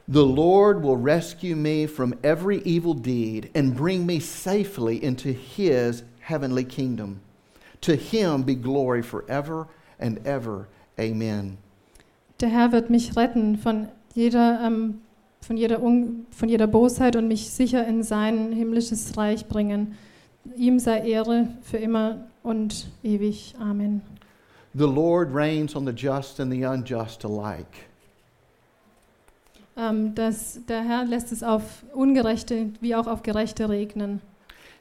The 0.07 0.25
Lord 0.25 0.83
will 0.83 0.97
rescue 0.97 1.55
me 1.55 1.87
from 1.87 2.13
every 2.23 2.61
evil 2.61 2.93
deed 2.93 3.49
and 3.55 3.75
bring 3.75 4.05
me 4.05 4.19
safely 4.19 5.03
into 5.03 5.31
his 5.31 6.03
heavenly 6.19 6.63
kingdom. 6.63 7.21
To 7.81 7.95
him 7.95 8.43
be 8.43 8.53
glory 8.53 9.01
forever 9.01 9.67
and 9.99 10.19
ever. 10.25 10.67
Amen. 10.99 11.57
Der 12.39 12.49
Herr 12.49 12.71
wird 12.71 12.89
mich 12.91 13.15
retten 13.15 13.57
von 13.57 13.87
jeder, 14.13 14.59
ähm, 14.61 15.01
von, 15.41 15.57
jeder 15.57 15.81
Un 15.81 16.27
von 16.29 16.49
jeder 16.49 16.67
Bosheit 16.67 17.15
und 17.15 17.27
mich 17.27 17.49
sicher 17.49 17.87
in 17.87 18.03
sein 18.03 18.51
himmlisches 18.51 19.17
Reich 19.17 19.47
bringen. 19.47 19.97
Ihm 20.55 20.77
sei 20.77 20.99
Ehre 20.99 21.47
für 21.63 21.77
immer 21.77 22.27
und 22.43 22.87
ewig. 23.03 23.55
Amen. 23.59 24.01
The 24.75 24.85
Lord 24.85 25.33
reigns 25.33 25.75
on 25.75 25.85
the 25.85 25.93
just 25.93 26.39
and 26.39 26.51
the 26.51 26.63
unjust 26.63 27.23
alike. 27.23 27.87
Ähm, 29.77 30.15
das, 30.15 30.59
der 30.67 30.81
Herr 30.83 31.05
lässt 31.05 31.31
es 31.31 31.43
auf 31.43 31.63
Ungerechte 31.93 32.67
wie 32.81 32.95
auch 32.95 33.07
auf 33.07 33.23
Gerechte 33.23 33.67
regnen. 33.69 34.21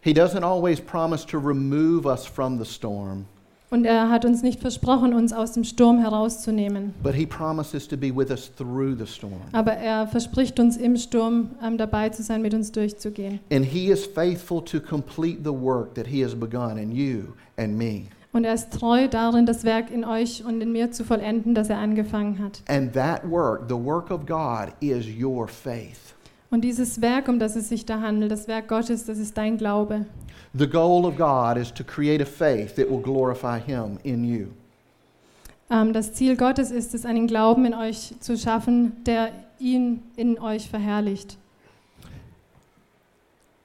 He 0.01 0.13
doesn't 0.13 0.43
always 0.45 0.81
promise 0.81 1.27
to 1.27 1.39
remove 1.39 2.07
us 2.07 2.27
from 2.27 2.59
the 2.63 2.65
storm, 2.71 3.25
Und 3.71 3.87
er 3.87 4.09
hat 4.11 4.25
uns 4.25 4.43
nicht 4.43 4.61
versprochen, 4.61 5.15
uns 5.15 5.33
aus 5.33 5.53
dem 5.53 5.65
Sturm 5.65 5.99
herauszunehmen. 5.99 6.95
but 7.03 7.15
he 7.15 7.27
promises 7.27 7.89
to 7.89 7.97
be 7.97 8.15
with 8.15 8.31
us 8.31 8.53
through 8.55 8.97
the 8.99 9.07
storm. 9.07 9.41
Aber 9.53 9.73
er 9.73 10.07
verspricht 10.07 10.61
uns 10.61 10.77
im 10.77 10.97
Sturm 10.97 11.51
ähm, 11.63 11.77
dabei 11.79 12.11
zu 12.11 12.23
sein, 12.23 12.43
mit 12.43 12.55
uns 12.55 12.71
durchzugehen. 12.71 13.41
And 13.51 13.65
he 13.65 13.91
is 13.91 14.05
faithful 14.07 14.63
to 14.65 14.79
complete 14.79 15.39
the 15.43 15.51
work 15.53 15.95
that 15.95 16.07
he 16.07 16.23
has 16.23 16.35
begun 16.39 16.77
in 16.79 16.93
you 16.93 17.33
and 17.57 17.77
me. 17.77 18.05
Und 18.35 18.43
er 18.43 18.53
ist 18.53 18.73
treu 18.73 19.07
darin, 19.07 19.47
das 19.47 19.63
Werk 19.63 19.93
in 19.93 20.05
euch 20.05 20.45
und 20.45 20.61
in 20.61 20.73
mir 20.73 20.91
zu 20.91 21.05
vollenden, 21.05 21.55
das 21.55 21.71
er 21.71 21.79
angefangen 21.79 22.41
hat. 22.41 22.63
And 22.67 22.93
that 22.93 23.23
work, 23.31 23.69
the 23.69 23.77
work 23.77 24.11
of 24.11 24.27
God, 24.27 24.73
is 24.81 25.07
your 25.07 25.47
faith. 25.47 26.15
Und 26.51 26.63
dieses 26.63 27.01
Werk, 27.01 27.29
um 27.29 27.39
das 27.39 27.55
es 27.55 27.69
sich 27.69 27.87
da 27.87 28.01
handelt, 28.01 28.33
das 28.33 28.49
Werk 28.49 28.67
Gottes, 28.67 29.05
das 29.07 29.19
ist 29.19 29.39
dein 29.39 29.57
Glaube. 29.57 30.07
The 30.53 30.67
goal 30.67 31.05
of 31.05 31.17
God 31.17 31.57
is 31.57 31.73
to 31.75 31.85
create 31.85 32.21
a 32.21 32.27
faith 32.27 32.75
that 32.75 32.91
will 32.91 33.01
glorify 33.01 33.61
him 33.61 34.01
in 34.03 34.25
you. 34.25 34.49
Ähm, 35.71 35.93
das 35.93 36.13
Ziel 36.15 36.37
Gottes 36.37 36.73
ist 36.73 36.93
es, 36.93 37.07
einen 37.07 37.29
Glauben 37.29 37.65
in 37.65 37.75
euch 37.75 38.15
zu 38.19 38.37
schaffen, 38.37 39.05
der 39.05 39.31
ihn 39.61 40.03
in 40.17 40.41
euch 40.41 40.69
verherrlicht. 40.69 41.39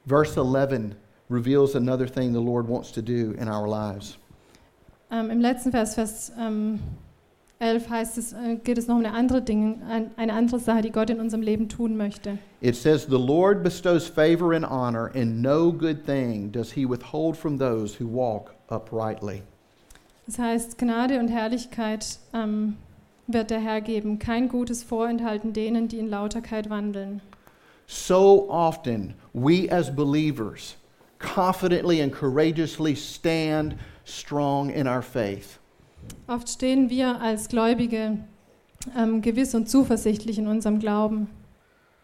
Verse 0.07 0.39
11 0.39 0.95
reveals 1.27 1.75
another 1.75 2.05
thing 2.05 2.33
the 2.33 2.39
Lord 2.39 2.69
wants 2.69 2.91
to 2.91 3.01
do 3.01 3.33
in 3.39 3.49
our 3.49 3.67
lives. 3.67 4.19
Ähm, 5.11 5.29
Im 5.31 5.39
letzten 5.39 5.71
Vers, 5.71 5.95
Vers 5.95 6.31
ähm, 6.39 6.79
11 7.59 7.89
heißt 7.89 8.17
es, 8.17 8.33
äh, 8.33 8.55
geht 8.63 8.77
es 8.77 8.87
noch 8.87 8.95
um 8.95 9.03
eine 9.03 9.13
andere 9.13 9.41
Dinge, 9.41 9.77
ein, 9.89 10.11
eine 10.15 10.33
andere 10.33 10.59
Sache, 10.59 10.81
die 10.81 10.91
Gott 10.91 11.09
in 11.09 11.19
unserem 11.19 11.41
Leben 11.41 11.67
tun 11.67 11.97
möchte. 11.97 12.37
It 12.61 12.75
says, 12.75 13.05
The 13.09 13.17
Lord 13.17 13.63
bestows 13.63 14.07
favor 14.07 14.53
and 14.53 14.65
honor, 14.65 15.11
and 15.13 15.41
no 15.41 15.71
good 15.71 16.05
thing 16.05 16.51
does 16.51 16.71
he 16.71 16.85
withhold 16.87 17.35
from 17.35 17.57
those 17.57 18.01
who 18.01 18.07
walk 18.07 18.53
uprightly. 18.69 19.41
Das 20.25 20.39
heißt, 20.39 20.77
Gnade 20.77 21.19
und 21.19 21.27
Herrlichkeit 21.27 22.19
ähm, 22.33 22.77
wird 23.27 23.49
der 23.49 23.59
Herr 23.59 23.81
geben, 23.81 24.19
kein 24.19 24.47
Gutes 24.47 24.83
vorenthalten 24.83 25.53
denen, 25.53 25.87
die 25.87 25.97
in 25.97 26.07
Lauterkeit 26.07 26.69
wandeln. 26.69 27.21
So 27.87 28.47
often, 28.49 29.15
we 29.33 29.67
as 29.71 29.93
believers 29.93 30.77
confidently 31.19 32.01
and 32.01 32.11
courageously 32.11 32.95
stand 32.95 33.75
strong 34.05 34.71
in 34.71 34.87
our 34.87 35.01
faith. 35.01 35.59
Oft 36.27 36.49
stehen 36.49 36.89
wir 36.89 37.21
als 37.21 37.47
Gläubige 37.49 38.17
ähm, 38.97 39.21
gewiss 39.21 39.53
und 39.53 39.69
zuversichtlich 39.69 40.37
in 40.39 40.47
unserem 40.47 40.79
Glauben, 40.79 41.27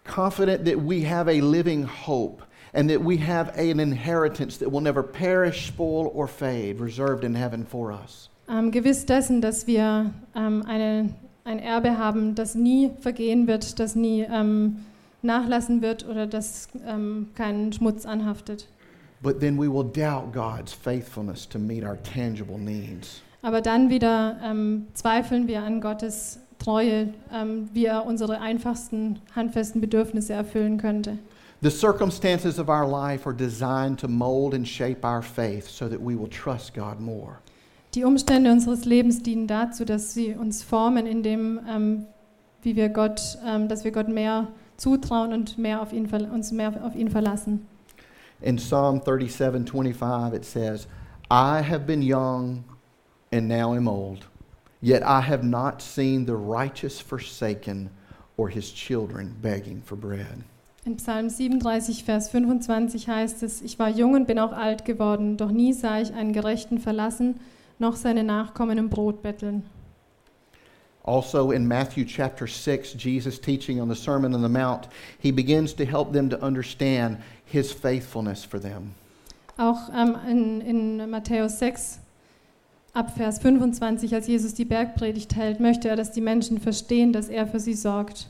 confident 0.03 0.66
that 0.66 0.78
we 0.78 1.03
have 1.03 1.28
a 1.28 1.41
living 1.41 1.84
hope 1.84 2.43
and 2.74 2.89
that 2.89 3.03
we 3.03 3.18
have 3.18 3.49
an 3.57 3.80
inheritance 3.80 4.57
that 4.57 4.72
will 4.72 4.82
never 4.82 5.01
perish, 5.01 5.68
spoil, 5.68 6.11
or 6.13 6.28
fade, 6.28 6.80
reserved 6.80 7.24
in 7.24 7.34
heaven 7.34 7.66
for 7.66 7.91
us. 7.91 8.30
ähm, 8.49 8.72
gewiss 8.72 9.05
dessen, 9.05 9.41
dass 9.41 9.68
wir 9.68 10.11
ähm, 10.36 10.63
eine, 10.68 11.09
ein 11.43 11.59
Erbe 11.59 11.97
haben, 11.97 12.36
das 12.36 12.55
nie 12.55 12.91
vergehen 12.99 13.47
wird, 13.47 13.80
das 13.80 13.95
nie 13.95 14.22
ähm, 14.30 14.78
nachlassen 15.22 15.82
wird 15.82 16.07
oder 16.07 16.28
das 16.28 16.68
ähm, 16.86 17.30
keinen 17.36 17.74
Schmutz 17.74 18.05
anhaftet. 18.05 18.68
But 19.22 19.39
then 19.39 19.57
we 19.57 19.68
will 19.68 19.84
doubt 19.84 20.34
God's 20.34 20.74
faithfulness 20.74 21.47
to 21.49 21.59
meet 21.59 21.84
our 21.84 21.97
tangible 22.03 22.57
needs. 22.57 23.22
Aber 23.41 23.61
dann 23.61 23.89
wieder 23.89 24.38
ähm, 24.43 24.88
zweifeln 24.93 25.47
wir 25.47 25.61
an 25.61 25.80
Gottes 25.80 26.39
Treue, 26.59 27.13
ähm, 27.32 27.70
wie 27.74 27.86
er 27.86 28.05
unsere 28.05 28.41
einfachsten, 28.41 29.20
handfesten 29.36 29.82
Bedürfnisse 29.82 30.34
erfüllen 30.34 30.78
könnte. 30.78 31.18
The 31.61 31.70
circumstances 31.70 32.59
of 32.59 32.70
our 32.70 32.88
life 32.88 33.26
are 33.26 33.36
designed 33.36 33.99
to 33.99 34.07
mold 34.07 34.53
and 34.53 34.68
shape 34.68 35.05
our 35.05 35.22
faith 35.22 35.68
so 35.68 35.88
that 35.88 35.99
we 35.99 36.18
will 36.18 36.30
trust 36.30 36.74
God 36.74 36.99
more. 36.99 37.38
Die 37.93 38.03
Umstände 38.03 38.51
unseres 38.51 38.86
Lebens 38.86 39.24
dienen 39.24 39.47
dazu, 39.47 39.86
dass 39.86 40.13
sie 40.13 40.34
uns 40.34 40.63
formen, 40.63 41.05
indem 41.05 41.59
ähm, 41.70 42.05
wie 42.61 42.76
wir 42.76 42.89
Gott, 42.89 43.38
ähm, 43.45 43.68
dass 43.68 43.84
wir 43.84 43.91
Gott 43.91 44.09
mehr 44.09 44.47
zutrauen 44.76 45.32
und 45.32 45.57
mehr 45.57 45.82
auf 45.82 45.93
ihn, 45.93 46.05
uns 46.07 46.51
mehr 46.51 46.84
auf 46.84 46.95
ihn 46.95 47.09
verlassen. 47.09 47.66
In 48.41 48.57
Psalm 48.57 49.01
37 49.01 49.65
25, 49.65 50.33
it 50.33 50.45
says, 50.45 50.88
I 51.31 51.61
have 51.61 51.88
been 51.88 52.01
young 52.01 52.63
and 53.31 53.47
now 53.47 53.73
am 53.73 53.88
old, 53.88 54.25
yet 54.81 55.03
I 55.03 55.21
have 55.21 55.43
not 55.43 55.81
seen 55.81 56.25
the 56.25 56.36
righteous 56.36 56.99
forsaken 56.99 57.89
or 58.38 58.49
his 58.49 58.71
children 58.71 59.36
begging 59.41 59.81
for 59.81 59.95
bread. 59.95 60.43
In 60.86 60.97
Psalm 60.99 61.29
37, 61.29 62.03
Vers 62.03 62.29
25 62.29 63.07
heißt 63.07 63.41
es, 63.41 63.61
ich 63.63 63.79
war 63.79 63.89
jung 63.89 64.13
und 64.13 64.27
bin 64.27 64.38
auch 64.38 64.53
alt 64.53 64.86
geworden, 64.86 65.36
doch 65.36 65.51
nie 65.51 65.73
sah 65.73 65.99
ich 65.99 66.13
einen 66.13 66.31
Gerechten 66.31 66.77
verlassen, 66.77 67.39
noch 67.79 67.95
seine 67.95 68.23
Nachkommen 68.23 68.77
um 68.79 68.89
Brot 68.89 69.23
betteln. 69.23 69.63
Also 71.06 71.51
in 71.51 71.68
Matthew 71.68 72.03
chapter 72.03 72.47
6, 72.47 72.93
Jesus 72.93 73.38
teaching 73.38 73.80
on 73.80 73.88
the 73.88 73.95
Sermon 73.95 74.34
on 74.34 74.41
the 74.41 74.49
Mount, 74.49 74.88
he 75.20 75.32
begins 75.32 75.72
to 75.74 75.86
help 75.86 76.12
them 76.14 76.30
to 76.32 76.41
understand 76.41 77.18
his 77.45 77.72
faithfulness 77.72 78.43
for 78.43 78.60
them. 78.60 78.95
Auch 79.58 79.89
ähm, 79.93 80.18
in, 80.28 80.62
in 80.62 81.10
Matthäus 81.10 81.60
6, 81.60 81.99
ab 82.93 83.16
Vers 83.16 83.38
25, 83.39 84.16
als 84.16 84.28
Jesus 84.28 84.56
die 84.56 84.66
Bergpredigt 84.66 85.36
hält, 85.36 85.60
möchte 85.60 85.89
er, 85.89 85.95
dass 85.95 86.12
die 86.12 86.22
Menschen 86.22 86.60
verstehen, 86.60 87.14
dass 87.14 87.30
er 87.30 87.45
für 87.45 87.60
sie 87.60 87.76
sorgt. 87.76 88.28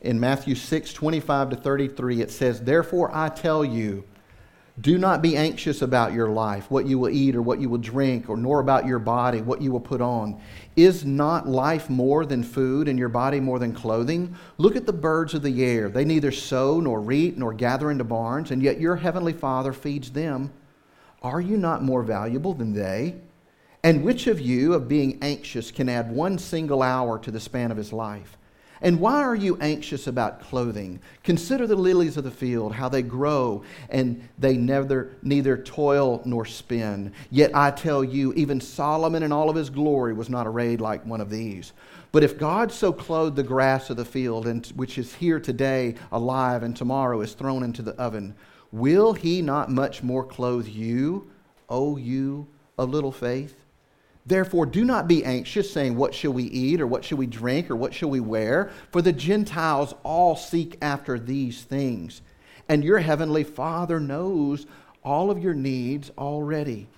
In 0.00 0.18
Matthew 0.18 0.56
6, 0.56 0.90
25 0.90 1.56
to 1.56 1.62
33, 1.62 2.20
it 2.20 2.30
says, 2.30 2.60
Therefore 2.60 3.10
I 3.14 3.30
tell 3.30 3.64
you, 3.64 4.02
Do 4.78 4.98
not 4.98 5.22
be 5.22 5.38
anxious 5.38 5.80
about 5.80 6.12
your 6.12 6.28
life, 6.28 6.70
what 6.70 6.86
you 6.86 6.98
will 6.98 7.08
eat 7.08 7.34
or 7.34 7.40
what 7.40 7.60
you 7.60 7.70
will 7.70 7.78
drink, 7.78 8.28
or 8.28 8.36
nor 8.36 8.60
about 8.60 8.84
your 8.84 8.98
body, 8.98 9.40
what 9.40 9.62
you 9.62 9.72
will 9.72 9.80
put 9.80 10.02
on. 10.02 10.38
Is 10.76 11.02
not 11.02 11.48
life 11.48 11.88
more 11.88 12.26
than 12.26 12.42
food, 12.42 12.86
and 12.86 12.98
your 12.98 13.08
body 13.08 13.40
more 13.40 13.58
than 13.58 13.72
clothing? 13.72 14.36
Look 14.58 14.76
at 14.76 14.84
the 14.84 14.92
birds 14.92 15.32
of 15.32 15.42
the 15.42 15.64
air. 15.64 15.88
They 15.88 16.04
neither 16.04 16.30
sow 16.30 16.78
nor 16.78 17.00
reap 17.00 17.38
nor 17.38 17.54
gather 17.54 17.90
into 17.90 18.04
barns, 18.04 18.50
and 18.50 18.62
yet 18.62 18.78
your 18.78 18.96
heavenly 18.96 19.32
Father 19.32 19.72
feeds 19.72 20.10
them. 20.10 20.52
Are 21.22 21.40
you 21.40 21.56
not 21.56 21.82
more 21.82 22.02
valuable 22.02 22.52
than 22.52 22.74
they? 22.74 23.16
And 23.82 24.04
which 24.04 24.26
of 24.26 24.40
you, 24.40 24.74
of 24.74 24.88
being 24.88 25.18
anxious, 25.22 25.70
can 25.70 25.88
add 25.88 26.12
one 26.12 26.38
single 26.38 26.82
hour 26.82 27.18
to 27.20 27.30
the 27.30 27.40
span 27.40 27.70
of 27.70 27.78
his 27.78 27.94
life? 27.94 28.36
And 28.82 29.00
why 29.00 29.22
are 29.22 29.34
you 29.34 29.56
anxious 29.60 30.06
about 30.06 30.40
clothing? 30.40 31.00
Consider 31.22 31.66
the 31.66 31.76
lilies 31.76 32.16
of 32.16 32.24
the 32.24 32.30
field, 32.30 32.74
how 32.74 32.88
they 32.88 33.02
grow, 33.02 33.62
and 33.88 34.28
they 34.38 34.56
neither, 34.56 35.16
neither 35.22 35.56
toil 35.56 36.22
nor 36.24 36.44
spin. 36.44 37.12
Yet 37.30 37.52
I 37.54 37.70
tell 37.70 38.04
you, 38.04 38.32
even 38.34 38.60
Solomon 38.60 39.22
in 39.22 39.32
all 39.32 39.48
of 39.48 39.56
his 39.56 39.70
glory 39.70 40.12
was 40.12 40.28
not 40.28 40.46
arrayed 40.46 40.80
like 40.80 41.04
one 41.06 41.20
of 41.20 41.30
these. 41.30 41.72
But 42.12 42.24
if 42.24 42.38
God 42.38 42.72
so 42.72 42.92
clothed 42.92 43.36
the 43.36 43.42
grass 43.42 43.90
of 43.90 43.96
the 43.96 44.04
field, 44.04 44.46
and, 44.46 44.66
which 44.68 44.98
is 44.98 45.14
here 45.14 45.40
today 45.40 45.96
alive 46.12 46.62
and 46.62 46.76
tomorrow 46.76 47.20
is 47.20 47.34
thrown 47.34 47.62
into 47.62 47.82
the 47.82 47.94
oven, 47.94 48.34
will 48.72 49.12
he 49.12 49.42
not 49.42 49.70
much 49.70 50.02
more 50.02 50.24
clothe 50.24 50.66
you, 50.66 51.30
O 51.68 51.96
you 51.96 52.46
of 52.78 52.90
little 52.90 53.12
faith? 53.12 53.65
Therefore, 54.26 54.66
do 54.66 54.84
not 54.84 55.06
be 55.06 55.24
anxious, 55.24 55.70
saying, 55.70 55.96
What 55.96 56.12
shall 56.12 56.32
we 56.32 56.44
eat, 56.44 56.80
or 56.80 56.86
what 56.86 57.04
shall 57.04 57.18
we 57.18 57.26
drink, 57.26 57.70
or 57.70 57.76
what 57.76 57.94
shall 57.94 58.10
we 58.10 58.20
wear? 58.20 58.70
For 58.90 59.00
the 59.00 59.12
Gentiles 59.12 59.94
all 60.02 60.34
seek 60.34 60.76
after 60.82 61.18
these 61.18 61.62
things. 61.62 62.22
And 62.68 62.82
your 62.82 62.98
heavenly 62.98 63.44
Father 63.44 64.00
knows 64.00 64.66
all 65.04 65.30
of 65.30 65.42
your 65.42 65.54
needs 65.54 66.10
already. 66.18 66.88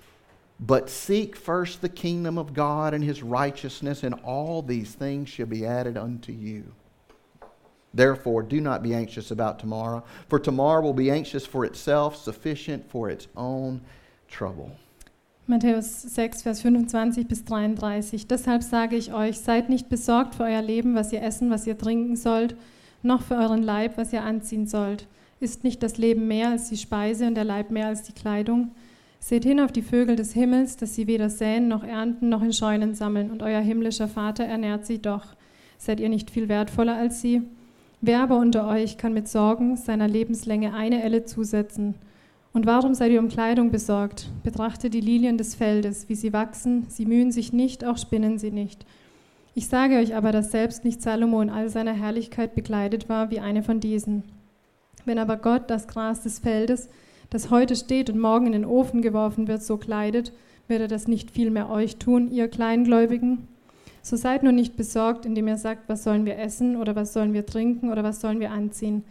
But 0.59 0.89
seek 0.89 1.37
first 1.37 1.83
the 1.83 1.91
kingdom 1.91 2.39
of 2.39 2.55
God 2.55 2.95
and 2.95 3.05
his 3.05 3.23
righteousness, 3.23 4.03
and 4.03 4.15
all 4.25 4.63
these 4.63 4.95
things 4.95 5.29
shall 5.29 5.47
be 5.47 5.67
added 5.67 5.99
unto 5.99 6.33
you. 6.33 6.73
Therefore, 7.93 8.43
do 8.43 8.61
not 8.61 8.83
be 8.83 8.95
anxious 8.95 9.31
about 9.31 9.59
tomorrow, 9.59 10.03
for 10.29 10.39
tomorrow 10.39 10.81
will 10.81 10.95
be 10.95 11.11
anxious 11.11 11.45
for 11.45 11.65
itself, 11.67 12.17
sufficient 12.17 12.91
for 12.91 13.11
its 13.11 13.29
own 13.37 13.83
trouble. 14.29 14.73
Matthäus 15.51 16.03
6, 16.03 16.43
Vers 16.43 16.61
25 16.61 17.27
bis 17.27 17.43
33. 17.47 18.27
Deshalb 18.27 18.63
sage 18.63 18.97
ich 18.97 19.15
euch, 19.15 19.39
seid 19.39 19.71
nicht 19.71 19.89
besorgt 19.89 20.35
für 20.35 20.43
euer 20.43 20.61
Leben, 20.61 20.95
was 20.95 21.11
ihr 21.11 21.23
essen, 21.23 21.49
was 21.49 21.67
ihr 21.67 21.79
trinken 21.79 22.17
sollt, 22.17 22.55
noch 23.03 23.23
für 23.23 23.37
euren 23.37 23.63
Leib, 23.63 23.97
was 23.97 24.13
ihr 24.13 24.23
anziehen 24.25 24.67
sollt. 24.67 25.07
Ist 25.41 25.65
nicht 25.65 25.83
das 25.83 25.97
Leben 25.97 26.29
mehr 26.29 26.51
als 26.51 26.69
die 26.69 26.77
Speise 26.77 27.27
und 27.27 27.35
der 27.35 27.45
Leib 27.45 27.71
mehr 27.71 27.87
als 27.87 28.03
die 28.03 28.13
Kleidung? 28.13 28.73
Seht 29.21 29.45
hin 29.45 29.59
auf 29.59 29.73
die 29.73 29.81
Vögel 29.81 30.17
des 30.17 30.35
Himmels, 30.35 30.77
dass 30.77 30.95
sie 30.95 31.07
weder 31.07 31.31
säen 31.31 31.67
noch 31.67 31.83
ernten 31.83 32.29
noch 32.29 32.43
in 32.43 32.53
Scheunen 32.53 32.95
sammeln, 32.95 33.31
und 33.31 33.43
euer 33.43 33.61
himmlischer 33.61 34.09
Vater 34.09 34.45
ernährt 34.45 34.85
sie 34.85 35.01
doch. 35.01 35.29
Seid 35.79 35.99
ihr 35.99 36.11
nicht 36.11 36.31
viel 36.31 36.51
wertvoller 36.51 36.95
als 36.95 37.23
sie? 37.23 37.41
Wer 38.03 38.21
aber 38.21 38.37
unter 38.37 38.69
euch 38.69 38.99
kann 38.99 39.15
mit 39.15 39.29
Sorgen 39.29 39.77
seiner 39.77 40.09
Lebenslänge 40.09 40.75
eine 40.75 41.03
Elle 41.03 41.25
zusetzen? 41.25 41.95
Und 42.59 42.67
warum 42.67 42.93
seid 42.95 43.13
ihr 43.13 43.21
um 43.21 43.29
Kleidung 43.29 43.71
besorgt? 43.71 44.33
Betrachtet 44.43 44.93
die 44.93 45.01
Lilien 45.01 45.39
des 45.39 45.55
Feldes, 45.55 46.09
wie 46.09 46.17
sie 46.17 46.33
wachsen, 46.33 46.87
sie 46.89 47.07
mühen 47.07 47.31
sich 47.31 47.53
nicht, 47.53 47.85
auch 47.85 47.99
spinnen 47.99 48.37
sie 48.37 48.51
nicht. 48.51 48.85
Ich 49.55 49.69
sage 49.69 49.95
euch 49.95 50.17
aber, 50.17 50.33
dass 50.33 50.51
selbst 50.51 50.85
nicht 50.85 51.01
Salomo 51.01 51.41
in 51.41 51.51
all 51.51 51.69
seiner 51.69 51.93
Herrlichkeit 51.93 52.57
bekleidet 52.57 53.09
war 53.09 53.31
wie 53.31 53.39
eine 53.39 53.63
von 53.63 53.79
diesen. 53.79 54.25
Wenn 55.05 55.21
aber 55.21 55.37
Gott 55.37 55.71
das 55.71 55.87
Gras 55.87 56.25
des 56.25 56.41
Feldes, 56.41 56.89
das 57.31 57.53
heute 57.53 57.77
steht 57.77 58.11
und 58.11 58.19
morgen 58.19 58.47
in 58.47 58.53
den 58.55 58.65
Ofen 58.65 59.03
geworfen 59.03 59.47
wird, 59.47 59.63
so 59.63 59.77
kleidet, 59.77 60.33
wird 60.67 60.81
er 60.81 60.89
das 60.89 61.07
nicht 61.07 61.31
viel 61.31 61.53
mehr 61.53 61.71
euch 61.71 61.99
tun, 61.99 62.29
ihr 62.29 62.49
Kleingläubigen? 62.49 63.47
So 64.03 64.17
seid 64.17 64.43
nur 64.43 64.51
nicht 64.51 64.77
besorgt, 64.77 65.27
indem 65.27 65.47
ihr 65.47 65.59
sagt, 65.59 65.89
was 65.89 66.03
sollen 66.03 66.27
wir 66.27 66.37
essen 66.37 66.75
oder 66.75 66.97
was 66.97 67.13
sollen 67.13 67.35
wir 67.35 67.47
trinken 67.47 67.93
oder 67.93 68.03
was 68.03 68.21
sollen 68.21 68.41
wir 68.41 68.51
anziehen 68.51 69.05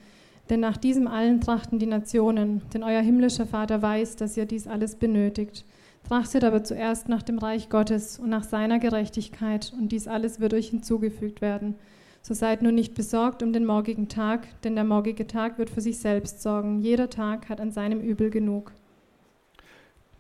denn 0.49 0.59
nach 0.59 0.77
diesem 0.77 1.07
allen 1.07 1.41
trachten 1.41 1.79
die 1.79 1.85
Nationen, 1.85 2.61
denn 2.73 2.83
euer 2.83 3.01
himmlischer 3.01 3.45
Vater 3.45 3.81
weiß, 3.81 4.15
dass 4.15 4.37
ihr 4.37 4.45
dies 4.45 4.67
alles 4.67 4.95
benötigt. 4.95 5.65
Trachtet 6.07 6.43
aber 6.43 6.63
zuerst 6.63 7.09
nach 7.09 7.21
dem 7.21 7.37
Reich 7.37 7.69
Gottes 7.69 8.17
und 8.17 8.29
nach 8.29 8.43
seiner 8.43 8.79
Gerechtigkeit, 8.79 9.73
und 9.77 9.91
dies 9.91 10.07
alles 10.07 10.39
wird 10.39 10.53
euch 10.53 10.69
hinzugefügt 10.69 11.41
werden. 11.41 11.75
So 12.21 12.33
seid 12.33 12.61
nun 12.61 12.75
nicht 12.75 12.93
besorgt 12.93 13.43
um 13.43 13.53
den 13.53 13.65
morgigen 13.65 14.07
Tag, 14.07 14.47
denn 14.63 14.75
der 14.75 14.83
morgige 14.83 15.27
Tag 15.27 15.57
wird 15.57 15.69
für 15.69 15.81
sich 15.81 15.99
selbst 15.99 16.41
sorgen. 16.41 16.81
Jeder 16.81 17.09
Tag 17.09 17.49
hat 17.49 17.61
an 17.61 17.71
seinem 17.71 17.99
Übel 18.01 18.29
genug. 18.29 18.73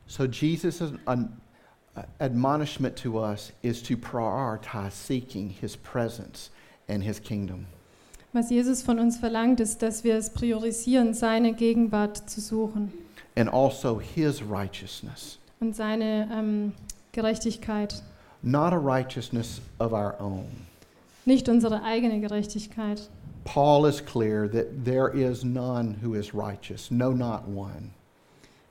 So 0.07 0.23
Jesus' 0.23 0.93
admonishment 2.19 2.95
to 2.97 3.19
us 3.19 3.51
is 3.61 3.81
to 3.83 3.97
prioritize 3.97 4.91
seeking 4.91 5.49
his 5.49 5.75
presence 5.75 6.49
and 6.87 7.03
his 7.03 7.19
kingdom. 7.19 7.65
Was 8.37 8.51
Jesus 8.51 8.83
von 8.83 8.99
uns 8.99 9.17
verlangt, 9.17 9.59
ist, 9.59 9.81
dass 9.81 10.03
wir 10.03 10.15
es 10.15 10.29
priorisieren, 10.29 11.15
seine 11.15 11.53
Gegenwart 11.53 12.29
zu 12.29 12.39
suchen 12.39 12.93
and 13.35 13.51
also 13.51 13.99
his 13.99 14.43
righteousness, 14.43 15.39
und 15.59 15.75
seine 15.75 16.29
ähm, 16.31 16.73
Gerechtigkeit, 17.13 18.03
not 18.43 18.73
a 18.73 18.77
righteousness 18.77 19.59
of 19.79 19.91
our 19.91 20.13
own. 20.19 20.45
nicht 21.25 21.49
unsere 21.49 21.81
eigene 21.83 22.19
Gerechtigkeit. 22.19 23.09
Paul 23.43 23.87
is 23.87 24.05
clear 24.05 24.47
that 24.47 24.85
there 24.85 25.09
is 25.09 25.43
none 25.43 25.95
who 26.03 26.13
is 26.13 26.35
righteous, 26.35 26.91
no, 26.91 27.13
not 27.13 27.47
one. 27.47 27.91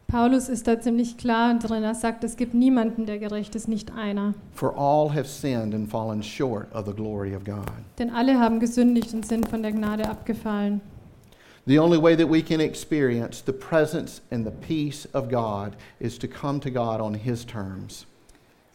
Paulus 0.09 0.49
ist 0.49 0.69
da 0.69 0.79
ziemlich 0.79 1.17
klar 1.17 1.59
drin. 1.59 1.83
Er 1.83 1.97
sagt, 1.97 2.23
es 2.23 2.37
gibt 2.37 2.55
niemanden, 2.55 3.07
der 3.07 3.19
gerecht 3.19 3.57
ist, 3.57 3.67
nicht 3.67 3.93
einer. 3.93 4.35
For 4.53 4.73
all 4.79 5.13
have 5.13 5.27
sinned 5.27 5.75
and 5.75 5.91
fallen 5.91 6.23
short 6.23 6.73
of 6.73 6.87
the 6.87 6.93
glory 6.93 7.35
of 7.35 7.43
God. 7.43 7.67
Denn 7.99 8.11
alle 8.11 8.39
haben 8.39 8.61
gesündigt 8.61 9.13
und 9.15 9.27
sind 9.27 9.49
von 9.49 9.63
der 9.63 9.73
Gnade 9.73 10.09
abgefallen. 10.09 10.81
The 11.67 11.81
only 11.81 12.01
way 12.01 12.17
that 12.17 12.31
we 12.31 12.41
can 12.41 12.61
experience 12.61 13.43
the 13.45 13.53
presence 13.53 14.23
and 14.31 14.47
the 14.47 14.53
peace 14.53 15.09
of 15.13 15.29
God 15.29 15.73
is 15.99 16.17
to 16.21 16.29
come 16.29 16.61
to 16.61 16.71
God 16.71 17.01
on 17.01 17.15
His 17.15 17.45
terms. 17.45 18.07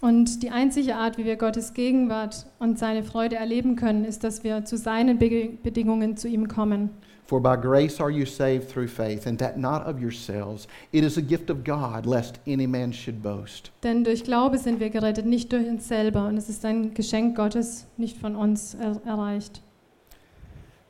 Und 0.01 0.43
die 0.43 0.49
einzige 0.49 0.95
Art, 0.95 1.17
wie 1.17 1.23
wir 1.23 1.38
Gottes 1.38 1.73
Gegenwart 1.73 2.47
und 2.59 2.77
seine 2.77 3.03
Freude 3.03 3.38
erleben 3.38 3.77
können, 3.77 4.03
ist, 4.03 4.25
dass 4.25 4.43
wir 4.43 4.65
zu 4.65 4.75
seinen 4.75 5.17
Be 5.17 5.47
Bedingungen 5.63 6.17
zu 6.17 6.27
ihm 6.27 6.49
kommen. 6.49 6.89
For 7.32 7.39
by 7.39 7.55
grace 7.55 8.01
are 8.01 8.11
you 8.11 8.25
saved 8.25 8.67
through 8.67 8.89
faith, 8.89 9.25
and 9.25 9.39
that 9.39 9.57
not 9.57 9.84
of 9.84 10.01
yourselves. 10.01 10.67
It 10.91 11.05
is 11.05 11.17
a 11.17 11.21
gift 11.21 11.49
of 11.49 11.63
God, 11.63 12.05
lest 12.05 12.39
any 12.45 12.67
man 12.67 12.91
should 12.91 13.23
boast. 13.23 13.71
Denn 13.84 14.03
durch 14.03 14.25
Glaube 14.25 14.57
sind 14.57 14.82
wir 14.82 14.89
gerettet, 14.89 15.25
nicht 15.25 15.49
durch 15.53 15.65
uns 15.65 15.88
selber. 15.88 16.27
Und 16.27 16.36
es 16.36 16.49
ist 16.49 16.65
ein 16.65 16.93
Geschenk 16.93 17.38
Gottes, 17.38 17.86
nicht 17.95 18.17
von 18.17 18.36
uns 18.36 18.73
er 18.73 18.99
erreicht. 19.05 19.61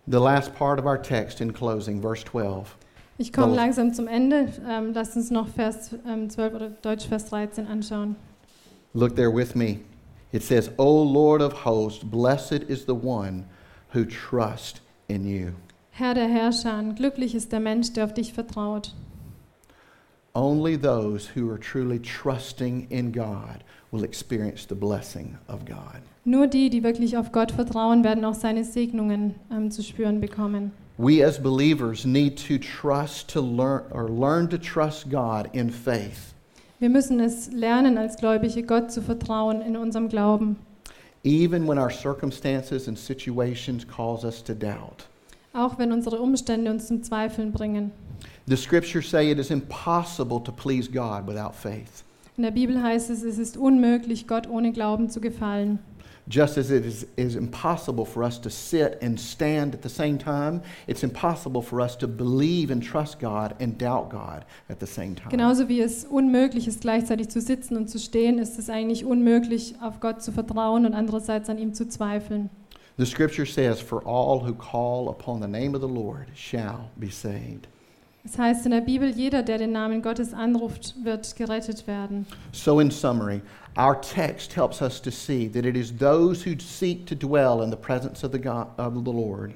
The 0.07 0.17
last 0.17 0.55
part 0.55 0.79
of 0.79 0.87
our 0.87 0.99
text 0.99 1.41
in 1.41 1.53
closing, 1.53 2.01
verse 2.01 2.25
12. 2.25 2.75
Ich 3.19 3.31
komme 3.31 3.55
langsam 3.55 3.93
zum 3.93 4.07
Ende. 4.07 4.51
Ähm, 4.67 4.93
lasst 4.95 5.15
uns 5.15 5.29
noch 5.29 5.47
Vers 5.47 5.95
ähm, 6.07 6.27
12 6.27 6.55
oder 6.55 6.69
Deutsch 6.81 7.05
Vers 7.07 7.25
13 7.25 7.67
anschauen. 7.67 8.15
Look 8.95 9.15
there 9.15 9.31
with 9.31 9.53
me. 9.53 9.81
It 10.31 10.41
says, 10.41 10.71
O 10.79 11.03
Lord 11.03 11.43
of 11.43 11.65
hosts, 11.65 12.03
blessed 12.03 12.63
is 12.67 12.85
the 12.87 12.95
one 12.95 13.45
who 13.93 14.05
trusts 14.05 14.81
in 15.07 15.23
you. 15.27 15.51
Herr 16.01 16.15
der 16.15 16.27
Herrscher, 16.27 16.83
glücklich 16.95 17.35
ist 17.35 17.51
der 17.51 17.59
Mensch, 17.59 17.93
der 17.93 18.05
auf 18.05 18.13
dich 18.15 18.33
vertraut. 18.33 18.95
Only 20.33 20.75
those 20.75 21.29
who 21.35 21.47
are 21.51 21.59
truly 21.59 21.99
trusting 21.99 22.87
in 22.89 23.11
God 23.11 23.63
will 23.91 24.03
experience 24.03 24.65
the 24.67 24.73
blessing 24.73 25.37
of 25.47 25.63
God. 25.63 26.01
Nur 26.25 26.47
die, 26.47 26.71
die 26.71 26.81
wirklich 26.81 27.17
auf 27.17 27.31
Gott 27.31 27.51
vertrauen, 27.51 28.03
werden 28.03 28.25
auch 28.25 28.33
seine 28.33 28.63
Segnungen 28.63 29.35
ähm, 29.51 29.69
zu 29.69 29.83
spüren 29.83 30.19
bekommen. 30.19 30.71
We 30.97 31.23
as 31.23 31.37
believers 31.37 32.03
need 32.03 32.35
to 32.47 32.57
trust 32.57 33.31
to 33.33 33.39
learn 33.39 33.83
or 33.91 34.09
learn 34.09 34.49
to 34.49 34.57
trust 34.57 35.07
God 35.11 35.53
in 35.53 35.69
faith, 35.69 36.33
Wir 36.79 36.89
müssen 36.89 37.19
es 37.19 37.51
lernen, 37.51 37.99
als 37.99 38.15
Gläubige 38.15 38.63
Gott 38.63 38.91
zu 38.91 39.03
vertrauen 39.03 39.61
in 39.61 39.77
unserem 39.77 40.09
Glauben, 40.09 40.55
even 41.23 41.67
when 41.67 41.77
our 41.77 41.91
circumstances 41.91 42.87
and 42.87 42.97
situations 42.97 43.85
cause 43.87 44.25
us 44.25 44.43
to 44.43 44.55
doubt. 44.55 45.05
Auch 45.53 45.77
wenn 45.77 45.91
unsere 45.91 46.19
Umstände 46.19 46.71
uns 46.71 46.87
zum 46.87 47.03
Zweifeln 47.03 47.51
bringen. 47.51 47.91
The 48.47 48.57
scriptures 48.57 49.09
say 49.09 49.31
it 49.31 49.39
is 49.39 49.49
impossible 49.49 50.41
to 50.43 50.51
please 50.51 50.89
God 50.89 51.27
without 51.27 51.53
faith. 51.53 52.03
In 52.37 52.43
der 52.43 52.51
Bibel 52.51 52.81
heißt 52.81 53.09
es, 53.09 53.23
es 53.23 53.37
ist 53.37 53.57
unmöglich, 53.57 54.27
Gott 54.27 54.49
ohne 54.49 54.71
Glauben 54.71 55.09
zu 55.09 55.21
gefallen. 55.21 55.79
Just 56.27 56.57
as 56.57 56.69
it 56.69 56.85
is, 56.85 57.05
is 57.17 57.35
impossible 57.35 58.05
for 58.05 58.23
us 58.23 58.39
to 58.39 58.49
sit 58.49 58.97
and 59.01 59.19
stand 59.19 59.73
at 59.75 59.83
the 59.83 59.89
same 59.89 60.17
time, 60.17 60.61
it's 60.87 61.03
impossible 61.03 61.61
for 61.61 61.81
us 61.81 61.97
to 61.97 62.07
believe 62.07 62.71
and 62.71 62.81
trust 62.83 63.19
God 63.19 63.53
and 63.59 63.77
doubt 63.77 64.09
God 64.09 64.45
at 64.69 64.79
the 64.79 64.85
same 64.85 65.15
time. 65.15 65.29
Genauso 65.29 65.67
wie 65.67 65.81
es 65.81 66.05
unmöglich 66.05 66.67
ist, 66.67 66.81
gleichzeitig 66.81 67.29
zu 67.29 67.41
sitzen 67.41 67.75
und 67.75 67.89
zu 67.89 67.99
stehen, 67.99 68.37
ist 68.37 68.57
es 68.57 68.69
eigentlich 68.69 69.03
unmöglich, 69.03 69.75
auf 69.81 69.99
Gott 69.99 70.21
zu 70.21 70.31
vertrauen 70.31 70.85
und 70.85 70.93
andererseits 70.93 71.49
an 71.49 71.57
ihm 71.57 71.73
zu 71.73 71.87
zweifeln. 71.87 72.49
The 72.97 73.05
scripture 73.05 73.45
says, 73.45 73.79
For 73.81 74.01
all 74.03 74.39
who 74.39 74.53
call 74.53 75.09
upon 75.09 75.39
the 75.39 75.47
name 75.47 75.73
of 75.75 75.81
the 75.81 75.87
Lord 75.87 76.27
shall 76.35 76.89
be 76.99 77.09
saved. 77.09 77.67
Es 78.23 78.37
heißt 78.37 78.65
in 78.65 78.71
der 78.71 78.81
Bibel, 78.81 79.09
jeder, 79.09 79.41
der 79.41 79.57
den 79.57 79.71
Namen 79.71 80.03
Gottes 80.03 80.31
anruft, 80.33 80.93
wird 81.03 81.35
gerettet 81.35 81.87
werden. 81.87 82.27
So, 82.51 82.79
in 82.79 82.91
summary, 82.91 83.41
our 83.75 83.99
text 83.99 84.53
helps 84.55 84.79
us 84.81 85.01
to 85.01 85.09
see 85.09 85.47
that 85.47 85.65
it 85.65 85.75
is 85.75 85.91
those 85.97 86.43
who 86.45 86.55
seek 86.59 87.07
to 87.07 87.15
dwell 87.15 87.63
in 87.63 87.71
the 87.71 87.77
presence 87.77 88.23
of 88.23 88.31
the, 88.31 88.37
God, 88.39 88.67
of 88.77 88.93
the 88.93 89.11
Lord 89.11 89.51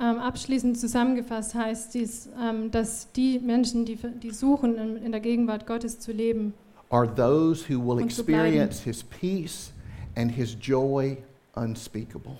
Ähm, 0.00 0.18
abschließend 0.20 0.78
zusammengefasst 0.78 1.54
heißt 1.56 1.94
dies, 1.94 2.28
ähm, 2.40 2.70
dass 2.70 3.10
die 3.12 3.38
Menschen, 3.40 3.84
die, 3.84 3.96
die 3.96 4.30
suchen, 4.30 4.76
in, 4.76 4.96
in 4.96 5.10
der 5.12 5.20
Gegenwart 5.20 5.66
Gottes 5.66 5.98
zu 6.00 6.12
leben, 6.12 6.54
are 6.90 7.06
those 7.12 7.64
who 7.68 7.78
will 7.80 8.02
Und 8.02 8.12
zu 8.12 8.24
bleiben. 8.24 8.46
experience 8.46 8.82
his 8.82 9.02
peace 9.04 9.72
and 10.16 10.30
his 10.32 10.56
joy 10.60 11.18
unspeakable. 11.56 12.38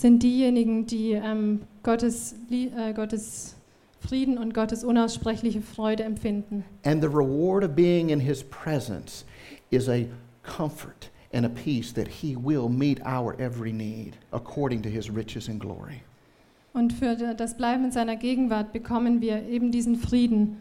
Sind 0.00 0.22
diejenigen, 0.22 0.86
die 0.86 1.12
ähm, 1.12 1.62
Gottes, 1.82 2.34
äh, 2.50 2.92
Gottes 2.92 3.56
Frieden 4.00 4.38
und 4.38 4.54
Gottes 4.54 4.84
unaussprechliche 4.84 5.62
Freude 5.62 6.04
empfinden. 6.04 6.64
And 6.84 7.02
the 7.02 7.08
reward 7.08 7.64
of 7.64 7.74
being 7.74 8.10
in 8.10 8.20
his 8.20 8.44
presence 8.44 9.24
is 9.70 9.88
a 9.88 10.06
comfort 10.42 11.10
and 11.32 11.44
a 11.44 11.48
peace 11.48 11.92
that 11.94 12.06
he 12.06 12.36
will 12.36 12.68
meet 12.68 13.00
our 13.04 13.34
every 13.40 13.72
need 13.72 14.16
according 14.32 14.82
to 14.82 14.88
his 14.88 15.10
riches 15.10 15.48
and 15.48 15.60
glory. 15.60 16.02
Und 16.72 16.92
für 16.92 17.16
das 17.16 17.56
Bleiben 17.56 17.86
in 17.86 17.90
seiner 17.90 18.16
Gegenwart 18.16 18.72
bekommen 18.72 19.22
wir 19.22 19.44
eben 19.48 19.72
diesen 19.72 19.96
Frieden, 19.96 20.58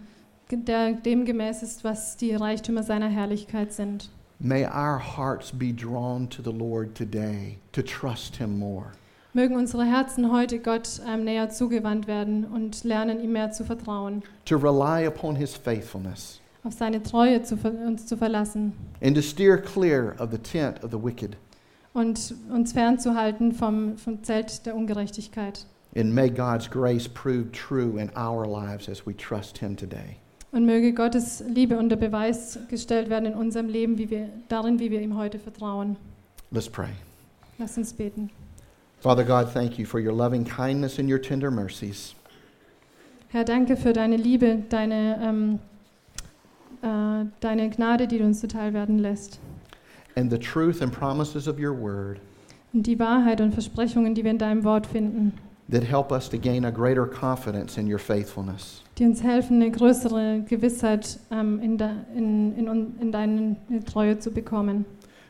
der 0.49 0.93
dem 0.93 1.25
gemäß 1.25 1.61
ist, 1.61 1.83
was 1.83 2.15
die 2.15 2.33
Reichtümer 2.33 2.83
seiner 2.83 3.09
Herrlichkeit 3.09 3.73
sind. 3.73 4.09
May 4.39 4.65
our 4.65 4.97
hearts 4.99 5.51
be 5.51 5.73
drawn 5.73 6.29
to 6.29 6.41
the 6.41 6.51
Lord 6.57 6.95
today 6.95 7.57
to 7.73 7.81
trust 7.81 8.38
him 8.38 8.57
more. 8.57 8.91
Mögen 9.36 9.57
unsere 9.57 9.83
Herzen 9.83 10.31
heute 10.31 10.59
Gott 10.59 11.01
ähm, 11.05 11.25
näher 11.25 11.49
zugewandt 11.49 12.07
werden 12.07 12.45
und 12.45 12.86
lernen, 12.86 13.21
ihm 13.21 13.33
mehr 13.33 13.51
zu 13.51 13.65
vertrauen, 13.65 14.23
to 14.45 14.55
rely 14.55 15.05
upon 15.05 15.36
his 15.36 15.53
faithfulness, 15.53 16.39
auf 16.63 16.71
seine 16.71 17.03
Treue 17.03 17.43
zu 17.43 17.57
uns 17.86 18.05
zu 18.05 18.15
verlassen 18.15 18.71
and 19.01 19.13
to 19.13 19.21
steer 19.21 19.57
clear 19.57 20.15
of 20.19 20.31
the 20.31 20.38
tent 20.38 20.81
of 20.86 20.91
the 20.91 20.97
wicked. 20.97 21.36
und 21.93 22.33
uns 22.49 22.71
fernzuhalten 22.71 23.51
vom, 23.51 23.97
vom 23.97 24.23
Zelt 24.23 24.65
der 24.65 24.73
Ungerechtigkeit. 24.73 25.65
And 25.97 26.15
may 26.15 26.29
God's 26.29 26.69
grace 26.69 27.09
prove 27.09 27.51
true 27.51 27.99
in 27.99 28.09
our 28.17 28.47
lives 28.47 28.88
as 28.88 29.05
we 29.05 29.13
trust 29.17 29.57
him 29.57 29.75
today. 29.75 30.15
Und 30.53 30.65
möge 30.65 30.93
Gottes 30.93 31.43
Liebe 31.45 31.77
unter 31.77 31.97
Beweis 31.97 32.57
gestellt 32.69 33.09
werden 33.09 33.25
in 33.25 33.33
unserem 33.33 33.67
Leben, 33.67 33.97
wie 33.97 34.09
wir, 34.09 34.29
darin, 34.47 34.79
wie 34.79 34.91
wir 34.91 35.01
ihm 35.01 35.17
heute 35.17 35.39
vertrauen. 35.39 35.97
Let's 36.51 36.69
pray. 36.69 36.91
Lass 37.57 37.77
uns 37.77 37.91
beten. 37.91 38.29
Father 39.02 39.24
God, 39.24 39.52
thank 39.54 39.78
you 39.78 39.86
for 39.86 40.00
your 40.00 40.14
loving 40.14 40.43
kindness 40.46 40.98
and 41.00 41.10
your 41.10 41.20
tender 41.22 41.52
mercies. 41.52 42.16
Herr, 43.30 43.43
danke 43.43 43.76
für 43.78 43.93
deine 43.93 44.18
Liebe, 44.18 44.64
deine, 44.70 45.20
ähm, 45.22 45.60
äh, 46.82 47.26
deine 47.39 47.70
Gnade, 47.70 48.08
die 48.08 48.18
du 48.18 48.24
uns 48.26 48.39
zuteil 48.39 48.74
werden 48.74 49.00
lässt. 49.00 49.39
and 50.18 50.32
the 50.32 50.38
truth 50.39 50.82
and 50.82 50.93
promises 50.93 51.46
of 51.48 51.60
your 51.60 51.74
word 51.74 52.20
Und 52.74 52.88
die 52.88 52.98
Wahrheit 53.00 53.41
und 53.41 53.52
Versprechungen, 53.54 54.16
die 54.16 54.24
wir 54.24 54.32
in 54.32 54.38
deinem 54.38 54.64
Wort 54.64 54.88
finden, 54.88 55.34
that 55.70 55.84
help 55.84 56.12
us 56.12 56.30
to 56.30 56.38
gain 56.38 56.64
a 56.66 56.72
greater 56.72 57.06
confidence 57.06 57.78
in 57.78 57.91
your 57.91 58.00
faithfulness. 58.00 58.82
die 58.98 59.04
uns 59.06 59.22
helfen, 59.22 59.62
eine 59.62 59.72
größere 59.72 60.41
Gewissheit 60.48 61.20
ähm, 61.32 61.60
in, 61.62 61.78
de, 61.78 61.89
in, 62.16 62.56
in, 62.58 62.70
un- 62.70 62.96
in 63.02 63.12
deine 63.12 63.58
Treue 63.86 64.18
zu 64.20 64.32
bekommen. 64.32 64.86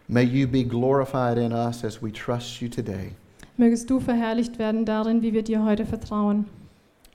May 0.08 0.24
you 0.24 0.48
be 0.48 0.64
glorified 0.64 1.38
in 1.40 1.52
us 1.52 1.84
as 1.84 2.02
we 2.04 2.12
trust 2.12 2.62
you 2.62 2.70
today. 2.70 3.14
Mögest 3.58 3.90
du 3.90 4.00
verherrlicht 4.00 4.60
werden 4.60 4.86
darin, 4.86 5.22
wie 5.22 5.34
wir 5.34 5.44
dir 5.44 5.64
heute 5.64 5.86
vertrauen. 5.86 6.46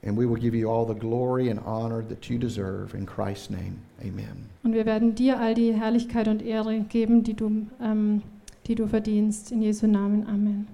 And 0.02 0.16
we 0.16 0.26
will 0.26 0.38
give 0.38 0.56
you 0.56 0.70
all 0.70 0.86
the 0.86 0.98
glory 0.98 1.50
and 1.50 1.60
honor 1.60 2.02
that 2.08 2.24
you 2.30 2.38
deserve. 2.38 2.96
In 2.96 3.04
Christ's 3.04 3.50
name, 3.50 3.76
amen. 4.00 4.48
Und 4.62 4.72
wir 4.72 4.86
werden 4.86 5.14
dir 5.14 5.38
all 5.38 5.54
die 5.54 5.74
Herrlichkeit 5.74 6.26
und 6.26 6.40
Ehre 6.40 6.80
geben, 6.80 7.22
die 7.22 7.34
du, 7.34 7.66
ähm, 7.82 8.22
die 8.66 8.74
du 8.74 8.86
verdienst. 8.86 9.52
In 9.52 9.60
Jesu 9.60 9.86
Namen. 9.86 10.26
Amen. 10.26 10.66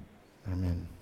Amen. 0.52 0.95